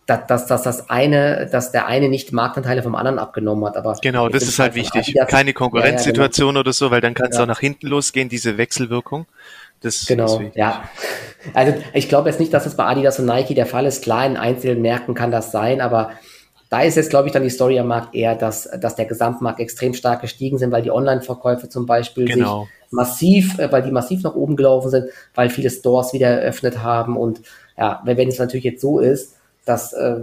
dass, 0.09 0.25
dass, 0.27 0.45
dass 0.47 0.63
das 0.63 0.89
eine, 0.89 1.47
dass 1.51 1.71
der 1.71 1.87
eine 1.87 2.09
nicht 2.09 2.31
Marktanteile 2.31 2.83
vom 2.83 2.95
anderen 2.95 3.19
abgenommen 3.19 3.65
hat. 3.65 3.77
Aber 3.77 3.95
genau, 4.01 4.29
das 4.29 4.43
ist 4.43 4.59
halt 4.59 4.75
wichtig. 4.75 5.15
Keine 5.27 5.53
Konkurrenzsituation 5.53 6.47
ja, 6.47 6.49
ja, 6.49 6.51
genau. 6.53 6.59
oder 6.61 6.73
so, 6.73 6.91
weil 6.91 7.01
dann 7.01 7.13
kann 7.13 7.29
es 7.29 7.37
ja. 7.37 7.43
auch 7.43 7.47
nach 7.47 7.59
hinten 7.59 7.87
losgehen, 7.87 8.29
diese 8.29 8.57
Wechselwirkung. 8.57 9.25
Das 9.81 10.05
genau, 10.05 10.41
ja. 10.55 10.83
Also 11.53 11.73
ich 11.93 12.09
glaube 12.09 12.29
jetzt 12.29 12.39
nicht, 12.39 12.53
dass 12.53 12.65
es 12.65 12.75
bei 12.75 12.85
Adidas 12.85 13.19
und 13.19 13.25
Nike 13.25 13.53
der 13.53 13.65
Fall 13.65 13.85
ist. 13.85 14.03
Klar, 14.03 14.25
in 14.25 14.35
einzelnen 14.35 14.81
Märkten 14.81 15.13
kann 15.13 15.31
das 15.31 15.51
sein, 15.51 15.79
aber 15.79 16.11
da 16.69 16.81
ist 16.81 16.95
jetzt, 16.95 17.09
glaube 17.09 17.27
ich, 17.27 17.33
dann 17.33 17.43
die 17.43 17.49
Story 17.49 17.79
am 17.79 17.87
Markt 17.87 18.13
eher, 18.13 18.35
dass, 18.35 18.69
dass 18.79 18.95
der 18.95 19.05
Gesamtmarkt 19.05 19.59
extrem 19.59 19.93
stark 19.93 20.21
gestiegen 20.21 20.57
sind, 20.57 20.71
weil 20.71 20.83
die 20.83 20.91
Online-Verkäufe 20.91 21.67
zum 21.67 21.85
Beispiel 21.85 22.25
genau. 22.25 22.63
sich 22.63 22.91
massiv, 22.91 23.57
äh, 23.57 23.71
weil 23.71 23.81
die 23.81 23.91
massiv 23.91 24.21
nach 24.23 24.35
oben 24.35 24.55
gelaufen 24.55 24.91
sind, 24.91 25.05
weil 25.33 25.49
viele 25.49 25.69
Stores 25.71 26.13
wieder 26.13 26.27
eröffnet 26.27 26.83
haben. 26.83 27.17
Und 27.17 27.41
ja, 27.77 28.01
wenn 28.03 28.27
es 28.27 28.37
natürlich 28.37 28.65
jetzt 28.65 28.81
so 28.81 28.99
ist, 28.99 29.35
dass, 29.69 29.93
äh, 29.93 30.21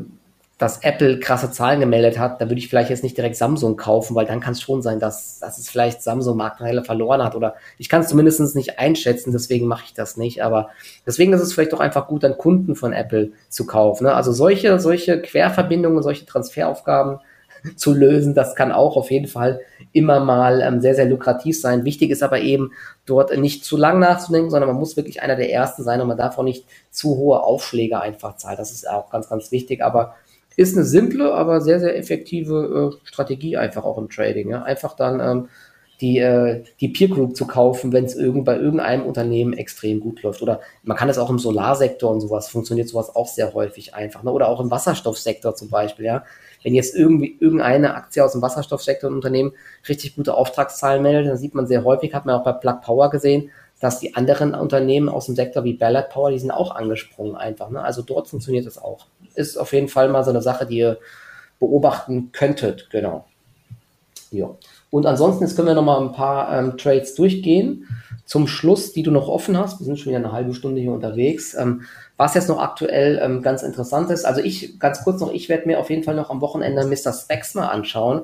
dass 0.58 0.82
Apple 0.82 1.20
krasse 1.20 1.50
Zahlen 1.50 1.80
gemeldet 1.80 2.18
hat, 2.18 2.40
da 2.40 2.46
würde 2.46 2.58
ich 2.58 2.68
vielleicht 2.68 2.88
jetzt 2.88 3.02
nicht 3.02 3.16
direkt 3.16 3.36
Samsung 3.36 3.76
kaufen, 3.76 4.14
weil 4.14 4.24
dann 4.24 4.40
kann 4.40 4.52
es 4.52 4.62
schon 4.62 4.80
sein, 4.80 4.98
dass, 4.98 5.38
dass 5.38 5.58
es 5.58 5.68
vielleicht 5.68 6.02
Samsung 6.02 6.38
Marktanteile 6.38 6.82
verloren 6.82 7.22
hat 7.22 7.34
oder 7.34 7.56
ich 7.78 7.90
kann 7.90 8.00
es 8.00 8.08
zumindest 8.08 8.56
nicht 8.56 8.78
einschätzen, 8.78 9.32
deswegen 9.32 9.66
mache 9.66 9.84
ich 9.84 9.94
das 9.94 10.16
nicht. 10.16 10.42
Aber 10.42 10.70
deswegen 11.06 11.32
ist 11.34 11.42
es 11.42 11.52
vielleicht 11.52 11.74
doch 11.74 11.80
einfach 11.80 12.08
gut, 12.08 12.24
dann 12.24 12.38
Kunden 12.38 12.74
von 12.74 12.94
Apple 12.94 13.32
zu 13.50 13.66
kaufen. 13.66 14.04
Ne? 14.04 14.14
Also 14.14 14.32
solche, 14.32 14.80
solche 14.80 15.20
Querverbindungen, 15.20 16.02
solche 16.02 16.24
Transferaufgaben 16.24 17.18
zu 17.76 17.94
lösen. 17.94 18.34
Das 18.34 18.54
kann 18.54 18.72
auch 18.72 18.96
auf 18.96 19.10
jeden 19.10 19.26
Fall 19.26 19.60
immer 19.92 20.20
mal 20.20 20.60
ähm, 20.60 20.80
sehr, 20.80 20.94
sehr 20.94 21.06
lukrativ 21.06 21.60
sein. 21.60 21.84
Wichtig 21.84 22.10
ist 22.10 22.22
aber 22.22 22.40
eben, 22.40 22.72
dort 23.06 23.36
nicht 23.36 23.64
zu 23.64 23.76
lang 23.76 23.98
nachzudenken, 23.98 24.50
sondern 24.50 24.68
man 24.68 24.78
muss 24.78 24.96
wirklich 24.96 25.22
einer 25.22 25.36
der 25.36 25.52
Ersten 25.52 25.82
sein 25.84 26.00
und 26.00 26.08
man 26.08 26.18
darf 26.18 26.38
auch 26.38 26.42
nicht 26.42 26.64
zu 26.90 27.16
hohe 27.16 27.42
Aufschläge 27.42 28.00
einfach 28.00 28.36
zahlen. 28.36 28.56
Das 28.58 28.72
ist 28.72 28.88
auch 28.88 29.10
ganz, 29.10 29.28
ganz 29.28 29.52
wichtig. 29.52 29.82
Aber 29.82 30.14
ist 30.56 30.74
eine 30.74 30.84
simple, 30.84 31.32
aber 31.34 31.60
sehr, 31.60 31.80
sehr 31.80 31.96
effektive 31.96 32.94
äh, 32.94 33.06
Strategie 33.06 33.56
einfach 33.56 33.84
auch 33.84 33.98
im 33.98 34.08
Trading. 34.08 34.50
Ja? 34.50 34.62
Einfach 34.62 34.96
dann 34.96 35.20
ähm, 35.20 35.48
die, 36.00 36.18
äh, 36.18 36.64
die 36.80 36.88
Peer 36.88 37.08
Group 37.08 37.36
zu 37.36 37.46
kaufen, 37.46 37.92
wenn 37.92 38.04
es 38.04 38.14
irgend, 38.14 38.44
bei 38.44 38.56
irgendeinem 38.56 39.04
Unternehmen 39.04 39.52
extrem 39.52 40.00
gut 40.00 40.22
läuft. 40.22 40.42
Oder 40.42 40.60
man 40.82 40.96
kann 40.96 41.08
es 41.08 41.18
auch 41.18 41.30
im 41.30 41.38
Solarsektor 41.38 42.10
und 42.10 42.20
sowas, 42.20 42.48
funktioniert 42.48 42.88
sowas 42.88 43.14
auch 43.14 43.28
sehr 43.28 43.54
häufig 43.54 43.94
einfach. 43.94 44.22
Ne? 44.22 44.32
Oder 44.32 44.48
auch 44.48 44.60
im 44.60 44.70
Wasserstoffsektor 44.70 45.54
zum 45.54 45.70
Beispiel, 45.70 46.06
ja. 46.06 46.24
Wenn 46.66 46.74
jetzt 46.74 46.96
irgendwie 46.96 47.36
irgendeine 47.38 47.94
Aktie 47.94 48.24
aus 48.24 48.32
dem 48.32 48.42
Wasserstoffsektor 48.42 49.08
ein 49.08 49.14
Unternehmen 49.14 49.52
richtig 49.88 50.16
gute 50.16 50.34
Auftragszahlen 50.34 51.00
meldet, 51.00 51.30
dann 51.30 51.36
sieht 51.36 51.54
man 51.54 51.68
sehr 51.68 51.84
häufig, 51.84 52.12
hat 52.12 52.26
man 52.26 52.34
auch 52.34 52.42
bei 52.42 52.50
Plug 52.50 52.80
Power 52.82 53.08
gesehen, 53.08 53.50
dass 53.78 54.00
die 54.00 54.16
anderen 54.16 54.52
Unternehmen 54.52 55.08
aus 55.08 55.26
dem 55.26 55.36
Sektor 55.36 55.62
wie 55.62 55.74
Ballard 55.74 56.10
Power, 56.10 56.32
die 56.32 56.40
sind 56.40 56.50
auch 56.50 56.74
angesprungen 56.74 57.36
einfach. 57.36 57.70
Ne? 57.70 57.80
Also 57.80 58.02
dort 58.02 58.26
funktioniert 58.26 58.66
es 58.66 58.78
auch. 58.78 59.06
Ist 59.36 59.56
auf 59.56 59.72
jeden 59.72 59.86
Fall 59.86 60.08
mal 60.08 60.24
so 60.24 60.30
eine 60.30 60.42
Sache, 60.42 60.66
die 60.66 60.78
ihr 60.78 60.98
beobachten 61.60 62.32
könntet, 62.32 62.90
genau. 62.90 63.26
Ja. 64.32 64.50
Und 64.90 65.06
ansonsten, 65.06 65.44
jetzt 65.44 65.54
können 65.54 65.68
wir 65.68 65.74
noch 65.76 65.84
mal 65.84 66.00
ein 66.00 66.12
paar 66.14 66.52
ähm, 66.52 66.76
Trades 66.76 67.14
durchgehen. 67.14 67.86
Zum 68.24 68.48
Schluss, 68.48 68.92
die 68.92 69.04
du 69.04 69.12
noch 69.12 69.28
offen 69.28 69.56
hast, 69.56 69.78
wir 69.78 69.84
sind 69.84 70.00
schon 70.00 70.10
wieder 70.10 70.18
eine 70.18 70.32
halbe 70.32 70.52
Stunde 70.52 70.80
hier 70.80 70.90
unterwegs. 70.90 71.54
Ähm, 71.54 71.82
was 72.16 72.34
jetzt 72.34 72.48
noch 72.48 72.58
aktuell 72.58 73.20
ähm, 73.22 73.42
ganz 73.42 73.62
interessant 73.62 74.10
ist, 74.10 74.24
also 74.24 74.40
ich, 74.40 74.78
ganz 74.78 75.02
kurz 75.04 75.20
noch, 75.20 75.32
ich 75.32 75.48
werde 75.48 75.66
mir 75.66 75.78
auf 75.78 75.90
jeden 75.90 76.02
Fall 76.02 76.14
noch 76.14 76.30
am 76.30 76.40
Wochenende 76.40 76.84
Mr. 76.84 77.12
Specs 77.12 77.54
mal 77.54 77.68
anschauen. 77.68 78.22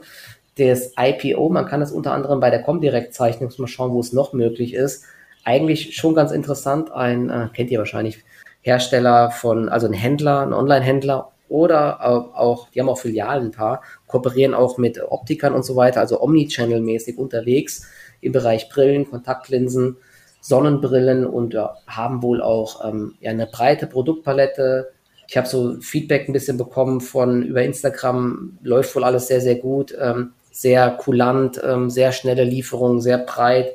Das 0.57 0.93
IPO, 0.99 1.49
man 1.49 1.67
kann 1.67 1.83
es 1.83 1.93
unter 1.93 2.13
anderem 2.13 2.41
bei 2.41 2.51
der 2.51 2.63
Comdirect 2.63 3.15
zeichnen, 3.15 3.51
mal 3.57 3.67
schauen, 3.67 3.93
wo 3.93 4.01
es 4.01 4.13
noch 4.13 4.33
möglich 4.33 4.75
ist. 4.75 5.05
Eigentlich 5.45 5.97
schon 5.97 6.15
ganz 6.15 6.31
interessant, 6.31 6.93
ein, 6.93 7.31
äh, 7.31 7.49
kennt 7.53 7.71
ihr 7.71 7.79
wahrscheinlich, 7.79 8.23
Hersteller 8.63 9.31
von, 9.33 9.69
also 9.69 9.89
ein 9.89 9.93
Händler, 9.93 10.41
ein 10.41 10.53
Online-Händler 10.53 11.33
oder 11.49 12.05
auch, 12.39 12.69
die 12.71 12.81
haben 12.81 12.89
auch 12.89 12.99
Filialen 12.99 13.47
ein 13.47 13.51
paar, 13.51 13.83
kooperieren 14.07 14.55
auch 14.55 14.79
mit 14.79 15.03
Optikern 15.03 15.53
und 15.53 15.65
so 15.65 15.77
weiter, 15.77 16.01
also 16.01 16.23
Omnichannel-mäßig 16.23 17.17
unterwegs 17.17 17.87
im 18.21 18.33
Bereich 18.33 18.69
Brillen, 18.69 19.11
Kontaktlinsen, 19.11 19.97
Sonnenbrillen 20.43 21.25
und 21.25 21.57
haben 21.87 22.23
wohl 22.23 22.43
auch 22.43 22.85
ähm, 22.85 23.15
ja, 23.21 23.31
eine 23.31 23.47
breite 23.47 23.87
Produktpalette. 23.87 24.91
Ich 25.29 25.37
habe 25.37 25.47
so 25.47 25.81
Feedback 25.81 26.29
ein 26.29 26.33
bisschen 26.33 26.59
bekommen 26.59 27.01
von 27.01 27.43
über 27.43 27.63
Instagram, 27.63 28.59
läuft 28.63 28.95
wohl 28.95 29.05
alles 29.05 29.29
sehr, 29.29 29.41
sehr 29.41 29.55
gut, 29.55 29.97
ähm, 29.99 30.33
sehr 30.51 30.91
kulant, 30.91 31.61
ähm, 31.65 31.89
sehr 31.89 32.11
schnelle 32.13 32.45
Lieferungen, 32.45 33.01
sehr 33.01 33.19
breit 33.19 33.73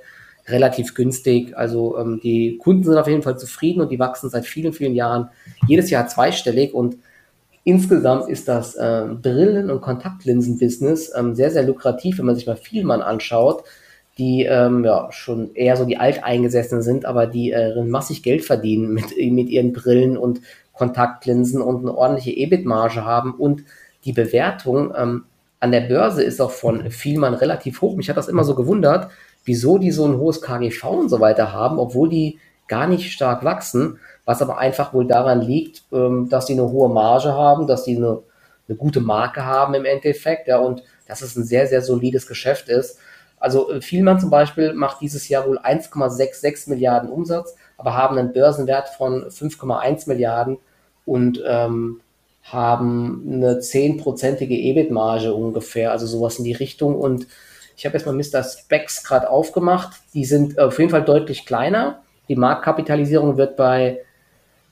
relativ 0.47 0.93
günstig. 0.93 1.57
Also 1.57 1.97
ähm, 1.97 2.19
die 2.21 2.57
Kunden 2.57 2.83
sind 2.83 2.97
auf 2.97 3.07
jeden 3.07 3.23
Fall 3.23 3.39
zufrieden 3.39 3.81
und 3.81 3.89
die 3.89 3.99
wachsen 3.99 4.29
seit 4.29 4.45
vielen, 4.45 4.73
vielen 4.73 4.93
Jahren 4.93 5.29
jedes 5.67 5.89
Jahr 5.89 6.07
zweistellig 6.07 6.73
und 6.73 6.97
insgesamt 7.63 8.29
ist 8.29 8.47
das 8.47 8.75
äh, 8.75 9.05
Brillen- 9.21 9.69
und 9.69 9.81
Kontaktlinsen-Business 9.81 11.13
ähm, 11.17 11.33
sehr, 11.33 11.51
sehr 11.51 11.63
lukrativ, 11.63 12.17
wenn 12.17 12.25
man 12.25 12.35
sich 12.35 12.45
mal 12.45 12.57
Vielmann 12.57 13.01
anschaut, 13.01 13.63
die 14.17 14.43
ähm, 14.43 14.83
ja 14.83 15.11
schon 15.11 15.53
eher 15.53 15.77
so 15.77 15.85
die 15.85 15.97
Alteingesessenen 15.97 16.81
sind, 16.81 17.05
aber 17.05 17.27
die 17.27 17.51
äh, 17.51 17.81
massig 17.83 18.23
Geld 18.23 18.43
verdienen 18.43 18.89
mit, 18.93 19.15
mit 19.17 19.49
ihren 19.49 19.73
Brillen 19.73 20.17
und 20.17 20.41
Kontaktlinsen 20.73 21.61
und 21.61 21.81
eine 21.81 21.95
ordentliche 21.95 22.31
EBIT-Marge 22.31 23.03
haben 23.03 23.33
und 23.33 23.63
die 24.05 24.13
Bewertung 24.13 24.93
ähm, 24.95 25.23
an 25.59 25.71
der 25.71 25.81
Börse 25.81 26.23
ist 26.23 26.39
auch 26.39 26.51
von 26.51 26.91
Vielmann 26.91 27.33
relativ 27.33 27.81
hoch. 27.81 27.95
Mich 27.95 28.09
hat 28.09 28.17
das 28.17 28.27
immer 28.27 28.43
so 28.43 28.53
gewundert, 28.53 29.09
wieso 29.43 29.79
die 29.79 29.91
so 29.91 30.05
ein 30.05 30.17
hohes 30.17 30.41
KGV 30.41 30.83
und 30.85 31.09
so 31.09 31.19
weiter 31.19 31.51
haben, 31.51 31.79
obwohl 31.79 32.09
die 32.09 32.39
gar 32.67 32.87
nicht 32.87 33.11
stark 33.11 33.43
wachsen, 33.43 33.99
was 34.25 34.41
aber 34.41 34.57
einfach 34.59 34.93
wohl 34.93 35.07
daran 35.07 35.41
liegt, 35.41 35.83
ähm, 35.91 36.27
dass 36.29 36.47
sie 36.47 36.53
eine 36.53 36.69
hohe 36.69 36.89
Marge 36.89 37.33
haben, 37.33 37.65
dass 37.65 37.85
sie 37.85 37.95
eine, 37.95 38.19
eine 38.67 38.77
gute 38.77 38.99
Marke 38.99 39.45
haben 39.45 39.73
im 39.73 39.85
Endeffekt, 39.85 40.47
ja, 40.47 40.57
und 40.57 40.83
dass 41.07 41.21
es 41.21 41.35
ein 41.35 41.45
sehr, 41.45 41.67
sehr 41.67 41.81
solides 41.81 42.27
Geschäft 42.27 42.69
ist. 42.69 42.99
Also 43.39 43.71
äh, 43.71 43.81
Vielmann 43.81 44.19
zum 44.19 44.29
Beispiel 44.29 44.73
macht 44.73 45.01
dieses 45.01 45.27
Jahr 45.29 45.47
wohl 45.47 45.59
1,66 45.59 46.69
Milliarden 46.69 47.09
Umsatz, 47.09 47.55
aber 47.77 47.95
haben 47.95 48.17
einen 48.17 48.33
Börsenwert 48.33 48.89
von 48.89 49.25
5,1 49.25 50.07
Milliarden 50.07 50.57
und 51.05 51.41
ähm, 51.45 52.01
haben 52.43 53.23
eine 53.31 53.59
zehnprozentige 53.59 54.55
EBIT-Marge 54.55 55.33
ungefähr, 55.33 55.91
also 55.91 56.07
sowas 56.07 56.37
in 56.39 56.45
die 56.45 56.53
Richtung. 56.53 56.95
Und 56.95 57.27
ich 57.75 57.85
habe 57.85 57.93
erstmal 57.93 58.15
Mr. 58.15 58.43
Specs 58.43 59.03
gerade 59.03 59.29
aufgemacht. 59.29 59.97
Die 60.13 60.25
sind 60.25 60.57
auf 60.59 60.79
jeden 60.79 60.89
Fall 60.89 61.03
deutlich 61.03 61.45
kleiner. 61.45 62.01
Die 62.29 62.35
Marktkapitalisierung 62.35 63.37
wird 63.37 63.57
bei 63.57 64.01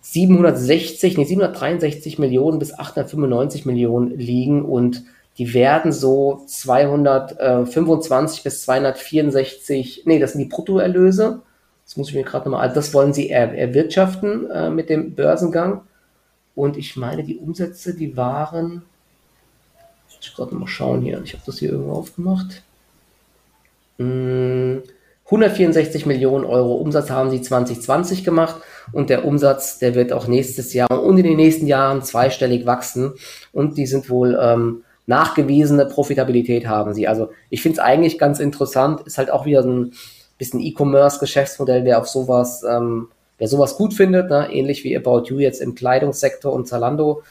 760, 0.01 1.17
nee, 1.17 1.25
763 1.25 2.19
Millionen 2.19 2.59
bis 2.59 2.73
895 2.73 3.65
Millionen 3.65 4.17
liegen 4.17 4.63
und 4.63 5.03
die 5.37 5.53
werden 5.53 5.91
so 5.91 6.43
225 6.47 8.43
bis 8.43 8.63
264, 8.63 10.03
nee, 10.05 10.19
das 10.19 10.31
sind 10.31 10.41
die 10.41 10.49
Bruttoerlöse. 10.49 11.41
Das 11.83 11.97
muss 11.97 12.09
ich 12.09 12.15
mir 12.15 12.23
gerade 12.23 12.45
nochmal, 12.45 12.61
also 12.61 12.75
das 12.75 12.93
wollen 12.93 13.13
sie 13.13 13.29
er, 13.29 13.53
erwirtschaften 13.53 14.49
äh, 14.49 14.69
mit 14.69 14.89
dem 14.89 15.13
Börsengang. 15.13 15.81
Und 16.55 16.77
ich 16.77 16.95
meine, 16.95 17.23
die 17.23 17.37
Umsätze, 17.37 17.93
die 17.93 18.15
waren, 18.15 18.83
ich 20.09 20.15
muss 20.15 20.35
gerade 20.35 20.53
nochmal 20.53 20.69
schauen 20.69 21.01
hier, 21.01 21.21
ich 21.23 21.33
habe 21.33 21.43
das 21.45 21.59
hier 21.59 21.71
irgendwo 21.71 21.93
aufgemacht. 21.93 22.63
164 23.97 26.01
hm, 26.01 26.07
Millionen 26.07 26.45
Euro 26.45 26.75
Umsatz 26.75 27.09
haben 27.09 27.29
sie 27.29 27.41
2020 27.41 28.23
gemacht 28.23 28.55
und 28.91 29.09
der 29.09 29.25
Umsatz, 29.25 29.79
der 29.79 29.95
wird 29.95 30.11
auch 30.11 30.27
nächstes 30.27 30.73
Jahr 30.73 31.03
und 31.03 31.17
in 31.17 31.23
den 31.23 31.37
nächsten 31.37 31.67
Jahren 31.67 32.03
zweistellig 32.03 32.65
wachsen 32.65 33.13
und 33.53 33.77
die 33.77 33.85
sind 33.85 34.09
wohl 34.09 34.37
ähm, 34.41 34.83
nachgewiesene 35.07 35.85
Profitabilität 35.85 36.67
haben 36.67 36.93
sie. 36.93 37.07
Also 37.07 37.29
ich 37.49 37.61
finde 37.61 37.79
es 37.79 37.79
eigentlich 37.79 38.17
ganz 38.17 38.39
interessant, 38.39 39.01
ist 39.01 39.17
halt 39.17 39.31
auch 39.31 39.45
wieder 39.45 39.61
ein 39.61 39.93
bisschen 40.37 40.59
E-Commerce-Geschäftsmodell, 40.59 41.85
wer 41.85 41.99
auf 41.99 42.07
sowas, 42.07 42.63
ähm, 42.63 43.09
wer 43.37 43.47
sowas 43.47 43.77
gut 43.77 43.93
findet, 43.93 44.29
ne? 44.29 44.49
ähnlich 44.51 44.83
wie 44.83 44.97
About 44.97 45.25
You 45.27 45.39
jetzt 45.39 45.61
im 45.61 45.75
Kleidungssektor 45.75 46.51
und 46.51 46.67
Zalando, 46.67 47.23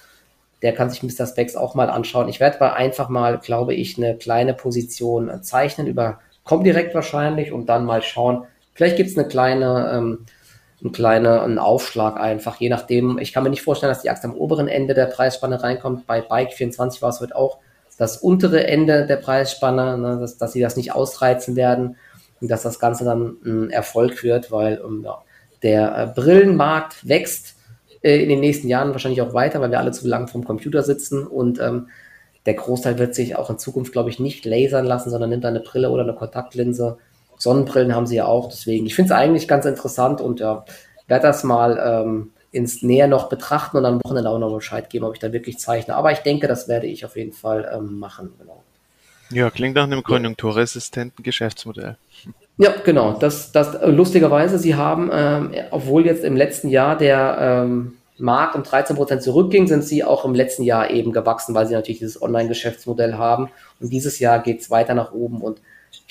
der 0.62 0.72
kann 0.72 0.88
sich 0.88 1.02
Mr. 1.02 1.26
Specs 1.26 1.56
auch 1.56 1.74
mal 1.74 1.90
anschauen. 1.90 2.28
Ich 2.28 2.40
werde 2.40 2.58
mal 2.58 2.72
einfach 2.72 3.08
mal, 3.08 3.38
glaube 3.38 3.74
ich, 3.74 3.98
eine 3.98 4.16
kleine 4.16 4.54
Position 4.54 5.42
zeichnen 5.42 5.86
über 5.86 6.20
Comdirect 6.44 6.94
wahrscheinlich 6.94 7.52
und 7.52 7.66
dann 7.68 7.84
mal 7.84 8.02
schauen. 8.02 8.44
Vielleicht 8.72 8.96
gibt 8.96 9.10
es 9.10 9.18
eine 9.18 9.28
kleine, 9.28 9.90
ähm, 9.94 10.26
einen 10.82 10.92
kleinen 10.92 11.26
einen 11.26 11.58
Aufschlag 11.58 12.18
einfach, 12.18 12.60
je 12.60 12.68
nachdem. 12.68 13.18
Ich 13.18 13.32
kann 13.32 13.42
mir 13.42 13.50
nicht 13.50 13.62
vorstellen, 13.62 13.90
dass 13.90 14.02
die 14.02 14.10
Axt 14.10 14.24
am 14.24 14.34
oberen 14.34 14.68
Ende 14.68 14.94
der 14.94 15.06
Preisspanne 15.06 15.62
reinkommt. 15.62 16.06
Bei 16.06 16.20
Bike 16.20 16.52
24 16.52 17.02
war 17.02 17.10
es 17.10 17.20
heute 17.20 17.36
auch 17.36 17.58
das 17.96 18.16
untere 18.16 18.66
Ende 18.66 19.06
der 19.06 19.16
Preisspanne, 19.16 19.98
ne, 19.98 20.18
dass, 20.20 20.36
dass 20.36 20.52
sie 20.52 20.60
das 20.60 20.76
nicht 20.76 20.92
ausreizen 20.92 21.56
werden 21.56 21.96
und 22.40 22.50
dass 22.50 22.62
das 22.62 22.78
Ganze 22.78 23.04
dann 23.04 23.36
ein 23.44 23.70
Erfolg 23.70 24.22
wird, 24.22 24.50
weil 24.50 24.78
um, 24.78 25.02
ja, 25.04 25.22
der 25.62 25.96
äh, 25.96 26.06
Brillenmarkt 26.20 27.08
wächst 27.08 27.56
äh, 28.02 28.22
in 28.22 28.28
den 28.28 28.40
nächsten 28.40 28.68
Jahren 28.68 28.92
wahrscheinlich 28.92 29.22
auch 29.22 29.34
weiter, 29.34 29.60
weil 29.60 29.70
wir 29.70 29.78
alle 29.78 29.92
zu 29.92 30.06
lang 30.06 30.28
vom 30.28 30.44
Computer 30.44 30.82
sitzen 30.82 31.26
und 31.26 31.60
ähm, 31.60 31.88
der 32.46 32.54
Großteil 32.54 32.98
wird 32.98 33.14
sich 33.14 33.36
auch 33.36 33.48
in 33.48 33.58
Zukunft, 33.58 33.92
glaube 33.92 34.10
ich, 34.10 34.20
nicht 34.20 34.44
lasern 34.44 34.84
lassen, 34.84 35.10
sondern 35.10 35.30
nimmt 35.30 35.46
eine 35.46 35.60
Brille 35.60 35.90
oder 35.90 36.02
eine 36.02 36.14
Kontaktlinse. 36.14 36.98
Sonnenbrillen 37.38 37.94
haben 37.94 38.06
sie 38.06 38.16
ja 38.16 38.26
auch, 38.26 38.50
deswegen. 38.50 38.84
Ich 38.86 38.94
finde 38.94 39.14
es 39.14 39.18
eigentlich 39.18 39.48
ganz 39.48 39.64
interessant 39.64 40.20
und 40.20 40.40
ja, 40.40 40.64
werde 41.08 41.26
das 41.26 41.42
mal 41.42 41.80
ähm, 41.82 42.32
ins 42.54 42.82
Näher 42.82 43.08
noch 43.08 43.28
betrachten 43.28 43.76
und 43.76 43.84
am 43.84 44.00
Wochenende 44.04 44.30
auch 44.30 44.38
noch 44.38 44.54
Bescheid 44.54 44.88
geben, 44.88 45.04
ob 45.04 45.14
ich 45.14 45.18
da 45.18 45.32
wirklich 45.32 45.58
zeichne. 45.58 45.96
Aber 45.96 46.12
ich 46.12 46.20
denke, 46.20 46.46
das 46.46 46.68
werde 46.68 46.86
ich 46.86 47.04
auf 47.04 47.16
jeden 47.16 47.32
Fall 47.32 47.70
ähm, 47.74 47.98
machen. 47.98 48.32
Genau. 48.38 48.62
Ja, 49.30 49.50
klingt 49.50 49.74
nach 49.74 49.84
einem 49.84 50.02
konjunkturresistenten 50.02 51.22
Geschäftsmodell. 51.22 51.96
Ja, 52.56 52.72
genau. 52.84 53.14
Das, 53.14 53.50
das 53.50 53.76
lustigerweise, 53.82 54.60
sie 54.60 54.76
haben, 54.76 55.10
ähm, 55.12 55.50
obwohl 55.72 56.06
jetzt 56.06 56.22
im 56.22 56.36
letzten 56.36 56.68
Jahr 56.68 56.96
der 56.96 57.36
ähm, 57.40 57.94
Markt 58.16 58.54
um 58.54 58.62
13 58.62 58.94
Prozent 58.94 59.22
zurückging, 59.24 59.66
sind 59.66 59.82
sie 59.82 60.04
auch 60.04 60.24
im 60.24 60.36
letzten 60.36 60.62
Jahr 60.62 60.88
eben 60.88 61.10
gewachsen, 61.10 61.52
weil 61.56 61.66
sie 61.66 61.74
natürlich 61.74 61.98
dieses 61.98 62.22
Online-Geschäftsmodell 62.22 63.14
haben. 63.14 63.50
Und 63.80 63.92
dieses 63.92 64.20
Jahr 64.20 64.40
geht 64.40 64.60
es 64.60 64.70
weiter 64.70 64.94
nach 64.94 65.10
oben. 65.12 65.40
Und 65.40 65.60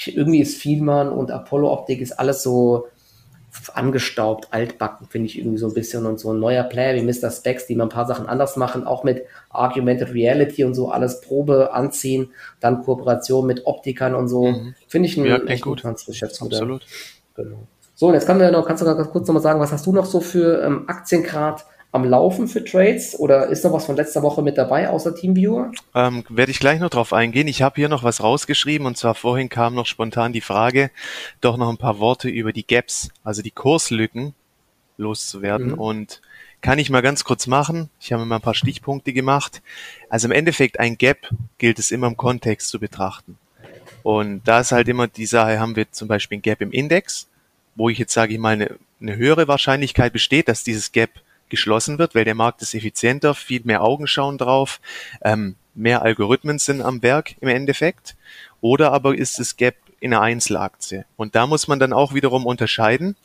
irgendwie 0.06 0.42
ist 0.42 0.58
Vielmann 0.58 1.08
und 1.08 1.32
Apollo 1.32 1.72
Optik 1.72 2.02
ist 2.02 2.12
alles 2.12 2.44
so 2.44 2.88
angestaubt, 3.74 4.48
altbacken, 4.52 5.08
finde 5.08 5.28
ich 5.28 5.38
irgendwie 5.38 5.58
so 5.58 5.68
ein 5.68 5.74
bisschen. 5.74 6.06
Und 6.06 6.20
so 6.20 6.32
ein 6.32 6.40
neuer 6.40 6.64
Player 6.64 6.96
wie 6.96 7.02
Mr. 7.02 7.32
Specs, 7.32 7.68
die 7.68 7.76
mal 7.76 7.86
ein 7.86 7.90
paar 7.90 8.06
Sachen 8.06 8.28
anders 8.28 8.56
machen, 8.56 8.86
auch 8.86 9.04
mit 9.04 9.24
Argumented 9.50 10.14
Reality 10.14 10.64
und 10.64 10.74
so 10.74 10.90
alles 10.90 11.22
Probe 11.22 11.74
anziehen, 11.74 12.32
dann 12.60 12.84
Kooperation 12.84 13.46
mit 13.46 13.66
Optikern 13.66 14.16
und 14.16 14.28
so. 14.28 14.48
Mhm. 14.48 14.76
Finde 14.88 15.10
ich 15.10 15.18
ein 15.18 15.26
ja, 15.26 15.38
echt 15.38 15.64
gut. 15.64 15.84
gutes 15.84 16.06
Geschäftsmodell. 16.06 16.60
Absolut. 16.60 16.86
Genau. 17.36 17.68
So, 17.96 18.08
und 18.08 18.14
jetzt 18.16 18.26
kann 18.26 18.40
wir 18.40 18.52
noch, 18.52 18.66
kannst 18.66 18.82
du 18.82 18.86
ganz 18.86 19.10
kurz 19.10 19.28
nochmal 19.28 19.44
sagen, 19.44 19.60
was 19.60 19.72
hast 19.72 19.86
du 19.86 19.94
noch 19.94 20.06
so 20.06 20.20
für 20.20 20.64
ähm, 20.64 20.86
Aktiengrad 20.88 21.66
am 21.94 22.06
Laufen 22.06 22.48
für 22.48 22.64
Trades 22.64 23.18
oder 23.18 23.48
ist 23.48 23.64
noch 23.64 23.72
was 23.72 23.86
von 23.86 23.96
letzter 23.96 24.24
Woche 24.24 24.42
mit 24.42 24.58
dabei 24.58 24.90
außer 24.90 25.16
Teamviewer? 25.16 25.72
Ähm, 25.94 26.26
Werde 26.28 26.52
ich 26.52 26.60
gleich 26.60 26.80
noch 26.80 26.90
drauf 26.90 27.14
eingehen. 27.14 27.48
Ich 27.48 27.62
habe 27.62 27.76
hier 27.76 27.88
noch 27.88 28.04
was 28.04 28.22
rausgeschrieben 28.22 28.88
und 28.88 28.98
zwar 28.98 29.14
vorhin 29.14 29.48
kam 29.48 29.76
noch 29.76 29.86
spontan 29.86 30.34
die 30.34 30.42
Frage, 30.42 30.90
doch 31.40 31.56
noch 31.56 31.70
ein 31.70 31.78
paar 31.78 32.00
Worte 32.00 32.30
über 32.30 32.52
die 32.52 32.66
Gaps, 32.66 33.10
also 33.24 33.44
die 33.44 33.52
Kurslücken 33.52 34.34
loszuwerden 34.98 35.68
mhm. 35.68 35.80
und 35.80 36.22
kann 36.62 36.80
ich 36.80 36.90
mal 36.90 37.02
ganz 37.02 37.26
kurz 37.26 37.46
machen. 37.46 37.90
Ich 38.00 38.12
habe 38.12 38.26
mal 38.26 38.38
ein 38.38 38.42
paar 38.42 38.56
Stichpunkte 38.56 39.14
gemacht. 39.14 39.62
Also 40.10 40.28
im 40.28 40.32
Endeffekt 40.32 40.80
ein 40.80 40.98
Gap 40.98 41.30
gilt 41.60 41.78
es 41.78 41.92
immer 41.92 42.08
im 42.08 42.18
Kontext 42.18 42.70
zu 42.70 42.80
betrachten. 42.80 43.38
Und 44.02 44.48
da 44.48 44.62
ist 44.62 44.72
halt 44.72 44.88
immer 44.88 45.08
die 45.08 45.28
Sache, 45.28 45.60
haben 45.60 45.76
wir 45.76 45.92
zum 45.92 46.08
Beispiel 46.08 46.40
ein 46.40 46.42
Gap 46.42 46.62
im 46.62 46.72
Index, 46.72 47.28
wo 47.76 47.90
ich 47.90 48.00
jetzt 48.00 48.14
sage 48.14 48.34
ich 48.34 48.40
mal 48.40 48.54
eine, 48.54 48.78
eine 49.00 49.16
höhere 49.16 49.48
Wahrscheinlichkeit 49.48 50.12
besteht, 50.12 50.48
dass 50.48 50.64
dieses 50.64 50.92
Gap 50.92 51.12
geschlossen 51.54 52.00
wird, 52.00 52.16
weil 52.16 52.26
der 52.26 52.34
Markt 52.34 52.64
ist 52.64 52.74
effizienter, 52.74 53.36
viel 53.36 53.62
mehr 53.64 53.84
Augen 53.84 54.08
schauen 54.08 54.40
drauf, 54.40 54.82
ähm, 55.22 55.56
mehr 55.76 56.02
Algorithmen 56.02 56.58
sind 56.58 56.82
am 56.82 57.04
Werk 57.04 57.36
im 57.42 57.48
Endeffekt. 57.48 58.16
Oder 58.60 58.92
aber 58.92 59.16
ist 59.16 59.40
es 59.40 59.56
Gap 59.56 59.76
in 60.00 60.16
einer 60.16 60.24
Einzelaktie. 60.24 61.06
Und 61.16 61.36
da 61.36 61.46
muss 61.46 61.68
man 61.68 61.78
dann 61.78 61.94
auch 61.94 62.16
wiederum 62.16 62.48
unterscheiden. 62.48 63.16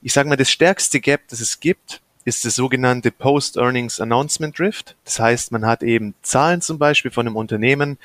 Ich 0.00 0.14
sage 0.14 0.26
mal, 0.26 0.36
das 0.36 0.50
stärkste 0.50 1.00
Gap, 1.00 1.28
das 1.28 1.40
es 1.40 1.60
gibt, 1.60 2.00
ist 2.24 2.46
das 2.46 2.54
sogenannte 2.56 3.10
Post-Earnings 3.10 4.00
Announcement 4.00 4.58
Drift. 4.58 4.96
Das 5.04 5.20
heißt, 5.20 5.52
man 5.52 5.66
hat 5.66 5.82
eben 5.82 6.14
Zahlen 6.22 6.62
zum 6.62 6.78
Beispiel 6.78 7.10
von 7.10 7.26
einem 7.26 7.36
Unternehmen, 7.36 7.98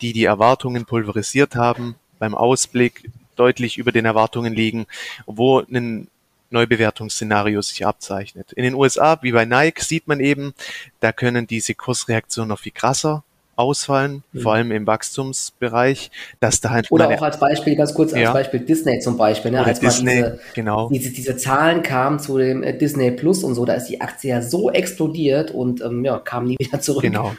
die 0.00 0.14
die 0.14 0.24
Erwartungen 0.24 0.86
pulverisiert 0.86 1.54
haben, 1.54 1.96
beim 2.18 2.34
Ausblick 2.34 3.10
deutlich 3.36 3.76
über 3.76 3.92
den 3.92 4.06
Erwartungen 4.06 4.54
liegen, 4.54 4.86
wo 5.26 5.60
ein 5.60 6.08
Neubewertungsszenario 6.50 7.60
sich 7.62 7.86
abzeichnet. 7.86 8.52
In 8.52 8.64
den 8.64 8.74
USA, 8.74 9.18
wie 9.22 9.32
bei 9.32 9.44
Nike, 9.44 9.82
sieht 9.82 10.08
man 10.08 10.20
eben, 10.20 10.54
da 11.00 11.12
können 11.12 11.46
diese 11.46 11.74
Kursreaktionen 11.74 12.48
noch 12.48 12.60
viel 12.60 12.72
krasser 12.72 13.22
ausfallen, 13.58 14.22
mhm. 14.32 14.40
vor 14.40 14.54
allem 14.54 14.70
im 14.70 14.86
Wachstumsbereich, 14.86 16.12
dass 16.38 16.60
da 16.60 16.70
halt 16.70 16.90
oder 16.90 17.08
auch 17.08 17.22
als 17.22 17.40
Beispiel 17.40 17.74
ganz 17.74 17.92
kurz 17.92 18.12
als 18.12 18.22
ja. 18.22 18.32
Beispiel 18.32 18.60
Disney 18.60 19.00
zum 19.00 19.16
Beispiel, 19.16 19.50
ne? 19.50 19.64
als 19.64 19.80
Disney, 19.80 20.14
diese, 20.14 20.40
genau. 20.54 20.88
diese, 20.88 21.10
diese 21.10 21.36
Zahlen 21.36 21.82
kamen 21.82 22.20
zu 22.20 22.38
dem 22.38 22.62
äh, 22.62 22.72
Disney 22.78 23.10
Plus 23.10 23.42
und 23.42 23.56
so, 23.56 23.64
da 23.64 23.74
ist 23.74 23.86
die 23.86 24.00
Aktie 24.00 24.30
ja 24.30 24.42
so 24.42 24.70
explodiert 24.70 25.50
und 25.50 25.80
ähm, 25.80 26.04
ja 26.04 26.18
kam 26.18 26.44
nie 26.44 26.56
wieder 26.60 26.80
zurück. 26.80 27.02
Genau. 27.02 27.34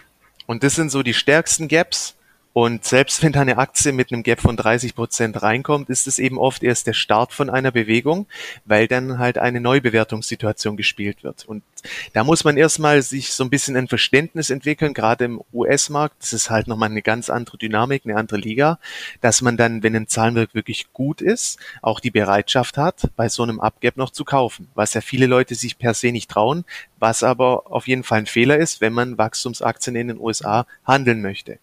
Und 0.46 0.64
das 0.64 0.76
sind 0.76 0.92
so 0.92 1.04
die 1.04 1.14
stärksten 1.14 1.70
Gaps 1.70 2.16
und 2.54 2.84
selbst 2.84 3.22
wenn 3.22 3.32
da 3.32 3.42
eine 3.42 3.58
Aktie 3.58 3.92
mit 3.92 4.12
einem 4.12 4.24
Gap 4.24 4.42
von 4.42 4.58
30 4.58 4.96
Prozent 4.96 5.42
reinkommt, 5.42 5.90
ist 5.90 6.08
es 6.08 6.18
eben 6.18 6.38
oft 6.38 6.64
erst 6.64 6.88
der 6.88 6.94
Start 6.94 7.32
von 7.32 7.50
einer 7.50 7.72
Bewegung, 7.72 8.26
weil 8.66 8.88
dann 8.88 9.20
halt 9.20 9.38
eine 9.38 9.62
Neubewertungssituation 9.62 10.76
gespielt 10.76 11.24
wird. 11.24 11.46
Und 11.46 11.64
da 12.14 12.24
muss 12.24 12.44
man 12.44 12.58
erstmal 12.58 13.02
sich 13.02 13.34
so 13.34 13.44
ein 13.44 13.50
bisschen 13.50 13.76
ein 13.76 13.88
Verständnis 13.88 14.50
entwickeln, 14.50 14.94
gerade 14.94 15.26
im 15.26 15.42
US-Markt. 15.54 16.16
Das 16.22 16.34
ist 16.34 16.50
halt 16.50 16.68
nochmal 16.68 16.90
eine 16.90 17.02
ganz 17.02 17.30
andere 17.30 17.58
Dynamik, 17.58 18.04
eine 18.06 18.16
andere 18.16 18.38
Liga, 18.38 18.80
dass 19.22 19.42
man 19.42 19.58
dann, 19.58 19.84
wenn 19.84 19.96
ein 19.96 20.08
Zahlenwerk 20.08 20.54
wirklich 20.54 20.92
gut 20.94 21.22
ist, 21.22 21.60
auch 21.82 22.00
die 22.00 22.12
Bereitschaft 22.12 22.78
hat, 22.78 23.10
bei 23.16 23.30
so 23.30 23.44
einem 23.44 23.60
Upgap 23.60 23.98
noch 23.98 24.10
zu 24.10 24.26
kaufen, 24.26 24.68
was 24.76 24.94
ja 24.94 25.02
viele 25.02 25.26
Leute 25.26 25.56
sich 25.56 25.78
per 25.78 25.94
se 25.94 26.12
nicht 26.12 26.30
trauen, 26.30 26.66
was 27.00 27.24
aber 27.24 27.72
auf 27.72 27.88
jeden 27.88 28.04
Fall 28.04 28.20
ein 28.20 28.26
Fehler 28.26 28.58
ist, 28.58 28.82
wenn 28.82 28.94
man 28.94 29.18
Wachstumsaktien 29.18 29.96
in 29.96 30.10
den 30.10 30.20
USA 30.20 30.66
handeln 30.86 31.22
möchte. 31.22 31.60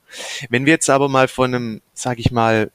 Wenn 0.48 0.66
wir 0.66 0.74
jetzt 0.74 0.90
aber 0.90 1.08
mal 1.08 1.28
von 1.28 1.54
einem, 1.54 1.80
sage 1.94 2.20
ich 2.20 2.30
mal, 2.30 2.70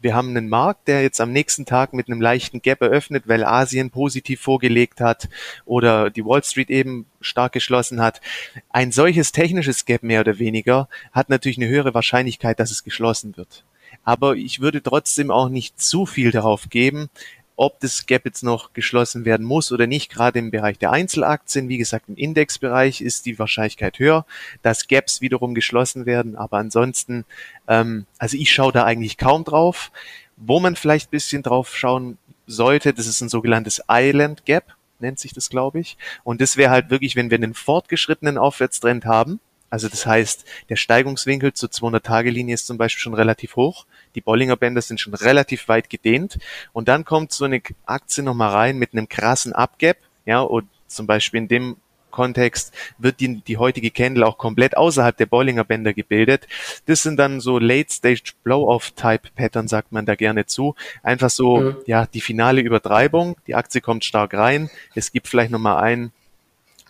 wir 0.00 0.14
haben 0.14 0.30
einen 0.30 0.48
Markt, 0.48 0.88
der 0.88 1.02
jetzt 1.02 1.20
am 1.20 1.32
nächsten 1.32 1.66
Tag 1.66 1.92
mit 1.92 2.08
einem 2.08 2.20
leichten 2.20 2.62
Gap 2.62 2.80
eröffnet, 2.80 3.24
weil 3.26 3.44
Asien 3.44 3.90
positiv 3.90 4.40
vorgelegt 4.40 5.00
hat 5.00 5.28
oder 5.64 6.10
die 6.10 6.24
Wall 6.24 6.42
Street 6.42 6.70
eben 6.70 7.06
stark 7.20 7.52
geschlossen 7.52 8.00
hat. 8.00 8.20
Ein 8.70 8.92
solches 8.92 9.32
technisches 9.32 9.84
Gap 9.84 10.02
mehr 10.02 10.20
oder 10.20 10.38
weniger 10.38 10.88
hat 11.12 11.28
natürlich 11.28 11.58
eine 11.58 11.68
höhere 11.68 11.94
Wahrscheinlichkeit, 11.94 12.58
dass 12.60 12.70
es 12.70 12.84
geschlossen 12.84 13.36
wird. 13.36 13.64
Aber 14.04 14.36
ich 14.36 14.60
würde 14.60 14.82
trotzdem 14.82 15.30
auch 15.30 15.48
nicht 15.48 15.80
zu 15.80 16.06
viel 16.06 16.30
darauf 16.30 16.70
geben, 16.70 17.10
ob 17.60 17.78
das 17.80 18.06
Gap 18.06 18.24
jetzt 18.24 18.42
noch 18.42 18.72
geschlossen 18.72 19.26
werden 19.26 19.44
muss 19.44 19.70
oder 19.70 19.86
nicht. 19.86 20.10
Gerade 20.10 20.38
im 20.38 20.50
Bereich 20.50 20.78
der 20.78 20.92
Einzelaktien, 20.92 21.68
wie 21.68 21.76
gesagt, 21.76 22.08
im 22.08 22.16
Indexbereich 22.16 23.02
ist 23.02 23.26
die 23.26 23.38
Wahrscheinlichkeit 23.38 23.98
höher, 23.98 24.24
dass 24.62 24.88
Gaps 24.88 25.20
wiederum 25.20 25.54
geschlossen 25.54 26.06
werden. 26.06 26.36
Aber 26.36 26.56
ansonsten, 26.56 27.26
ähm, 27.68 28.06
also 28.16 28.38
ich 28.38 28.50
schaue 28.50 28.72
da 28.72 28.84
eigentlich 28.84 29.18
kaum 29.18 29.44
drauf. 29.44 29.92
Wo 30.38 30.58
man 30.58 30.74
vielleicht 30.74 31.08
ein 31.08 31.10
bisschen 31.10 31.42
drauf 31.42 31.76
schauen 31.76 32.16
sollte, 32.46 32.94
das 32.94 33.06
ist 33.06 33.20
ein 33.20 33.28
sogenanntes 33.28 33.82
Island 33.90 34.46
Gap, 34.46 34.74
nennt 34.98 35.18
sich 35.18 35.34
das, 35.34 35.50
glaube 35.50 35.80
ich. 35.80 35.98
Und 36.24 36.40
das 36.40 36.56
wäre 36.56 36.70
halt 36.70 36.88
wirklich, 36.88 37.14
wenn 37.14 37.28
wir 37.28 37.36
einen 37.36 37.52
fortgeschrittenen 37.52 38.38
Aufwärtstrend 38.38 39.04
haben, 39.04 39.38
also 39.70 39.88
das 39.88 40.04
heißt, 40.04 40.44
der 40.68 40.76
Steigungswinkel 40.76 41.52
zur 41.52 41.68
200-Tage-Linie 41.68 42.54
ist 42.54 42.66
zum 42.66 42.76
Beispiel 42.76 43.00
schon 43.00 43.14
relativ 43.14 43.56
hoch. 43.56 43.86
Die 44.16 44.20
Bollinger 44.20 44.56
Bänder 44.56 44.82
sind 44.82 45.00
schon 45.00 45.14
relativ 45.14 45.68
weit 45.68 45.88
gedehnt. 45.88 46.38
Und 46.72 46.88
dann 46.88 47.04
kommt 47.04 47.32
so 47.32 47.44
eine 47.44 47.62
Aktie 47.86 48.24
nochmal 48.24 48.50
rein 48.50 48.78
mit 48.78 48.92
einem 48.92 49.08
krassen 49.08 49.52
Upgap. 49.52 49.96
Ja, 50.26 50.40
und 50.40 50.66
zum 50.88 51.06
Beispiel 51.06 51.38
in 51.38 51.48
dem 51.48 51.76
Kontext 52.10 52.74
wird 52.98 53.20
die, 53.20 53.40
die 53.40 53.56
heutige 53.56 53.92
Candle 53.92 54.26
auch 54.26 54.36
komplett 54.36 54.76
außerhalb 54.76 55.16
der 55.16 55.26
Bollinger 55.26 55.62
Bänder 55.62 55.94
gebildet. 55.94 56.48
Das 56.86 57.02
sind 57.02 57.16
dann 57.16 57.40
so 57.40 57.60
Late-Stage 57.60 58.32
Blow-Off-Type-Pattern, 58.42 59.68
sagt 59.68 59.92
man 59.92 60.06
da 60.06 60.16
gerne 60.16 60.46
zu. 60.46 60.74
Einfach 61.04 61.30
so, 61.30 61.58
mhm. 61.58 61.76
ja, 61.86 62.06
die 62.06 62.20
finale 62.20 62.60
Übertreibung. 62.60 63.36
Die 63.46 63.54
Aktie 63.54 63.80
kommt 63.80 64.04
stark 64.04 64.34
rein. 64.34 64.70
Es 64.96 65.12
gibt 65.12 65.28
vielleicht 65.28 65.52
nochmal 65.52 65.82
ein 65.82 66.12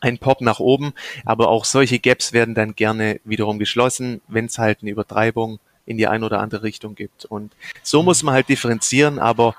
ein 0.01 0.19
Pop 0.19 0.41
nach 0.41 0.61
oben, 0.61 0.93
aber 1.25 1.49
auch 1.49 1.65
solche 1.65 1.99
Gaps 1.99 2.33
werden 2.33 2.55
dann 2.55 2.75
gerne 2.75 3.21
wiederum 3.25 3.59
geschlossen, 3.59 4.21
wenn 4.29 4.47
es 4.47 4.59
halt 4.59 4.79
eine 4.83 4.91
Übertreibung 4.91 5.59
in 5.87 5.97
die 5.97 6.07
eine 6.07 6.25
oder 6.25 6.41
andere 6.41 6.63
Richtung 6.63 6.95
gibt. 6.95 7.25
Und 7.25 7.53
so 7.83 8.01
mhm. 8.01 8.07
muss 8.07 8.23
man 8.23 8.35
halt 8.35 8.49
differenzieren, 8.49 9.19
aber 9.19 9.55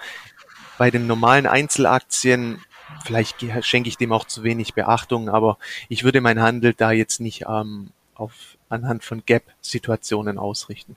bei 0.78 0.90
den 0.90 1.06
normalen 1.06 1.46
Einzelaktien, 1.46 2.62
vielleicht 3.04 3.46
schenke 3.62 3.90
ich 3.90 3.98
dem 3.98 4.12
auch 4.12 4.26
zu 4.26 4.44
wenig 4.44 4.74
Beachtung, 4.74 5.30
aber 5.30 5.58
ich 5.90 6.04
würde 6.04 6.22
meinen 6.22 6.42
Handel 6.42 6.74
da 6.74 6.92
jetzt 6.92 7.20
nicht 7.20 7.46
ähm, 7.48 7.92
auf, 8.16 8.34
anhand 8.70 9.04
von 9.04 9.24
Gap-Situationen 9.26 10.38
ausrichten. 10.38 10.96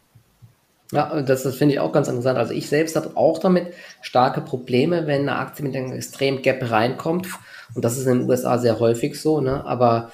Ja, 0.93 1.23
das, 1.23 1.43
das 1.43 1.57
finde 1.57 1.75
ich 1.75 1.81
auch 1.81 1.93
ganz 1.93 2.09
interessant. 2.09 2.39
Also 2.39 2.53
ich 2.53 2.69
selbst 2.69 2.95
habe 2.95 3.17
auch 3.17 3.39
damit 3.39 3.75
starke 4.01 4.41
Probleme, 4.41 5.07
wenn 5.07 5.23
eine 5.23 5.37
Aktie 5.37 5.65
mit 5.65 5.75
einem 5.75 5.93
extremen 5.93 6.43
Gap 6.43 6.71
reinkommt. 6.71 7.27
Und 7.75 7.85
das 7.85 7.99
ist 7.99 8.07
in 8.07 8.21
den 8.21 8.31
USA 8.31 8.59
sehr 8.59 8.79
häufig 8.81 9.21
so, 9.21 9.41
ne? 9.41 9.65
Aber 9.65 10.11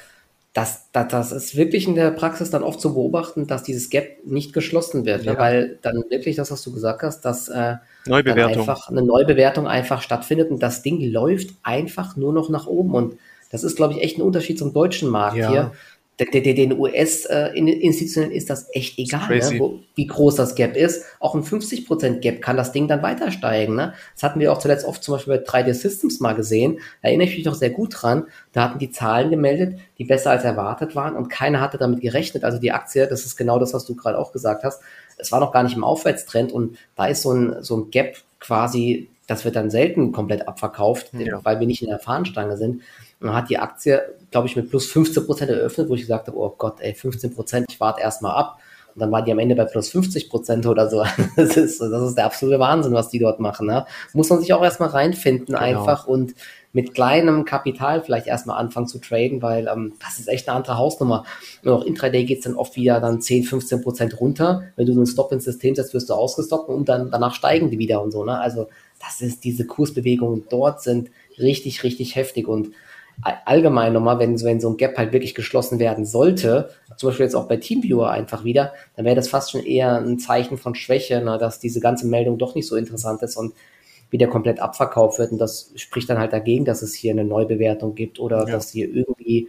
das, 0.52 0.90
das, 0.90 1.08
das 1.08 1.32
ist 1.32 1.56
wirklich 1.56 1.86
in 1.86 1.94
der 1.94 2.10
Praxis 2.10 2.50
dann 2.50 2.64
oft 2.64 2.80
zu 2.80 2.94
beobachten, 2.94 3.46
dass 3.46 3.62
dieses 3.62 3.88
Gap 3.88 4.24
nicht 4.24 4.52
geschlossen 4.52 5.04
wird, 5.04 5.20
ne? 5.20 5.26
ja. 5.26 5.32
ne? 5.34 5.38
weil 5.38 5.78
dann 5.82 6.02
wirklich 6.08 6.34
das, 6.34 6.50
was 6.50 6.62
du 6.62 6.72
gesagt 6.72 7.02
hast, 7.02 7.20
dass 7.20 7.48
äh, 7.48 7.76
einfach 8.08 8.88
eine 8.88 9.02
Neubewertung 9.02 9.68
einfach 9.68 10.02
stattfindet 10.02 10.50
und 10.50 10.60
das 10.60 10.82
Ding 10.82 11.00
läuft 11.00 11.50
einfach 11.62 12.16
nur 12.16 12.32
noch 12.32 12.48
nach 12.48 12.66
oben. 12.66 12.94
Und 12.94 13.16
das 13.52 13.62
ist, 13.62 13.76
glaube 13.76 13.94
ich, 13.94 14.02
echt 14.02 14.18
ein 14.18 14.22
Unterschied 14.22 14.58
zum 14.58 14.72
deutschen 14.72 15.08
Markt 15.08 15.36
ja. 15.36 15.50
hier 15.50 15.72
den 16.24 16.78
US-Institutionen 16.78 18.30
ist 18.30 18.50
das 18.50 18.68
echt 18.72 18.98
egal, 18.98 19.38
ne, 19.38 19.58
wo, 19.58 19.80
wie 19.94 20.06
groß 20.06 20.36
das 20.36 20.54
Gap 20.54 20.76
ist. 20.76 21.04
Auch 21.18 21.34
ein 21.34 21.42
50% 21.42 22.18
Gap 22.18 22.42
kann 22.42 22.56
das 22.56 22.72
Ding 22.72 22.88
dann 22.88 23.02
weiter 23.02 23.30
steigen. 23.30 23.74
Ne? 23.74 23.94
Das 24.14 24.22
hatten 24.22 24.40
wir 24.40 24.52
auch 24.52 24.58
zuletzt 24.58 24.84
oft 24.84 25.02
zum 25.02 25.14
Beispiel 25.14 25.38
bei 25.38 25.44
3D 25.44 25.74
Systems 25.74 26.20
mal 26.20 26.34
gesehen. 26.34 26.80
Da 27.02 27.08
erinnere 27.08 27.28
ich 27.28 27.36
mich 27.36 27.46
noch 27.46 27.54
sehr 27.54 27.70
gut 27.70 27.94
dran. 27.96 28.24
Da 28.52 28.64
hatten 28.64 28.78
die 28.78 28.90
Zahlen 28.90 29.30
gemeldet, 29.30 29.78
die 29.98 30.04
besser 30.04 30.30
als 30.30 30.44
erwartet 30.44 30.94
waren 30.94 31.16
und 31.16 31.28
keiner 31.28 31.60
hatte 31.60 31.78
damit 31.78 32.00
gerechnet. 32.00 32.44
Also 32.44 32.58
die 32.58 32.72
Aktie, 32.72 33.06
das 33.06 33.24
ist 33.24 33.36
genau 33.36 33.58
das, 33.58 33.72
was 33.72 33.84
du 33.86 33.94
gerade 33.94 34.18
auch 34.18 34.32
gesagt 34.32 34.64
hast. 34.64 34.82
Es 35.16 35.32
war 35.32 35.40
noch 35.40 35.52
gar 35.52 35.62
nicht 35.62 35.76
im 35.76 35.84
Aufwärtstrend 35.84 36.52
und 36.52 36.76
da 36.96 37.06
ist 37.06 37.22
so 37.22 37.32
ein, 37.32 37.62
so 37.62 37.76
ein 37.76 37.90
Gap 37.90 38.16
quasi, 38.40 39.08
das 39.26 39.44
wird 39.44 39.56
dann 39.56 39.70
selten 39.70 40.12
komplett 40.12 40.48
abverkauft, 40.48 41.12
ja. 41.12 41.44
weil 41.44 41.60
wir 41.60 41.66
nicht 41.66 41.82
in 41.82 41.88
der 41.88 41.98
Fahnenstange 41.98 42.56
sind. 42.56 42.82
Und 43.20 43.28
dann 43.28 43.36
hat 43.36 43.50
die 43.50 43.58
Aktie, 43.58 44.02
glaube 44.30 44.46
ich, 44.46 44.56
mit 44.56 44.70
plus 44.70 44.86
15 44.86 45.26
Prozent 45.26 45.50
eröffnet, 45.50 45.88
wo 45.88 45.94
ich 45.94 46.02
gesagt 46.02 46.28
habe, 46.28 46.38
oh 46.38 46.54
Gott, 46.56 46.80
ey, 46.80 46.94
15 46.94 47.34
Prozent, 47.34 47.66
ich 47.70 47.80
warte 47.80 48.00
erstmal 48.00 48.32
ab. 48.32 48.58
Und 48.94 49.00
dann 49.00 49.12
war 49.12 49.22
die 49.22 49.30
am 49.30 49.38
Ende 49.38 49.54
bei 49.54 49.64
plus 49.64 49.90
50 49.90 50.28
Prozent 50.28 50.66
oder 50.66 50.88
so. 50.88 51.04
Das 51.36 51.56
ist, 51.56 51.80
das 51.80 52.02
ist 52.02 52.16
der 52.16 52.26
absolute 52.26 52.58
Wahnsinn, 52.58 52.92
was 52.92 53.08
die 53.08 53.18
dort 53.18 53.40
machen. 53.40 53.66
Ne? 53.66 53.86
Muss 54.12 54.30
man 54.30 54.40
sich 54.40 54.52
auch 54.52 54.62
erstmal 54.62 54.90
reinfinden 54.90 55.46
genau. 55.46 55.58
einfach 55.58 56.06
und 56.06 56.34
mit 56.72 56.94
kleinem 56.94 57.44
Kapital 57.44 58.02
vielleicht 58.02 58.26
erstmal 58.26 58.58
anfangen 58.58 58.86
zu 58.86 58.98
traden, 58.98 59.42
weil 59.42 59.66
ähm, 59.66 59.94
das 60.00 60.18
ist 60.18 60.28
echt 60.28 60.48
eine 60.48 60.56
andere 60.56 60.78
Hausnummer. 60.78 61.24
Und 61.64 61.70
auch 61.70 61.84
Intraday 61.84 62.24
geht 62.24 62.38
es 62.38 62.44
dann 62.44 62.54
oft 62.54 62.76
wieder 62.76 63.00
dann 63.00 63.20
10, 63.20 63.44
15 63.44 63.82
Prozent 63.82 64.20
runter. 64.20 64.64
Wenn 64.76 64.86
du 64.86 64.92
einen 64.92 65.06
Stop 65.06 65.32
ins 65.32 65.44
System 65.44 65.74
setzt, 65.74 65.94
wirst 65.94 66.10
du 66.10 66.14
ausgestoppt 66.14 66.68
und 66.68 66.88
dann 66.88 67.10
danach 67.10 67.34
steigen 67.34 67.70
die 67.70 67.78
wieder 67.78 68.02
und 68.02 68.12
so. 68.12 68.24
Ne? 68.24 68.38
Also 68.38 68.68
das 69.00 69.20
ist 69.20 69.44
diese 69.44 69.66
Kursbewegungen 69.66 70.44
dort 70.48 70.82
sind 70.82 71.10
richtig, 71.38 71.82
richtig 71.82 72.16
heftig 72.16 72.46
und 72.46 72.72
allgemein 73.22 73.92
nochmal, 73.92 74.18
wenn, 74.18 74.40
wenn 74.42 74.60
so 74.60 74.70
ein 74.70 74.76
Gap 74.76 74.96
halt 74.96 75.12
wirklich 75.12 75.34
geschlossen 75.34 75.78
werden 75.78 76.04
sollte, 76.04 76.70
zum 76.96 77.08
Beispiel 77.08 77.24
jetzt 77.24 77.34
auch 77.34 77.48
bei 77.48 77.56
Teamviewer 77.56 78.10
einfach 78.10 78.44
wieder, 78.44 78.72
dann 78.96 79.04
wäre 79.04 79.16
das 79.16 79.28
fast 79.28 79.50
schon 79.50 79.62
eher 79.62 79.98
ein 79.98 80.18
Zeichen 80.18 80.56
von 80.58 80.74
Schwäche, 80.74 81.20
ne, 81.20 81.38
dass 81.38 81.60
diese 81.60 81.80
ganze 81.80 82.06
Meldung 82.06 82.38
doch 82.38 82.54
nicht 82.54 82.66
so 82.66 82.76
interessant 82.76 83.22
ist 83.22 83.36
und 83.36 83.54
wieder 84.10 84.26
komplett 84.26 84.60
abverkauft 84.60 85.18
wird. 85.18 85.32
Und 85.32 85.38
das 85.38 85.72
spricht 85.76 86.10
dann 86.10 86.18
halt 86.18 86.32
dagegen, 86.32 86.64
dass 86.64 86.82
es 86.82 86.94
hier 86.94 87.12
eine 87.12 87.24
Neubewertung 87.24 87.94
gibt 87.94 88.18
oder 88.18 88.38
ja. 88.40 88.44
dass 88.46 88.70
hier 88.70 88.88
irgendwie 88.88 89.48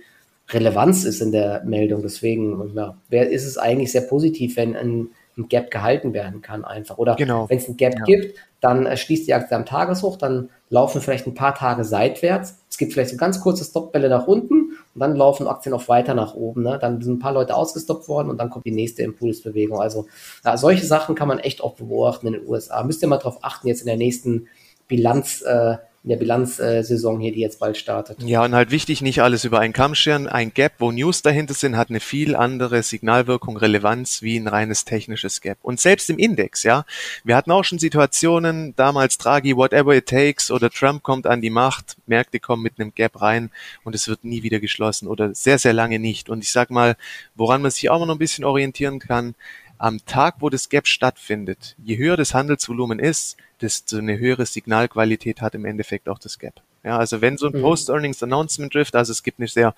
Relevanz 0.50 1.06
ist 1.06 1.22
in 1.22 1.32
der 1.32 1.64
Meldung. 1.64 2.02
Deswegen 2.02 2.74
ja, 2.76 2.96
ist 3.10 3.46
es 3.46 3.58
eigentlich 3.58 3.92
sehr 3.92 4.02
positiv, 4.02 4.58
wenn 4.58 4.76
ein 4.76 5.10
ein 5.38 5.48
Gap 5.50 5.72
gehalten 5.72 6.14
werden 6.14 6.42
kann 6.42 6.66
einfach. 6.66 6.98
Oder 6.98 7.16
genau. 7.16 7.50
wenn 7.50 7.58
es 7.58 7.68
ein 7.68 7.78
Gap 7.78 7.96
ja. 8.00 8.06
gibt, 8.06 8.38
dann 8.60 8.86
äh, 8.86 8.98
schließt 8.98 9.28
die 9.28 9.34
Aktie 9.34 9.56
am 9.56 9.66
Tageshoch, 9.66 10.18
dann 10.18 10.50
laufen 10.72 11.02
vielleicht 11.02 11.28
ein 11.28 11.36
paar 11.36 11.54
Tage 11.54 11.84
seitwärts. 11.84 12.58
Es 12.70 12.78
gibt 12.78 12.94
vielleicht 12.94 13.12
so 13.12 13.18
ganz 13.18 13.42
kurze 13.42 13.66
Stoppbälle 13.66 14.10
nach 14.10 14.26
unten 14.26 14.72
und 14.94 15.00
dann 15.00 15.16
laufen 15.16 15.48
Aktien 15.48 15.76
auch 15.76 15.90
weiter 15.90 16.14
nach 16.14 16.34
oben. 16.34 16.64
Ne? 16.64 16.80
Dann 16.80 17.02
sind 17.02 17.16
ein 17.16 17.20
paar 17.20 17.34
Leute 17.34 17.56
ausgestoppt 17.56 18.08
worden 18.08 18.30
und 18.30 18.38
dann 18.38 18.50
kommt 18.50 18.66
die 18.66 18.72
nächste 18.72 19.04
Impulsbewegung. 19.04 19.80
Also 19.80 20.08
ja, 20.46 20.56
solche 20.56 20.86
Sachen 20.86 21.14
kann 21.14 21.28
man 21.28 21.40
echt 21.40 21.62
auch 21.62 21.76
beobachten 21.76 22.28
in 22.28 22.34
den 22.34 22.48
USA. 22.48 22.84
Müsst 22.84 23.02
ihr 23.02 23.10
mal 23.10 23.18
darauf 23.18 23.44
achten, 23.44 23.68
jetzt 23.68 23.82
in 23.82 23.88
der 23.88 23.98
nächsten 23.98 24.48
Bilanz. 24.88 25.42
Äh, 25.42 25.76
in 26.04 26.10
der 26.10 26.18
Bilanzsaison 26.18 27.20
hier, 27.20 27.32
die 27.32 27.42
jetzt 27.42 27.60
bald 27.60 27.78
startet. 27.78 28.24
Ja, 28.24 28.44
und 28.44 28.56
halt 28.56 28.72
wichtig, 28.72 29.04
nicht 29.04 29.22
alles 29.22 29.44
über 29.44 29.60
einen 29.60 29.72
Kamm 29.72 29.94
scheren. 29.94 30.28
Ein 30.28 30.52
Gap, 30.52 30.74
wo 30.80 30.92
News 30.92 31.22
dahinter 31.22 31.54
sind, 31.54 31.78
hat 31.78 31.92
eine 31.92 32.00
viel 32.00 32.36
andere 32.36 32.82
Signalwirkung, 32.82 33.56
Relevanz 33.56 34.24
wie 34.24 34.38
ein 34.38 34.48
reines 34.48 34.84
technisches 34.84 35.42
Gap. 35.42 35.60
Und 35.62 35.80
selbst 35.80 36.10
im 36.10 36.18
Index, 36.18 36.64
ja. 36.64 36.86
Wir 37.24 37.36
hatten 37.36 37.52
auch 37.52 37.64
schon 37.64 37.78
Situationen, 37.78 38.76
damals 38.76 39.20
Draghi, 39.20 39.56
whatever 39.56 39.96
it 39.96 40.08
takes, 40.08 40.50
oder 40.50 40.72
Trump 40.72 41.04
kommt 41.04 41.28
an 41.28 41.40
die 41.40 41.52
Macht, 41.52 41.98
Märkte 42.08 42.40
kommen 42.40 42.64
mit 42.64 42.80
einem 42.80 42.96
Gap 42.96 43.22
rein 43.22 43.52
und 43.84 43.94
es 43.94 44.08
wird 44.08 44.24
nie 44.24 44.42
wieder 44.42 44.60
geschlossen 44.60 45.08
oder 45.08 45.36
sehr, 45.36 45.60
sehr 45.60 45.74
lange 45.74 46.00
nicht. 46.00 46.30
Und 46.30 46.44
ich 46.44 46.52
sag 46.52 46.72
mal, 46.72 46.96
woran 47.36 47.62
man 47.62 47.70
sich 47.70 47.92
auch 47.92 48.04
noch 48.04 48.16
ein 48.16 48.18
bisschen 48.18 48.44
orientieren 48.44 48.98
kann, 48.98 49.36
am 49.82 50.06
Tag, 50.06 50.36
wo 50.40 50.50
das 50.50 50.70
Gap 50.70 50.86
stattfindet, 50.86 51.76
je 51.84 51.98
höher 51.98 52.16
das 52.16 52.36
Handelsvolumen 52.36 53.00
ist, 53.00 53.36
desto 53.62 53.98
eine 53.98 54.20
höhere 54.20 54.46
Signalqualität 54.46 55.42
hat 55.42 55.56
im 55.56 55.66
Endeffekt 55.66 56.08
auch 56.08 56.20
das 56.20 56.38
Gap. 56.38 56.62
Ja, 56.84 56.98
also 56.98 57.22
wenn 57.22 57.38
so 57.38 57.48
ein 57.48 57.54
mhm. 57.54 57.62
Post-Earnings-Announcement 57.62 58.74
trifft, 58.74 58.96
also 58.96 59.12
es 59.12 59.24
gibt 59.24 59.40
eine 59.40 59.48
sehr 59.48 59.74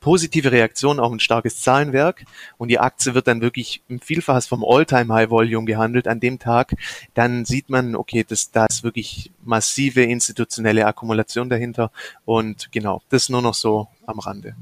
positive 0.00 0.50
Reaktion, 0.50 1.00
auch 1.00 1.12
ein 1.12 1.20
starkes 1.20 1.60
Zahlenwerk 1.60 2.24
und 2.56 2.68
die 2.68 2.78
Aktie 2.78 3.14
wird 3.14 3.26
dann 3.26 3.40
wirklich 3.40 3.82
im 3.88 4.00
Vielfaches 4.00 4.46
vom 4.46 4.64
All-Time-High-Volume 4.64 5.66
gehandelt 5.66 6.06
an 6.06 6.20
dem 6.20 6.38
Tag, 6.38 6.74
dann 7.14 7.44
sieht 7.44 7.68
man, 7.68 7.96
okay, 7.96 8.24
das, 8.28 8.50
da 8.52 8.66
ist 8.66 8.84
wirklich 8.84 9.32
massive 9.44 10.02
institutionelle 10.02 10.86
Akkumulation 10.86 11.48
dahinter 11.48 11.90
und 12.24 12.70
genau, 12.70 13.02
das 13.08 13.28
nur 13.28 13.42
noch 13.42 13.54
so 13.54 13.88
am 14.06 14.20
Rande. 14.20 14.54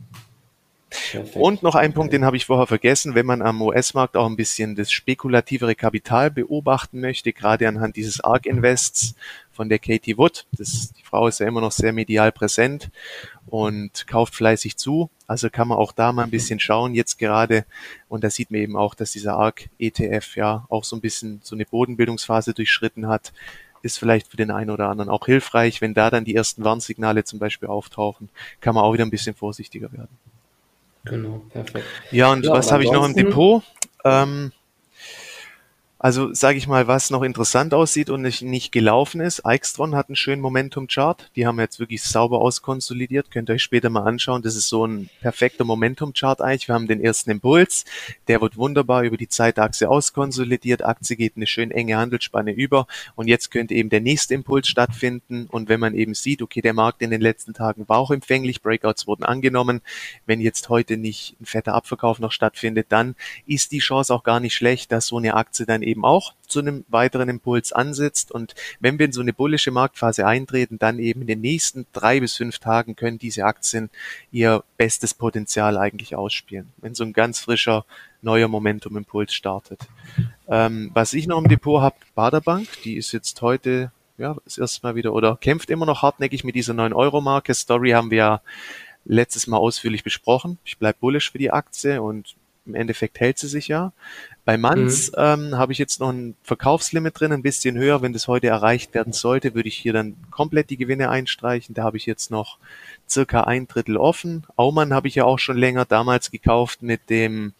Perfekt. 0.88 1.36
Und 1.36 1.62
noch 1.64 1.74
ein 1.74 1.92
Punkt, 1.92 2.12
den 2.12 2.24
habe 2.24 2.36
ich 2.36 2.46
vorher 2.46 2.68
vergessen, 2.68 3.16
wenn 3.16 3.26
man 3.26 3.42
am 3.42 3.60
US-Markt 3.60 4.16
auch 4.16 4.26
ein 4.26 4.36
bisschen 4.36 4.76
das 4.76 4.92
spekulativere 4.92 5.74
Kapital 5.74 6.30
beobachten 6.30 7.00
möchte, 7.00 7.32
gerade 7.32 7.66
anhand 7.66 7.96
dieses 7.96 8.20
ARK 8.20 8.46
Invests 8.46 9.16
von 9.50 9.68
der 9.68 9.80
Katie 9.80 10.16
Wood. 10.16 10.46
Das, 10.52 10.92
die 10.92 11.02
Frau 11.02 11.26
ist 11.26 11.40
ja 11.40 11.48
immer 11.48 11.60
noch 11.60 11.72
sehr 11.72 11.92
medial 11.92 12.30
präsent 12.30 12.90
und 13.46 14.06
kauft 14.06 14.36
fleißig 14.36 14.76
zu. 14.76 15.10
Also 15.26 15.50
kann 15.50 15.66
man 15.66 15.78
auch 15.78 15.90
da 15.90 16.12
mal 16.12 16.22
ein 16.22 16.30
bisschen 16.30 16.60
schauen 16.60 16.94
jetzt 16.94 17.18
gerade. 17.18 17.64
Und 18.08 18.22
da 18.22 18.30
sieht 18.30 18.52
man 18.52 18.60
eben 18.60 18.76
auch, 18.76 18.94
dass 18.94 19.10
dieser 19.10 19.36
ARK 19.36 19.68
ETF 19.80 20.36
ja 20.36 20.66
auch 20.68 20.84
so 20.84 20.94
ein 20.94 21.00
bisschen 21.00 21.40
so 21.42 21.56
eine 21.56 21.64
Bodenbildungsphase 21.64 22.54
durchschritten 22.54 23.08
hat 23.08 23.32
ist 23.82 23.98
vielleicht 23.98 24.28
für 24.28 24.36
den 24.36 24.50
einen 24.50 24.70
oder 24.70 24.88
anderen 24.88 25.10
auch 25.10 25.26
hilfreich. 25.26 25.80
Wenn 25.80 25.94
da 25.94 26.10
dann 26.10 26.24
die 26.24 26.34
ersten 26.34 26.64
Warnsignale 26.64 27.24
zum 27.24 27.38
Beispiel 27.38 27.68
auftauchen, 27.68 28.30
kann 28.60 28.74
man 28.74 28.82
auch 28.82 28.92
wieder 28.92 29.04
ein 29.04 29.10
bisschen 29.10 29.36
vorsichtiger 29.36 29.92
werden. 29.92 30.18
Genau, 31.06 31.42
perfekt. 31.50 31.86
Ja, 32.10 32.32
und 32.32 32.44
ja, 32.44 32.52
was 32.52 32.70
habe 32.70 32.84
ich 32.84 32.90
noch 32.90 33.04
im 33.04 33.14
Depot? 33.14 33.62
Ähm, 34.04 34.52
also 36.06 36.32
sage 36.32 36.56
ich 36.56 36.68
mal, 36.68 36.86
was 36.86 37.10
noch 37.10 37.24
interessant 37.24 37.74
aussieht 37.74 38.10
und 38.10 38.22
nicht, 38.22 38.40
nicht 38.40 38.70
gelaufen 38.70 39.20
ist, 39.20 39.44
Eichstron 39.44 39.96
hat 39.96 40.08
einen 40.08 40.14
schönen 40.14 40.40
Momentum-Chart. 40.40 41.32
Die 41.34 41.48
haben 41.48 41.58
jetzt 41.58 41.80
wirklich 41.80 42.04
sauber 42.04 42.42
auskonsolidiert. 42.42 43.32
Könnt 43.32 43.50
ihr 43.50 43.54
euch 43.54 43.64
später 43.64 43.90
mal 43.90 44.04
anschauen. 44.04 44.40
Das 44.40 44.54
ist 44.54 44.68
so 44.68 44.86
ein 44.86 45.10
perfekter 45.20 45.64
Momentum-Chart 45.64 46.40
eigentlich. 46.40 46.68
Wir 46.68 46.76
haben 46.76 46.86
den 46.86 47.00
ersten 47.00 47.32
Impuls. 47.32 47.84
Der 48.28 48.40
wird 48.40 48.56
wunderbar 48.56 49.02
über 49.02 49.16
die 49.16 49.26
Zeitachse 49.26 49.88
auskonsolidiert. 49.88 50.84
Aktie 50.84 51.16
geht 51.16 51.32
eine 51.34 51.48
schön 51.48 51.72
enge 51.72 51.96
Handelsspanne 51.96 52.52
über. 52.52 52.86
Und 53.16 53.26
jetzt 53.26 53.50
könnte 53.50 53.74
eben 53.74 53.90
der 53.90 54.00
nächste 54.00 54.34
Impuls 54.34 54.68
stattfinden. 54.68 55.48
Und 55.50 55.68
wenn 55.68 55.80
man 55.80 55.92
eben 55.92 56.14
sieht, 56.14 56.40
okay, 56.40 56.60
der 56.60 56.72
Markt 56.72 57.02
in 57.02 57.10
den 57.10 57.20
letzten 57.20 57.52
Tagen 57.52 57.88
war 57.88 57.98
auch 57.98 58.12
empfänglich. 58.12 58.62
Breakouts 58.62 59.08
wurden 59.08 59.24
angenommen. 59.24 59.80
Wenn 60.24 60.40
jetzt 60.40 60.68
heute 60.68 60.98
nicht 60.98 61.34
ein 61.40 61.46
fetter 61.46 61.74
Abverkauf 61.74 62.20
noch 62.20 62.30
stattfindet, 62.30 62.86
dann 62.90 63.16
ist 63.44 63.72
die 63.72 63.80
Chance 63.80 64.14
auch 64.14 64.22
gar 64.22 64.38
nicht 64.38 64.54
schlecht, 64.54 64.92
dass 64.92 65.08
so 65.08 65.18
eine 65.18 65.34
Aktie 65.34 65.66
dann 65.66 65.82
eben 65.82 65.95
eben 65.96 66.04
auch 66.04 66.34
zu 66.46 66.60
einem 66.60 66.84
weiteren 66.88 67.28
Impuls 67.28 67.72
ansetzt. 67.72 68.30
Und 68.30 68.54
wenn 68.80 68.98
wir 68.98 69.06
in 69.06 69.12
so 69.12 69.22
eine 69.22 69.32
bullische 69.32 69.70
Marktphase 69.70 70.26
eintreten, 70.26 70.78
dann 70.78 70.98
eben 70.98 71.22
in 71.22 71.26
den 71.26 71.40
nächsten 71.40 71.86
drei 71.92 72.20
bis 72.20 72.36
fünf 72.36 72.58
Tagen 72.58 72.96
können 72.96 73.18
diese 73.18 73.44
Aktien 73.44 73.90
ihr 74.30 74.62
bestes 74.76 75.14
Potenzial 75.14 75.78
eigentlich 75.78 76.14
ausspielen, 76.14 76.72
wenn 76.76 76.94
so 76.94 77.04
ein 77.04 77.12
ganz 77.12 77.40
frischer 77.40 77.84
neuer 78.20 78.48
Momentum-Impuls 78.48 79.32
startet. 79.32 79.80
Ähm, 80.48 80.90
was 80.92 81.14
ich 81.14 81.26
noch 81.26 81.38
im 81.38 81.48
Depot 81.48 81.80
habe, 81.80 81.96
Baderbank, 82.14 82.68
die 82.84 82.96
ist 82.96 83.12
jetzt 83.12 83.40
heute 83.40 83.90
ja, 84.18 84.36
das 84.44 84.58
erste 84.58 84.86
Mal 84.86 84.94
wieder 84.94 85.12
oder 85.12 85.36
kämpft 85.36 85.70
immer 85.70 85.86
noch 85.86 86.02
hartnäckig 86.02 86.44
mit 86.44 86.54
dieser 86.54 86.72
9-Euro-Marke. 86.74 87.54
Story 87.54 87.90
haben 87.90 88.10
wir 88.10 88.18
ja 88.18 88.40
letztes 89.04 89.46
Mal 89.46 89.58
ausführlich 89.58 90.04
besprochen. 90.04 90.58
Ich 90.64 90.78
bleib 90.78 91.00
bullish 91.00 91.30
für 91.30 91.38
die 91.38 91.50
Aktie 91.50 92.02
und 92.02 92.34
im 92.66 92.74
Endeffekt 92.74 93.20
hält 93.20 93.38
sie 93.38 93.48
sich 93.48 93.68
ja. 93.68 93.92
Bei 94.44 94.56
Manz 94.56 95.08
mhm. 95.08 95.14
ähm, 95.18 95.58
habe 95.58 95.72
ich 95.72 95.78
jetzt 95.78 96.00
noch 96.00 96.10
ein 96.10 96.36
Verkaufslimit 96.42 97.18
drin, 97.18 97.32
ein 97.32 97.42
bisschen 97.42 97.76
höher. 97.76 98.02
Wenn 98.02 98.12
das 98.12 98.28
heute 98.28 98.48
erreicht 98.48 98.94
werden 98.94 99.12
sollte, 99.12 99.54
würde 99.54 99.68
ich 99.68 99.76
hier 99.76 99.92
dann 99.92 100.16
komplett 100.30 100.70
die 100.70 100.76
Gewinne 100.76 101.10
einstreichen. 101.10 101.74
Da 101.74 101.82
habe 101.82 101.96
ich 101.96 102.06
jetzt 102.06 102.30
noch 102.30 102.58
circa 103.08 103.42
ein 103.42 103.66
Drittel 103.66 103.96
offen. 103.96 104.46
Aumann 104.56 104.94
habe 104.94 105.08
ich 105.08 105.14
ja 105.14 105.24
auch 105.24 105.38
schon 105.38 105.56
länger 105.56 105.84
damals 105.84 106.30
gekauft 106.30 106.82
mit 106.82 107.10
dem 107.10 107.54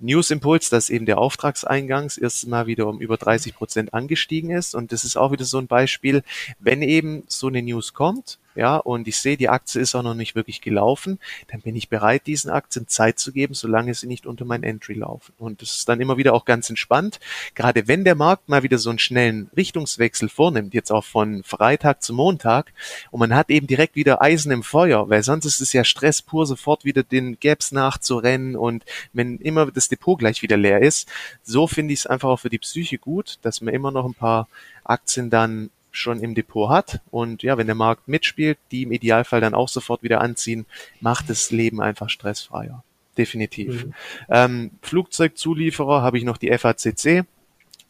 News 0.00 0.30
Impuls, 0.30 0.70
dass 0.70 0.88
eben 0.88 1.04
der 1.04 1.18
Auftragseingangs 1.18 2.16
erst 2.16 2.46
mal 2.48 2.66
wieder 2.66 2.86
um 2.86 3.00
über 3.00 3.18
30 3.18 3.54
Prozent 3.54 3.94
angestiegen 3.94 4.50
ist. 4.50 4.74
Und 4.74 4.92
das 4.92 5.04
ist 5.04 5.16
auch 5.16 5.30
wieder 5.30 5.44
so 5.44 5.58
ein 5.58 5.66
Beispiel, 5.66 6.22
wenn 6.58 6.80
eben 6.80 7.24
so 7.28 7.48
eine 7.48 7.62
News 7.62 7.92
kommt, 7.92 8.38
ja, 8.54 8.76
und 8.76 9.06
ich 9.06 9.16
sehe, 9.16 9.36
die 9.36 9.48
Aktie 9.48 9.80
ist 9.80 9.94
auch 9.94 10.02
noch 10.02 10.14
nicht 10.14 10.34
wirklich 10.34 10.60
gelaufen, 10.60 11.18
dann 11.50 11.60
bin 11.60 11.76
ich 11.76 11.88
bereit, 11.88 12.26
diesen 12.26 12.50
Aktien 12.50 12.88
Zeit 12.88 13.18
zu 13.18 13.32
geben, 13.32 13.54
solange 13.54 13.94
sie 13.94 14.06
nicht 14.06 14.26
unter 14.26 14.44
mein 14.44 14.62
Entry 14.62 14.94
laufen. 14.94 15.32
Und 15.38 15.62
das 15.62 15.76
ist 15.76 15.88
dann 15.88 16.00
immer 16.00 16.16
wieder 16.16 16.34
auch 16.34 16.44
ganz 16.44 16.68
entspannt. 16.68 17.20
Gerade 17.54 17.86
wenn 17.86 18.04
der 18.04 18.14
Markt 18.14 18.48
mal 18.48 18.62
wieder 18.62 18.78
so 18.78 18.90
einen 18.90 18.98
schnellen 18.98 19.50
Richtungswechsel 19.56 20.28
vornimmt, 20.28 20.74
jetzt 20.74 20.90
auch 20.90 21.04
von 21.04 21.42
Freitag 21.44 22.02
zu 22.02 22.12
Montag, 22.12 22.72
und 23.10 23.20
man 23.20 23.34
hat 23.34 23.50
eben 23.50 23.66
direkt 23.66 23.94
wieder 23.94 24.20
Eisen 24.20 24.50
im 24.50 24.62
Feuer, 24.62 25.08
weil 25.08 25.22
sonst 25.22 25.44
ist 25.44 25.60
es 25.60 25.72
ja 25.72 25.84
Stress 25.84 26.22
pur, 26.22 26.46
sofort 26.46 26.84
wieder 26.84 27.02
den 27.02 27.38
Gaps 27.38 27.72
nachzurennen 27.72 28.56
und 28.56 28.84
wenn 29.12 29.38
immer 29.38 29.70
das 29.70 29.88
Depot 29.88 30.18
gleich 30.18 30.42
wieder 30.42 30.56
leer 30.56 30.82
ist, 30.82 31.08
so 31.42 31.66
finde 31.66 31.94
ich 31.94 32.00
es 32.00 32.06
einfach 32.06 32.28
auch 32.28 32.40
für 32.40 32.50
die 32.50 32.58
Psyche 32.58 32.98
gut, 32.98 33.38
dass 33.42 33.60
man 33.60 33.74
immer 33.74 33.90
noch 33.90 34.04
ein 34.04 34.14
paar 34.14 34.48
Aktien 34.84 35.30
dann 35.30 35.70
schon 35.90 36.20
im 36.20 36.34
Depot 36.34 36.70
hat. 36.70 37.00
Und 37.10 37.42
ja, 37.42 37.58
wenn 37.58 37.66
der 37.66 37.74
Markt 37.74 38.08
mitspielt, 38.08 38.58
die 38.70 38.82
im 38.82 38.92
Idealfall 38.92 39.40
dann 39.40 39.54
auch 39.54 39.68
sofort 39.68 40.02
wieder 40.02 40.20
anziehen, 40.20 40.66
macht 41.00 41.30
das 41.30 41.50
Leben 41.50 41.80
einfach 41.80 42.10
stressfreier. 42.10 42.82
Definitiv. 43.18 43.86
Mhm. 43.86 43.94
Ähm, 44.28 44.70
Flugzeugzulieferer 44.82 46.02
habe 46.02 46.18
ich 46.18 46.24
noch 46.24 46.38
die 46.38 46.56
FACC. 46.56 47.24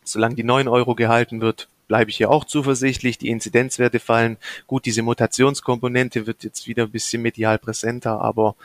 Solange 0.02 0.34
die 0.34 0.44
9 0.44 0.66
Euro 0.66 0.94
gehalten 0.94 1.40
wird, 1.40 1.68
bleibe 1.88 2.10
ich 2.10 2.16
hier 2.16 2.30
auch 2.30 2.44
zuversichtlich. 2.44 3.18
Die 3.18 3.28
Inzidenzwerte 3.28 4.00
fallen. 4.00 4.38
Gut, 4.66 4.86
diese 4.86 5.02
Mutationskomponente 5.02 6.26
wird 6.26 6.42
jetzt 6.42 6.66
wieder 6.66 6.84
ein 6.84 6.90
bisschen 6.90 7.22
medial 7.22 7.58
präsenter, 7.58 8.20
aber 8.20 8.56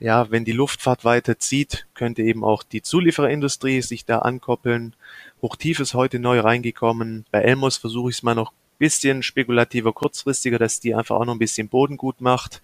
ja, 0.00 0.30
wenn 0.30 0.44
die 0.44 0.52
Luftfahrt 0.52 1.04
weiter 1.04 1.38
zieht, 1.38 1.86
könnte 1.94 2.22
eben 2.22 2.44
auch 2.44 2.62
die 2.62 2.82
Zuliefererindustrie 2.82 3.82
sich 3.82 4.04
da 4.04 4.20
ankoppeln. 4.20 4.94
Hochtief 5.42 5.80
ist 5.80 5.94
heute 5.94 6.20
neu 6.20 6.40
reingekommen. 6.40 7.24
Bei 7.32 7.40
Elmos 7.40 7.76
versuche 7.76 8.10
ich 8.10 8.16
es 8.16 8.22
mal 8.22 8.36
noch 8.36 8.52
bisschen 8.78 9.22
spekulativer, 9.22 9.92
kurzfristiger, 9.92 10.58
dass 10.58 10.80
die 10.80 10.94
einfach 10.94 11.16
auch 11.16 11.24
noch 11.24 11.34
ein 11.34 11.38
bisschen 11.38 11.68
Boden 11.68 11.96
gut 11.96 12.20
macht. 12.20 12.62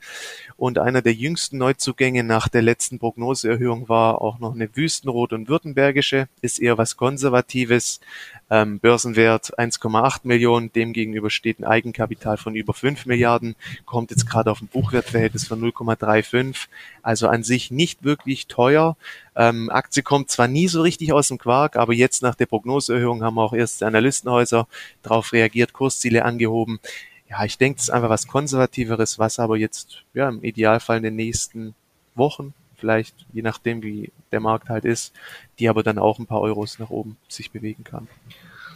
Und 0.56 0.78
einer 0.78 1.02
der 1.02 1.12
jüngsten 1.12 1.58
Neuzugänge 1.58 2.24
nach 2.24 2.48
der 2.48 2.62
letzten 2.62 2.98
Prognoseerhöhung 2.98 3.88
war 3.88 4.22
auch 4.22 4.38
noch 4.38 4.54
eine 4.54 4.74
Wüstenrot 4.74 5.32
und 5.32 5.48
Württembergische, 5.48 6.28
ist 6.40 6.60
eher 6.60 6.78
was 6.78 6.96
Konservatives. 6.96 8.00
Ähm, 8.50 8.78
Börsenwert 8.78 9.58
1,8 9.58 10.20
Millionen, 10.24 10.72
demgegenüber 10.72 11.30
steht 11.30 11.58
ein 11.58 11.64
Eigenkapital 11.64 12.36
von 12.36 12.54
über 12.54 12.74
5 12.74 13.06
Milliarden, 13.06 13.56
kommt 13.86 14.10
jetzt 14.10 14.28
gerade 14.28 14.50
auf 14.50 14.60
ein 14.60 14.68
Buchwertverhältnis 14.68 15.46
von 15.46 15.60
0,35. 15.60 16.66
Also 17.02 17.28
an 17.28 17.42
sich 17.42 17.70
nicht 17.70 18.04
wirklich 18.04 18.46
teuer. 18.46 18.96
Ähm, 19.34 19.70
Aktie 19.70 20.02
kommt 20.02 20.30
zwar 20.30 20.48
nie 20.48 20.68
so 20.68 20.82
richtig 20.82 21.12
aus 21.12 21.28
dem 21.28 21.38
Quark, 21.38 21.76
aber 21.76 21.94
jetzt 21.94 22.22
nach 22.22 22.34
der 22.34 22.46
Prognoseerhöhung 22.46 23.22
haben 23.22 23.38
auch 23.38 23.52
erste 23.52 23.86
Analystenhäuser 23.86 24.68
darauf 25.02 25.32
reagiert, 25.32 25.72
Kursziele 25.72 26.24
angehoben. 26.24 26.80
Ja, 27.28 27.44
ich 27.44 27.58
denke, 27.58 27.76
das 27.76 27.86
ist 27.86 27.90
einfach 27.90 28.10
was 28.10 28.26
Konservativeres, 28.26 29.18
was 29.18 29.38
aber 29.38 29.56
jetzt 29.56 30.02
ja 30.12 30.28
im 30.28 30.44
Idealfall 30.44 30.98
in 30.98 31.02
den 31.04 31.16
nächsten 31.16 31.74
Wochen, 32.14 32.54
vielleicht 32.84 33.14
je 33.32 33.40
nachdem 33.40 33.82
wie 33.82 34.12
der 34.30 34.40
Markt 34.40 34.68
halt 34.68 34.84
ist, 34.84 35.14
die 35.58 35.70
aber 35.70 35.82
dann 35.82 35.98
auch 35.98 36.18
ein 36.18 36.26
paar 36.26 36.42
Euros 36.42 36.78
nach 36.78 36.90
oben 36.90 37.16
sich 37.28 37.50
bewegen 37.50 37.82
kann. 37.82 38.08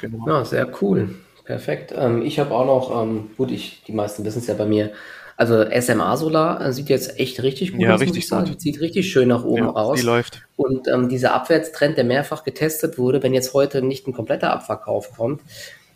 Genau. 0.00 0.26
Ja, 0.26 0.44
sehr 0.46 0.66
cool. 0.80 1.14
Perfekt. 1.44 1.92
Ähm, 1.94 2.22
ich 2.22 2.38
habe 2.38 2.54
auch 2.54 2.64
noch, 2.64 3.02
ähm, 3.02 3.30
gut, 3.36 3.50
ich, 3.50 3.82
die 3.86 3.92
meisten 3.92 4.24
wissen 4.24 4.38
es 4.38 4.46
ja 4.46 4.54
bei 4.54 4.64
mir, 4.64 4.92
also 5.36 5.62
SMA 5.78 6.16
Solar 6.16 6.64
äh, 6.64 6.72
sieht 6.72 6.88
jetzt 6.88 7.20
echt 7.20 7.42
richtig 7.42 7.72
gut 7.72 7.82
ja, 7.82 7.94
aus, 7.94 8.00
richtig 8.00 8.28
Gut. 8.30 8.60
Sieht 8.60 8.80
richtig 8.80 9.12
schön 9.12 9.28
nach 9.28 9.44
oben 9.44 9.64
ja, 9.64 9.72
aus. 9.72 10.00
Die 10.00 10.06
läuft. 10.06 10.42
Und 10.56 10.88
ähm, 10.88 11.10
dieser 11.10 11.34
Abwärtstrend, 11.34 11.98
der 11.98 12.04
mehrfach 12.04 12.44
getestet 12.44 12.96
wurde, 12.96 13.22
wenn 13.22 13.34
jetzt 13.34 13.52
heute 13.52 13.82
nicht 13.82 14.08
ein 14.08 14.14
kompletter 14.14 14.50
Abverkauf 14.50 15.14
kommt, 15.16 15.42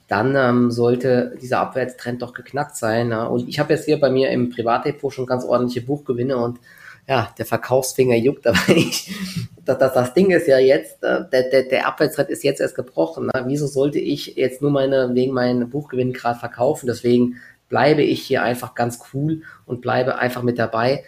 dann 0.07 0.37
ähm, 0.37 0.71
sollte 0.71 1.35
dieser 1.41 1.61
Abwärtstrend 1.61 2.21
doch 2.21 2.35
geknackt 2.35 2.77
sein. 2.77 3.11
Ja? 3.11 3.25
Und 3.25 3.49
ich 3.49 3.59
habe 3.59 3.73
jetzt 3.73 3.87
hier 3.87 3.99
bei 3.99 4.11
mir 4.11 4.31
im 4.31 4.51
Privatdepot 4.51 5.15
schon 5.15 5.25
ganz 5.25 5.45
ordentliche 5.45 5.81
Buchgewinne 5.81 6.37
und 6.37 6.59
ja, 7.09 7.35
der 7.37 7.47
Verkaufsfinger 7.47 8.17
juckt, 8.17 8.47
aber 8.47 8.59
ich, 8.69 9.13
das, 9.65 9.79
das, 9.79 9.95
das 9.95 10.15
Ding 10.15 10.31
ist 10.31 10.47
ja 10.47 10.59
jetzt, 10.59 11.03
äh, 11.03 11.25
der, 11.33 11.51
der, 11.51 11.63
der 11.65 11.87
Abwärtstrend 11.87 12.31
ist 12.31 12.45
jetzt 12.45 12.61
erst 12.61 12.75
gebrochen. 12.75 13.27
Ne? 13.27 13.45
Wieso 13.47 13.67
sollte 13.67 13.99
ich 13.99 14.37
jetzt 14.37 14.63
nur 14.63 14.71
meine, 14.71 15.15
wegen 15.15 15.33
meinen 15.33 15.69
Buchgewinnen 15.71 16.13
gerade 16.13 16.39
verkaufen? 16.39 16.87
Deswegen 16.87 17.37
bleibe 17.69 18.03
ich 18.03 18.23
hier 18.23 18.43
einfach 18.43 18.75
ganz 18.75 19.01
cool 19.13 19.43
und 19.67 19.81
bleibe 19.81 20.19
einfach 20.19 20.43
mit 20.43 20.59
dabei. 20.59 21.05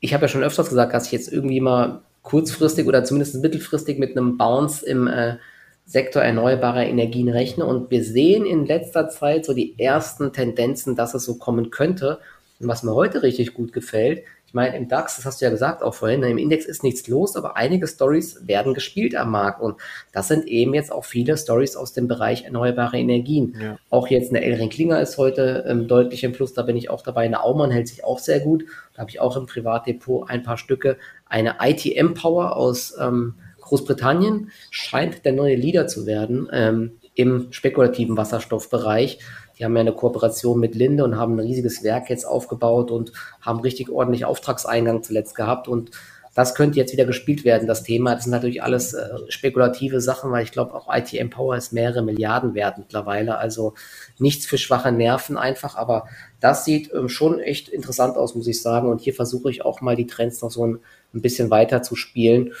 Ich 0.00 0.14
habe 0.14 0.24
ja 0.24 0.28
schon 0.28 0.42
öfters 0.42 0.68
gesagt, 0.68 0.94
dass 0.94 1.06
ich 1.06 1.12
jetzt 1.12 1.32
irgendwie 1.32 1.60
mal 1.60 2.02
kurzfristig 2.22 2.86
oder 2.86 3.04
zumindest 3.04 3.42
mittelfristig 3.42 3.98
mit 3.98 4.16
einem 4.16 4.36
Bounce 4.36 4.84
im 4.84 5.06
äh, 5.06 5.36
Sektor 5.84 6.22
erneuerbarer 6.22 6.86
Energien 6.86 7.28
rechne. 7.28 7.66
Und 7.66 7.90
wir 7.90 8.04
sehen 8.04 8.46
in 8.46 8.66
letzter 8.66 9.08
Zeit 9.08 9.44
so 9.44 9.54
die 9.54 9.78
ersten 9.78 10.32
Tendenzen, 10.32 10.96
dass 10.96 11.14
es 11.14 11.24
so 11.24 11.36
kommen 11.36 11.70
könnte. 11.70 12.18
Und 12.60 12.68
was 12.68 12.82
mir 12.82 12.94
heute 12.94 13.22
richtig 13.22 13.54
gut 13.54 13.72
gefällt, 13.72 14.22
Ich 14.52 14.54
meine, 14.54 14.76
im 14.76 14.86
DAX, 14.86 15.16
das 15.16 15.24
hast 15.24 15.40
du 15.40 15.46
ja 15.46 15.50
gesagt 15.50 15.82
auch 15.82 15.94
vorhin, 15.94 16.22
im 16.24 16.36
Index 16.36 16.66
ist 16.66 16.82
nichts 16.82 17.08
los, 17.08 17.36
aber 17.36 17.56
einige 17.56 17.86
Stories 17.86 18.46
werden 18.46 18.74
gespielt 18.74 19.16
am 19.16 19.30
Markt. 19.30 19.62
Und 19.62 19.76
das 20.12 20.28
sind 20.28 20.46
eben 20.46 20.74
jetzt 20.74 20.92
auch 20.92 21.06
viele 21.06 21.38
Stories 21.38 21.74
aus 21.74 21.94
dem 21.94 22.06
Bereich 22.06 22.44
erneuerbare 22.44 22.98
Energien. 22.98 23.56
Ja. 23.58 23.78
Auch 23.88 24.08
jetzt 24.08 24.28
eine 24.28 24.44
Elring 24.44 24.68
Klinger 24.68 25.00
ist 25.00 25.16
heute 25.16 25.64
ähm, 25.66 25.88
deutlich 25.88 26.22
im 26.22 26.32
Plus, 26.32 26.52
da 26.52 26.60
bin 26.60 26.76
ich 26.76 26.90
auch 26.90 27.00
dabei. 27.00 27.24
Eine 27.24 27.42
Aumann 27.42 27.70
hält 27.70 27.88
sich 27.88 28.04
auch 28.04 28.18
sehr 28.18 28.40
gut. 28.40 28.66
Da 28.92 29.00
habe 29.00 29.10
ich 29.10 29.20
auch 29.20 29.38
im 29.38 29.46
Privatdepot 29.46 30.28
ein 30.28 30.42
paar 30.42 30.58
Stücke. 30.58 30.98
Eine 31.24 31.54
ITM 31.58 32.12
Power 32.12 32.54
aus 32.54 32.94
ähm, 33.00 33.36
Großbritannien 33.62 34.50
scheint 34.70 35.24
der 35.24 35.32
neue 35.32 35.56
Leader 35.56 35.86
zu 35.86 36.04
werden 36.04 36.46
ähm, 36.52 36.98
im 37.14 37.50
spekulativen 37.52 38.18
Wasserstoffbereich. 38.18 39.18
Die 39.62 39.66
haben 39.66 39.76
ja 39.76 39.82
eine 39.82 39.92
Kooperation 39.92 40.58
mit 40.58 40.74
Linde 40.74 41.04
und 41.04 41.16
haben 41.16 41.36
ein 41.36 41.46
riesiges 41.46 41.84
Werk 41.84 42.10
jetzt 42.10 42.24
aufgebaut 42.24 42.90
und 42.90 43.12
haben 43.40 43.60
richtig 43.60 43.90
ordentlich 43.90 44.24
Auftragseingang 44.24 45.04
zuletzt 45.04 45.36
gehabt. 45.36 45.68
Und 45.68 45.92
das 46.34 46.56
könnte 46.56 46.80
jetzt 46.80 46.92
wieder 46.92 47.04
gespielt 47.04 47.44
werden, 47.44 47.68
das 47.68 47.84
Thema. 47.84 48.16
Das 48.16 48.24
sind 48.24 48.32
natürlich 48.32 48.60
alles 48.60 48.92
äh, 48.92 49.08
spekulative 49.28 50.00
Sachen, 50.00 50.32
weil 50.32 50.42
ich 50.42 50.50
glaube, 50.50 50.74
auch 50.74 50.92
ITM 50.92 51.30
Power 51.30 51.54
ist 51.56 51.72
mehrere 51.72 52.02
Milliarden 52.02 52.54
wert 52.54 52.76
mittlerweile. 52.76 53.38
Also 53.38 53.74
nichts 54.18 54.46
für 54.46 54.58
schwache 54.58 54.90
Nerven 54.90 55.38
einfach, 55.38 55.76
aber 55.76 56.08
das 56.40 56.64
sieht 56.64 56.92
ähm, 56.92 57.08
schon 57.08 57.38
echt 57.38 57.68
interessant 57.68 58.16
aus, 58.16 58.34
muss 58.34 58.48
ich 58.48 58.60
sagen. 58.60 58.88
Und 58.88 59.00
hier 59.00 59.14
versuche 59.14 59.48
ich 59.48 59.64
auch 59.64 59.80
mal 59.80 59.94
die 59.94 60.08
Trends 60.08 60.42
noch 60.42 60.50
so 60.50 60.66
ein, 60.66 60.80
ein 61.14 61.22
bisschen 61.22 61.50
weiter 61.50 61.82
zu 61.82 61.94
spielen. 61.94 62.52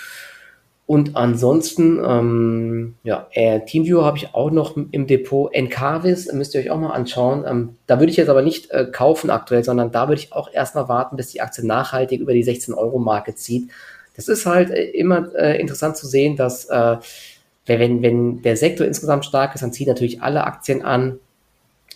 Und 0.84 1.16
ansonsten, 1.16 2.02
ähm, 2.04 2.96
ja, 3.04 3.28
äh, 3.30 3.60
Teamviewer 3.64 4.04
habe 4.04 4.18
ich 4.18 4.34
auch 4.34 4.50
noch 4.50 4.76
im 4.76 5.06
Depot. 5.06 5.52
Encarvis 5.54 6.30
müsst 6.32 6.54
ihr 6.54 6.60
euch 6.60 6.70
auch 6.70 6.78
mal 6.78 6.90
anschauen. 6.90 7.44
Ähm, 7.46 7.76
da 7.86 7.98
würde 8.00 8.10
ich 8.10 8.16
jetzt 8.16 8.28
aber 8.28 8.42
nicht 8.42 8.70
äh, 8.72 8.86
kaufen 8.90 9.30
aktuell, 9.30 9.62
sondern 9.62 9.92
da 9.92 10.08
würde 10.08 10.20
ich 10.20 10.32
auch 10.32 10.52
erstmal 10.52 10.88
warten, 10.88 11.16
bis 11.16 11.28
die 11.28 11.40
Aktie 11.40 11.64
nachhaltig 11.64 12.20
über 12.20 12.32
die 12.32 12.44
16-Euro-Marke 12.44 13.34
zieht. 13.36 13.70
Das 14.16 14.28
ist 14.28 14.44
halt 14.44 14.70
äh, 14.70 14.90
immer 14.90 15.32
äh, 15.36 15.58
interessant 15.60 15.96
zu 15.96 16.06
sehen, 16.06 16.36
dass 16.36 16.66
äh, 16.66 16.96
wenn, 17.64 18.02
wenn 18.02 18.42
der 18.42 18.56
Sektor 18.56 18.86
insgesamt 18.86 19.24
stark 19.24 19.54
ist, 19.54 19.62
dann 19.62 19.72
zieht 19.72 19.88
natürlich 19.88 20.20
alle 20.20 20.44
Aktien 20.44 20.82
an. 20.82 21.20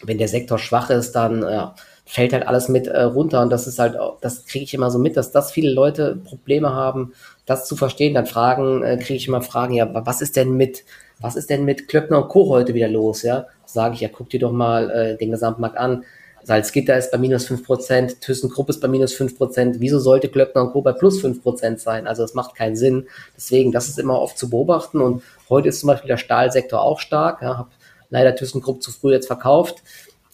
Wenn 0.03 0.18
der 0.18 0.28
Sektor 0.28 0.59
schwach 0.59 0.91
ist, 0.91 1.12
dann 1.12 1.43
ja, 1.43 1.74
fällt 2.07 2.32
halt 2.32 2.46
alles 2.46 2.68
mit 2.68 2.86
äh, 2.86 3.02
runter. 3.02 3.42
Und 3.42 3.50
das 3.50 3.66
ist 3.66 3.78
halt, 3.78 3.96
das 4.20 4.46
kriege 4.46 4.64
ich 4.64 4.72
immer 4.72 4.90
so 4.90 4.98
mit, 4.98 5.16
dass 5.16 5.32
das 5.32 5.50
viele 5.50 5.72
Leute 5.72 6.16
Probleme 6.24 6.72
haben, 6.72 7.12
das 7.44 7.66
zu 7.66 7.76
verstehen. 7.76 8.14
Dann 8.14 8.26
fragen, 8.26 8.82
äh, 8.82 8.96
kriege 8.96 9.16
ich 9.16 9.28
immer 9.28 9.42
Fragen, 9.42 9.74
ja, 9.74 9.88
was 9.92 10.22
ist 10.22 10.36
denn 10.36 10.57
mit, 10.57 10.84
was 11.20 11.36
ist 11.36 11.50
denn 11.50 11.64
mit 11.64 11.88
Klöckner 11.88 12.22
und 12.22 12.28
Co. 12.28 12.48
heute 12.48 12.74
wieder 12.74 12.88
los? 12.88 13.22
Ja, 13.22 13.46
sage 13.66 13.94
ich, 13.94 14.00
ja, 14.00 14.09
guck 14.11 14.30
dir 14.30 14.40
doch 14.40 14.52
mal 14.52 14.90
äh, 14.90 15.16
den 15.16 15.32
Gesamtmarkt 15.32 15.76
an. 15.76 16.04
Salzgitter 16.44 16.96
ist 16.96 17.11
bei 17.11 17.18
minus 17.18 17.50
5%, 17.50 18.20
ThyssenKrupp 18.20 18.68
ist 18.68 18.80
bei 18.80 18.86
minus 18.86 19.12
5%. 19.16 19.76
Wieso 19.80 19.98
sollte 19.98 20.28
Klöckner 20.28 20.62
und 20.62 20.70
Co. 20.70 20.82
bei 20.82 20.92
plus 20.92 21.20
5% 21.20 21.78
sein? 21.78 22.07
Also 22.07 22.22
das 22.22 22.34
macht 22.34 22.54
keinen 22.54 22.76
Sinn. 22.76 23.09
Deswegen, 23.36 23.72
das 23.72 23.88
ist 23.88 23.98
immer 23.98 24.20
oft 24.20 24.38
zu 24.38 24.48
beobachten. 24.48 25.00
Und 25.00 25.24
heute 25.50 25.70
ist 25.70 25.80
zum 25.80 25.88
Beispiel 25.88 26.07
der 26.07 26.18
Stahlsektor 26.18 26.80
auch 26.80 27.00
stark. 27.00 27.42
Ja, 27.42 27.59
habe 27.59 27.70
leider 28.11 28.36
ThyssenKrupp 28.36 28.80
zu 28.80 28.92
früh 28.92 29.12
jetzt 29.12 29.26
verkauft. 29.26 29.82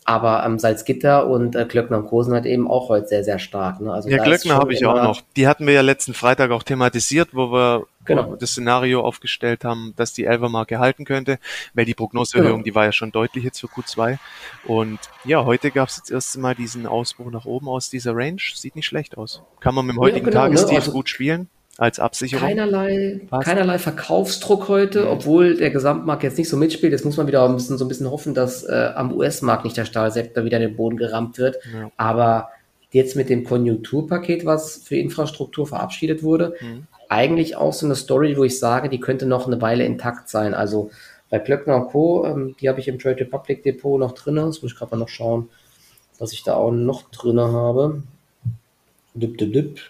Aber 0.05 0.45
ähm, 0.45 0.59
Salzgitter 0.59 1.29
und 1.29 1.55
äh, 1.55 1.65
Glöckner 1.65 1.99
und 1.99 2.07
Co. 2.07 2.23
sind 2.23 2.35
halt 2.35 2.47
eben 2.47 2.69
auch 2.69 2.89
heute 2.89 3.07
sehr, 3.07 3.23
sehr 3.23 3.39
stark. 3.39 3.81
Ne? 3.81 3.93
Also 3.93 4.09
ja, 4.09 4.23
Glöckner 4.23 4.57
habe 4.57 4.73
ich 4.73 4.85
auch 4.85 5.01
noch. 5.01 5.21
Die 5.37 5.47
hatten 5.47 5.67
wir 5.67 5.75
ja 5.75 5.81
letzten 5.81 6.13
Freitag 6.13 6.51
auch 6.51 6.65
thematisiert, 6.65 7.29
wo 7.33 7.53
wir 7.53 7.87
genau. 8.05 8.35
das 8.35 8.51
Szenario 8.51 9.01
aufgestellt 9.03 9.65
haben, 9.65 9.95
dass 9.97 10.13
die 10.13 10.25
Elfer-Marke 10.25 10.81
halten 10.81 11.05
könnte, 11.05 11.39
weil 11.75 11.85
die 11.85 11.95
Prognoseerhöhung, 11.95 12.55
genau. 12.55 12.65
die 12.65 12.75
war 12.75 12.85
ja 12.85 12.93
schon 12.93 13.13
deutlich 13.13 13.45
jetzt 13.45 13.61
für 13.61 13.69
Q2. 13.69 14.19
Und 14.65 14.99
ja, 15.25 15.45
heute 15.45 15.71
gab 15.71 15.89
es 15.89 15.99
jetzt 15.99 16.11
erst 16.11 16.37
mal 16.37 16.57
diesen 16.57 16.87
Ausbruch 16.87 17.31
nach 17.31 17.45
oben 17.45 17.69
aus 17.69 17.89
dieser 17.89 18.17
Range. 18.17 18.41
Sieht 18.55 18.75
nicht 18.75 18.87
schlecht 18.87 19.17
aus. 19.17 19.43
Kann 19.61 19.75
man 19.75 19.87
mit 19.87 19.95
dem 19.95 20.01
heutigen 20.01 20.27
ja, 20.27 20.31
genau, 20.31 20.43
Tagestief 20.43 20.71
ne? 20.71 20.79
also, 20.79 20.93
gut 20.93 21.09
spielen 21.09 21.49
als 21.79 21.99
Absicherung? 21.99 22.47
Keinerlei, 22.47 23.20
keinerlei 23.43 23.79
Verkaufsdruck 23.79 24.68
heute, 24.68 25.03
mhm. 25.03 25.09
obwohl 25.09 25.57
der 25.57 25.70
Gesamtmarkt 25.70 26.23
jetzt 26.23 26.39
nicht 26.39 26.49
so 26.49 26.57
mitspielt. 26.57 26.93
Jetzt 26.93 27.05
muss 27.05 27.16
man 27.16 27.27
wieder 27.27 27.45
ein 27.45 27.55
bisschen, 27.55 27.79
so 27.79 27.85
ein 27.85 27.89
bisschen 27.89 28.11
hoffen, 28.11 28.35
dass 28.35 28.64
äh, 28.64 28.91
am 28.95 29.12
US-Markt 29.12 29.64
nicht 29.64 29.77
der 29.77 29.85
Stahlsektor 29.85 30.45
wieder 30.45 30.59
in 30.59 30.68
den 30.68 30.77
Boden 30.77 30.97
gerammt 30.97 31.39
wird. 31.39 31.57
Ja. 31.73 31.91
Aber 31.97 32.51
jetzt 32.91 33.16
mit 33.16 33.31
dem 33.31 33.45
Konjunkturpaket, 33.45 34.45
was 34.45 34.83
für 34.85 34.97
Infrastruktur 34.97 35.66
verabschiedet 35.66 36.23
wurde, 36.23 36.55
mhm. 36.61 36.87
eigentlich 37.09 37.57
auch 37.57 37.73
so 37.73 37.87
eine 37.87 37.95
Story, 37.95 38.37
wo 38.37 38.45
ich 38.45 38.59
sage, 38.59 38.89
die 38.89 39.01
könnte 39.01 39.27
noch 39.27 39.47
eine 39.47 39.61
Weile 39.61 39.85
intakt 39.85 40.29
sein. 40.29 40.53
Also 40.53 40.91
bei 41.31 41.39
Klöckner 41.39 41.77
und 41.77 41.87
Co., 41.89 42.27
ähm, 42.27 42.55
die 42.61 42.68
habe 42.68 42.81
ich 42.81 42.89
im 42.89 42.99
Trade 42.99 43.20
Republic 43.20 43.62
Depot 43.62 43.99
noch 43.99 44.12
drin. 44.12 44.37
Das 44.37 44.61
muss 44.62 44.73
ich 44.73 44.79
gerade 44.79 44.91
mal 44.91 44.99
noch 44.99 45.09
schauen, 45.09 45.49
was 46.18 46.35
ich 46.35 46.43
da 46.43 46.55
auch 46.55 46.70
noch 46.70 47.11
drin 47.11 47.41
habe. 47.41 48.03
Dip, 49.14 49.39
dip, 49.39 49.53
dip. 49.55 49.81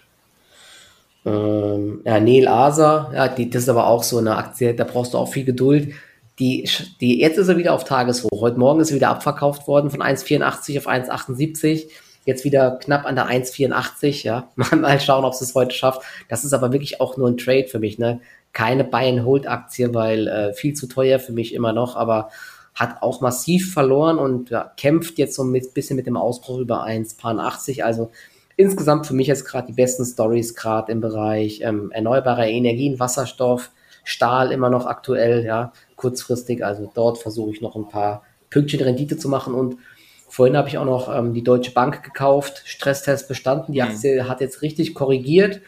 Ähm, 1.25 2.01
ja, 2.05 2.19
Neil 2.19 2.47
Asa, 2.47 3.11
ja, 3.13 3.27
die, 3.27 3.49
das 3.49 3.63
ist 3.63 3.69
aber 3.69 3.87
auch 3.87 4.03
so 4.03 4.17
eine 4.17 4.35
Aktie, 4.35 4.73
da 4.73 4.83
brauchst 4.83 5.13
du 5.13 5.17
auch 5.17 5.31
viel 5.31 5.45
Geduld. 5.45 5.93
Die, 6.39 6.67
die, 6.99 7.19
jetzt 7.19 7.37
ist 7.37 7.47
er 7.47 7.57
wieder 7.57 7.73
auf 7.73 7.83
Tageshoch. 7.83 8.41
Heute 8.41 8.57
Morgen 8.57 8.79
ist 8.79 8.89
er 8.89 8.95
wieder 8.95 9.09
abverkauft 9.09 9.67
worden 9.67 9.91
von 9.91 10.01
1,84 10.01 10.77
auf 10.79 10.87
1,78. 10.87 11.87
Jetzt 12.25 12.43
wieder 12.43 12.79
knapp 12.81 13.05
an 13.05 13.15
der 13.15 13.27
1,84. 13.27 14.23
Ja, 14.23 14.49
mal 14.55 14.99
schauen, 14.99 15.25
ob 15.25 15.33
es 15.33 15.41
es 15.41 15.53
heute 15.53 15.75
schafft. 15.75 16.01
Das 16.29 16.43
ist 16.43 16.53
aber 16.53 16.73
wirklich 16.73 16.99
auch 16.99 17.17
nur 17.17 17.27
ein 17.27 17.37
Trade 17.37 17.67
für 17.67 17.79
mich. 17.79 17.99
Ne? 17.99 18.19
Keine 18.51 18.83
Buy-and-Hold-Aktie, 18.83 19.93
weil 19.93 20.27
äh, 20.27 20.53
viel 20.53 20.73
zu 20.73 20.87
teuer 20.87 21.19
für 21.19 21.33
mich 21.33 21.53
immer 21.53 21.71
noch. 21.71 21.95
Aber 21.95 22.29
hat 22.73 23.03
auch 23.03 23.21
massiv 23.21 23.71
verloren 23.71 24.17
und 24.17 24.49
ja, 24.49 24.71
kämpft 24.77 25.19
jetzt 25.19 25.35
so 25.35 25.43
ein 25.43 25.53
bisschen 25.73 25.95
mit 25.95 26.07
dem 26.07 26.17
Ausbruch 26.17 26.57
über 26.57 26.83
1,80. 26.83 27.83
Also 27.83 28.09
insgesamt 28.55 29.07
für 29.07 29.13
mich 29.13 29.27
jetzt 29.27 29.45
gerade 29.45 29.67
die 29.67 29.73
besten 29.73 30.05
Stories, 30.05 30.55
gerade 30.55 30.91
im 30.91 31.01
Bereich 31.01 31.61
ähm, 31.61 31.91
erneuerbare 31.91 32.49
Energien, 32.49 32.99
Wasserstoff, 32.99 33.71
Stahl 34.03 34.51
immer 34.51 34.69
noch 34.69 34.85
aktuell, 34.85 35.45
ja, 35.45 35.71
kurzfristig. 35.95 36.63
Also 36.63 36.91
dort 36.93 37.17
versuche 37.17 37.51
ich 37.51 37.61
noch 37.61 37.75
ein 37.75 37.87
paar 37.87 38.23
Pünktchen 38.49 38.81
Rendite 38.81 39.17
zu 39.17 39.29
machen 39.29 39.53
und 39.53 39.77
vorhin 40.27 40.57
habe 40.57 40.67
ich 40.67 40.77
auch 40.77 40.85
noch 40.85 41.15
ähm, 41.15 41.33
die 41.33 41.43
Deutsche 41.43 41.71
Bank 41.71 42.03
gekauft, 42.03 42.63
Stresstest 42.65 43.27
bestanden. 43.27 43.73
Die 43.73 43.81
mhm. 43.81 43.87
Aktie 43.87 44.23
mhm. 44.23 44.27
hat 44.27 44.41
jetzt 44.41 44.61
richtig 44.61 44.93
korrigiert, 44.93 45.61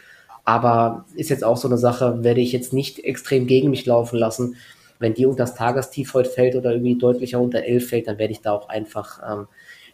aber 0.44 1.04
ist 1.14 1.30
jetzt 1.30 1.44
auch 1.44 1.56
so 1.56 1.68
eine 1.68 1.78
Sache, 1.78 2.22
werde 2.22 2.40
ich 2.40 2.52
jetzt 2.52 2.72
nicht 2.72 3.00
extrem 3.00 3.46
gegen 3.46 3.70
mich 3.70 3.86
laufen 3.86 4.18
lassen. 4.18 4.56
Wenn 4.98 5.14
die 5.14 5.26
unter 5.26 5.44
das 5.44 5.54
Tagestief 5.54 6.14
heute 6.14 6.30
fällt 6.30 6.54
oder 6.56 6.72
irgendwie 6.72 6.96
deutlicher 6.96 7.40
unter 7.40 7.62
11 7.64 7.88
fällt, 7.88 8.08
dann 8.08 8.18
werde 8.18 8.32
ich 8.32 8.40
da 8.40 8.52
auch 8.52 8.68
einfach 8.68 9.20
ähm, 9.28 9.46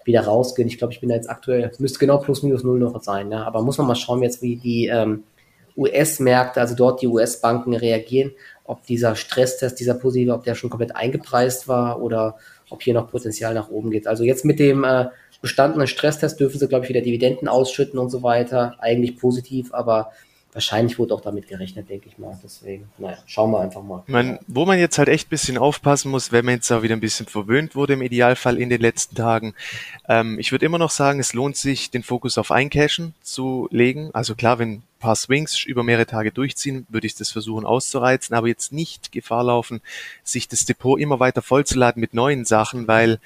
wieder 0.04 0.22
rausgehen. 0.22 0.68
Ich 0.68 0.78
glaube, 0.78 0.92
ich 0.92 1.00
bin 1.00 1.08
da 1.08 1.14
jetzt 1.14 1.30
aktuell, 1.30 1.70
müsste 1.78 1.98
genau 1.98 2.18
plus 2.18 2.42
minus 2.42 2.64
null 2.64 2.78
noch 2.78 3.02
sein, 3.02 3.30
ja. 3.30 3.44
aber 3.44 3.62
muss 3.62 3.78
man 3.78 3.86
mal 3.86 3.94
schauen 3.94 4.22
jetzt, 4.22 4.42
wie 4.42 4.56
die 4.56 4.86
ähm, 4.86 5.24
US-Märkte, 5.76 6.60
also 6.60 6.74
dort 6.74 7.02
die 7.02 7.06
US-Banken 7.06 7.74
reagieren, 7.74 8.32
ob 8.64 8.84
dieser 8.86 9.16
Stresstest, 9.16 9.80
dieser 9.80 9.94
positive, 9.94 10.34
ob 10.34 10.44
der 10.44 10.54
schon 10.54 10.70
komplett 10.70 10.94
eingepreist 10.94 11.68
war 11.68 12.00
oder 12.00 12.36
ob 12.70 12.82
hier 12.82 12.94
noch 12.94 13.10
Potenzial 13.10 13.54
nach 13.54 13.70
oben 13.70 13.90
geht. 13.90 14.06
Also 14.06 14.24
jetzt 14.24 14.44
mit 14.44 14.58
dem 14.58 14.84
äh, 14.84 15.06
bestandenen 15.40 15.86
Stresstest 15.86 16.40
dürfen 16.40 16.58
sie, 16.58 16.68
glaube 16.68 16.84
ich, 16.84 16.88
wieder 16.88 17.00
Dividenden 17.00 17.48
ausschütten 17.48 17.98
und 17.98 18.10
so 18.10 18.22
weiter. 18.22 18.76
Eigentlich 18.78 19.18
positiv, 19.18 19.72
aber 19.74 20.12
wahrscheinlich 20.52 20.98
wurde 20.98 21.14
auch 21.14 21.20
damit 21.20 21.48
gerechnet, 21.48 21.88
denke 21.88 22.08
ich 22.08 22.18
mal. 22.18 22.38
Deswegen, 22.42 22.88
naja, 22.98 23.18
schauen 23.26 23.50
wir 23.50 23.60
einfach 23.60 23.82
mal. 23.82 24.02
Man, 24.06 24.38
wo 24.46 24.66
man 24.66 24.78
jetzt 24.78 24.98
halt 24.98 25.08
echt 25.08 25.28
ein 25.28 25.30
bisschen 25.30 25.58
aufpassen 25.58 26.10
muss, 26.10 26.30
wenn 26.30 26.44
man 26.44 26.56
jetzt 26.56 26.70
auch 26.70 26.82
wieder 26.82 26.94
ein 26.94 27.00
bisschen 27.00 27.26
verwöhnt 27.26 27.74
wurde 27.74 27.94
im 27.94 28.02
Idealfall 28.02 28.58
in 28.58 28.68
den 28.68 28.80
letzten 28.80 29.16
Tagen. 29.16 29.54
Ähm, 30.08 30.38
ich 30.38 30.52
würde 30.52 30.66
immer 30.66 30.78
noch 30.78 30.90
sagen, 30.90 31.20
es 31.20 31.32
lohnt 31.32 31.56
sich, 31.56 31.90
den 31.90 32.02
Fokus 32.02 32.38
auf 32.38 32.50
Eincashen 32.50 33.14
zu 33.22 33.68
legen. 33.70 34.10
Also 34.12 34.34
klar, 34.34 34.58
wenn 34.58 34.72
ein 34.72 34.82
paar 34.98 35.16
Swings 35.16 35.64
über 35.64 35.82
mehrere 35.82 36.06
Tage 36.06 36.32
durchziehen, 36.32 36.86
würde 36.88 37.06
ich 37.06 37.14
das 37.14 37.30
versuchen 37.32 37.64
auszureizen, 37.64 38.36
aber 38.36 38.48
jetzt 38.48 38.72
nicht 38.72 39.10
Gefahr 39.10 39.44
laufen, 39.44 39.80
sich 40.22 40.48
das 40.48 40.66
Depot 40.66 41.00
immer 41.00 41.18
weiter 41.18 41.42
vollzuladen 41.42 42.00
mit 42.00 42.14
neuen 42.14 42.44
Sachen, 42.44 42.86
weil 42.88 43.18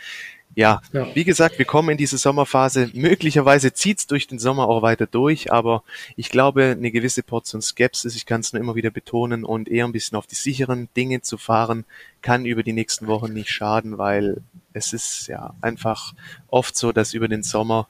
ja, 0.56 0.80
ja, 0.94 1.14
wie 1.14 1.24
gesagt, 1.24 1.58
wir 1.58 1.66
kommen 1.66 1.90
in 1.90 1.96
diese 1.98 2.16
Sommerphase. 2.16 2.90
Möglicherweise 2.94 3.74
zieht's 3.74 4.06
durch 4.06 4.26
den 4.26 4.38
Sommer 4.38 4.68
auch 4.68 4.80
weiter 4.80 5.06
durch, 5.06 5.52
aber 5.52 5.84
ich 6.16 6.30
glaube, 6.30 6.74
eine 6.76 6.90
gewisse 6.90 7.22
Portion 7.22 7.60
Skepsis, 7.60 8.16
ich 8.16 8.24
kann 8.24 8.40
es 8.40 8.54
nur 8.54 8.62
immer 8.62 8.74
wieder 8.74 8.90
betonen, 8.90 9.44
und 9.44 9.68
eher 9.68 9.84
ein 9.84 9.92
bisschen 9.92 10.16
auf 10.16 10.26
die 10.26 10.34
sicheren 10.34 10.88
Dinge 10.96 11.20
zu 11.20 11.36
fahren, 11.36 11.84
kann 12.22 12.46
über 12.46 12.62
die 12.62 12.72
nächsten 12.72 13.06
Wochen 13.06 13.34
nicht 13.34 13.50
schaden, 13.50 13.98
weil 13.98 14.38
es 14.72 14.94
ist 14.94 15.26
ja 15.26 15.54
einfach 15.60 16.14
oft 16.48 16.74
so, 16.74 16.90
dass 16.90 17.12
über 17.12 17.28
den 17.28 17.42
Sommer 17.42 17.86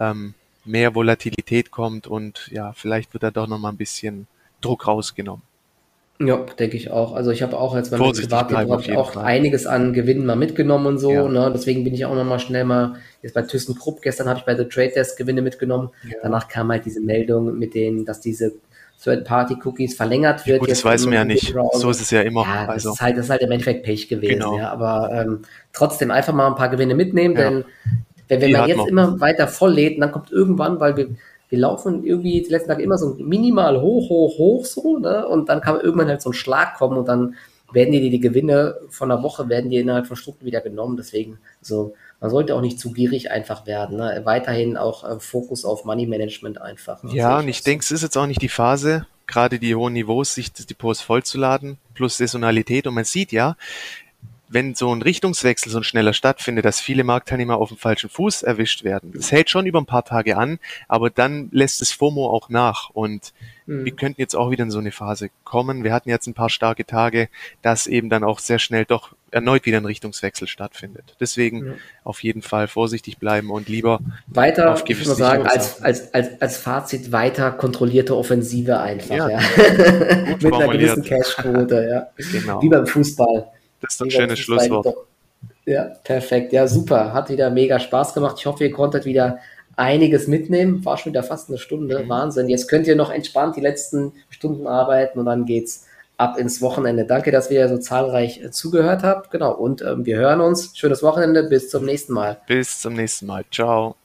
ähm, 0.00 0.32
mehr 0.64 0.94
Volatilität 0.94 1.70
kommt 1.70 2.06
und 2.06 2.48
ja, 2.52 2.72
vielleicht 2.72 3.12
wird 3.12 3.22
da 3.22 3.30
doch 3.30 3.48
nochmal 3.48 3.72
ein 3.72 3.76
bisschen 3.76 4.26
Druck 4.62 4.86
rausgenommen. 4.86 5.42
Ja, 6.18 6.46
denke 6.58 6.76
ich 6.76 6.90
auch. 6.90 7.14
Also 7.14 7.30
ich 7.30 7.42
habe 7.42 7.58
auch 7.58 7.76
jetzt 7.76 7.90
beim 7.90 8.00
Privatdepot 8.00 8.90
auch 8.96 9.12
Fall. 9.12 9.24
einiges 9.24 9.66
an 9.66 9.92
Gewinnen 9.92 10.24
mal 10.24 10.36
mitgenommen 10.36 10.86
und 10.86 10.98
so. 10.98 11.12
Ja. 11.12 11.28
Ne? 11.28 11.50
Deswegen 11.54 11.84
bin 11.84 11.92
ich 11.94 12.06
auch 12.06 12.14
noch 12.14 12.24
mal 12.24 12.38
schnell 12.38 12.64
mal 12.64 12.96
jetzt 13.22 13.34
bei 13.34 13.42
ThyssenKrupp. 13.42 14.00
Gestern 14.00 14.28
habe 14.28 14.38
ich 14.38 14.46
bei 14.46 14.56
The 14.56 14.64
Trade 14.64 14.92
Desk 14.96 15.18
Gewinne 15.18 15.42
mitgenommen. 15.42 15.90
Ja. 16.08 16.16
Danach 16.22 16.48
kam 16.48 16.70
halt 16.70 16.86
diese 16.86 17.00
Meldung 17.00 17.58
mit 17.58 17.74
denen, 17.74 18.06
dass 18.06 18.20
diese 18.20 18.52
Third-Party-Cookies 19.02 19.94
verlängert 19.94 20.46
wird. 20.46 20.56
Ja, 20.56 20.58
gut, 20.58 20.70
das 20.70 20.84
weiß 20.84 21.04
man 21.04 21.14
ja 21.14 21.24
nicht. 21.24 21.54
So 21.72 21.90
ist 21.90 22.00
es 22.00 22.10
ja 22.10 22.22
immer. 22.22 22.44
Ja, 22.44 22.60
das, 22.62 22.68
also. 22.68 22.92
ist 22.92 23.00
halt, 23.02 23.18
das 23.18 23.26
ist 23.26 23.30
halt 23.30 23.42
im 23.42 23.50
Endeffekt 23.50 23.82
Pech 23.82 24.08
gewesen. 24.08 24.38
Genau. 24.38 24.56
Ja, 24.56 24.70
aber 24.70 25.10
ähm, 25.12 25.42
trotzdem 25.74 26.10
einfach 26.10 26.32
mal 26.32 26.46
ein 26.46 26.54
paar 26.54 26.70
Gewinne 26.70 26.94
mitnehmen, 26.94 27.34
denn 27.34 27.64
wenn, 28.28 28.40
wenn 28.40 28.52
man 28.52 28.68
jetzt 28.68 28.88
immer 28.88 29.20
weiter 29.20 29.48
voll 29.48 29.74
lädt, 29.74 30.00
dann 30.00 30.12
kommt 30.12 30.32
irgendwann, 30.32 30.80
weil 30.80 30.96
wir 30.96 31.08
wir 31.48 31.58
laufen 31.58 32.04
irgendwie 32.04 32.42
die 32.42 32.50
letzten 32.50 32.68
Tage 32.68 32.82
immer 32.82 32.98
so 32.98 33.14
minimal 33.18 33.80
hoch, 33.80 34.08
hoch, 34.08 34.38
hoch 34.38 34.64
so, 34.64 34.98
ne? 34.98 35.26
Und 35.26 35.48
dann 35.48 35.60
kann 35.60 35.80
irgendwann 35.80 36.08
halt 36.08 36.22
so 36.22 36.30
ein 36.30 36.34
Schlag 36.34 36.74
kommen 36.74 36.98
und 36.98 37.08
dann 37.08 37.36
werden 37.72 37.92
dir 37.92 38.00
die, 38.00 38.10
die 38.10 38.20
Gewinne 38.20 38.76
von 38.88 39.08
der 39.08 39.22
Woche 39.22 39.48
werden 39.48 39.70
dir 39.70 39.80
innerhalb 39.80 40.06
von 40.06 40.16
Stunden 40.16 40.44
wieder 40.44 40.60
genommen. 40.60 40.96
Deswegen 40.96 41.38
so, 41.60 41.94
man 42.20 42.30
sollte 42.30 42.54
auch 42.54 42.60
nicht 42.60 42.78
zu 42.78 42.92
gierig 42.92 43.30
einfach 43.30 43.66
werden. 43.66 43.98
Ne? 43.98 44.20
Weiterhin 44.24 44.76
auch 44.76 45.04
äh, 45.04 45.20
Fokus 45.20 45.64
auf 45.64 45.84
Money 45.84 46.06
Management 46.06 46.60
einfach. 46.60 47.02
Ne? 47.02 47.14
Ja, 47.14 47.38
und 47.38 47.48
ich 47.48 47.62
denke, 47.62 47.82
es 47.82 47.90
ist 47.90 48.02
jetzt 48.02 48.16
auch 48.16 48.26
nicht 48.26 48.42
die 48.42 48.48
Phase, 48.48 49.06
gerade 49.26 49.58
die 49.58 49.74
hohen 49.74 49.94
Niveaus, 49.94 50.34
sich 50.34 50.52
die 50.52 50.74
Post 50.74 51.02
vollzuladen, 51.02 51.78
plus 51.94 52.16
Saisonalität. 52.16 52.86
Und 52.86 52.94
man 52.94 53.04
sieht 53.04 53.32
ja, 53.32 53.56
wenn 54.48 54.74
so 54.74 54.94
ein 54.94 55.02
Richtungswechsel 55.02 55.70
so 55.72 55.78
ein 55.78 55.84
schneller 55.84 56.12
stattfindet, 56.12 56.64
dass 56.64 56.80
viele 56.80 57.04
Marktteilnehmer 57.04 57.56
auf 57.56 57.68
dem 57.68 57.78
falschen 57.78 58.08
Fuß 58.10 58.42
erwischt 58.42 58.84
werden. 58.84 59.12
Das 59.14 59.32
hält 59.32 59.50
schon 59.50 59.66
über 59.66 59.80
ein 59.80 59.86
paar 59.86 60.04
Tage 60.04 60.36
an, 60.36 60.58
aber 60.88 61.10
dann 61.10 61.48
lässt 61.52 61.82
es 61.82 61.92
FOMO 61.92 62.30
auch 62.30 62.48
nach 62.48 62.90
und 62.90 63.32
mhm. 63.66 63.84
wir 63.84 63.92
könnten 63.92 64.20
jetzt 64.20 64.36
auch 64.36 64.50
wieder 64.50 64.64
in 64.64 64.70
so 64.70 64.78
eine 64.78 64.92
Phase 64.92 65.30
kommen. 65.44 65.84
Wir 65.84 65.92
hatten 65.92 66.08
jetzt 66.08 66.26
ein 66.26 66.34
paar 66.34 66.50
starke 66.50 66.86
Tage, 66.86 67.28
dass 67.62 67.86
eben 67.86 68.08
dann 68.08 68.24
auch 68.24 68.38
sehr 68.38 68.58
schnell 68.58 68.84
doch 68.84 69.14
erneut 69.32 69.66
wieder 69.66 69.78
ein 69.78 69.84
Richtungswechsel 69.84 70.46
stattfindet. 70.46 71.16
Deswegen 71.20 71.66
ja. 71.66 71.72
auf 72.04 72.22
jeden 72.22 72.42
Fall 72.42 72.68
vorsichtig 72.68 73.18
bleiben 73.18 73.50
und 73.50 73.68
lieber 73.68 73.98
weiter, 74.28 74.72
auf 74.72 74.84
ich 74.88 75.04
muss 75.04 75.16
sagen, 75.16 75.46
als, 75.46 75.82
als, 75.82 76.14
als, 76.14 76.40
als 76.40 76.56
Fazit 76.56 77.10
weiter 77.12 77.50
kontrollierte 77.50 78.16
Offensive 78.16 78.78
einfach, 78.78 79.14
ja. 79.14 79.28
ja. 79.28 79.38
Mit 80.40 80.52
einer 80.52 80.68
gewissen 80.68 81.02
Cashquote, 81.02 81.88
ja. 81.90 82.08
Genau. 82.32 82.62
Wie 82.62 82.68
beim 82.68 82.86
Fußball. 82.86 83.50
Das 83.86 83.94
ist 83.94 84.02
ein 84.02 84.10
schönes 84.10 84.38
Schlusswort. 84.38 84.94
Ja, 85.64 85.84
perfekt. 86.04 86.52
Ja, 86.52 86.68
super. 86.68 87.12
Hat 87.12 87.28
wieder 87.28 87.50
mega 87.50 87.80
Spaß 87.80 88.14
gemacht. 88.14 88.36
Ich 88.38 88.46
hoffe, 88.46 88.64
ihr 88.64 88.70
konntet 88.70 89.04
wieder 89.04 89.38
einiges 89.74 90.26
mitnehmen. 90.26 90.84
War 90.84 90.96
schon 90.96 91.12
wieder 91.12 91.22
fast 91.22 91.48
eine 91.48 91.58
Stunde. 91.58 92.04
Mhm. 92.04 92.08
Wahnsinn. 92.08 92.48
Jetzt 92.48 92.68
könnt 92.68 92.86
ihr 92.86 92.96
noch 92.96 93.10
entspannt 93.10 93.56
die 93.56 93.60
letzten 93.60 94.12
Stunden 94.30 94.66
arbeiten 94.66 95.18
und 95.18 95.26
dann 95.26 95.44
geht's 95.44 95.86
ab 96.16 96.38
ins 96.38 96.62
Wochenende. 96.62 97.04
Danke, 97.04 97.30
dass 97.30 97.50
ihr 97.50 97.68
so 97.68 97.78
zahlreich 97.78 98.42
äh, 98.42 98.50
zugehört 98.50 99.02
habt. 99.02 99.30
Genau. 99.30 99.52
Und 99.52 99.82
ähm, 99.82 100.06
wir 100.06 100.16
hören 100.16 100.40
uns. 100.40 100.70
Schönes 100.74 101.02
Wochenende. 101.02 101.44
Bis 101.44 101.68
zum 101.68 101.84
nächsten 101.84 102.14
Mal. 102.14 102.40
Bis 102.46 102.80
zum 102.80 102.94
nächsten 102.94 103.26
Mal. 103.26 103.44
Ciao. 103.50 103.96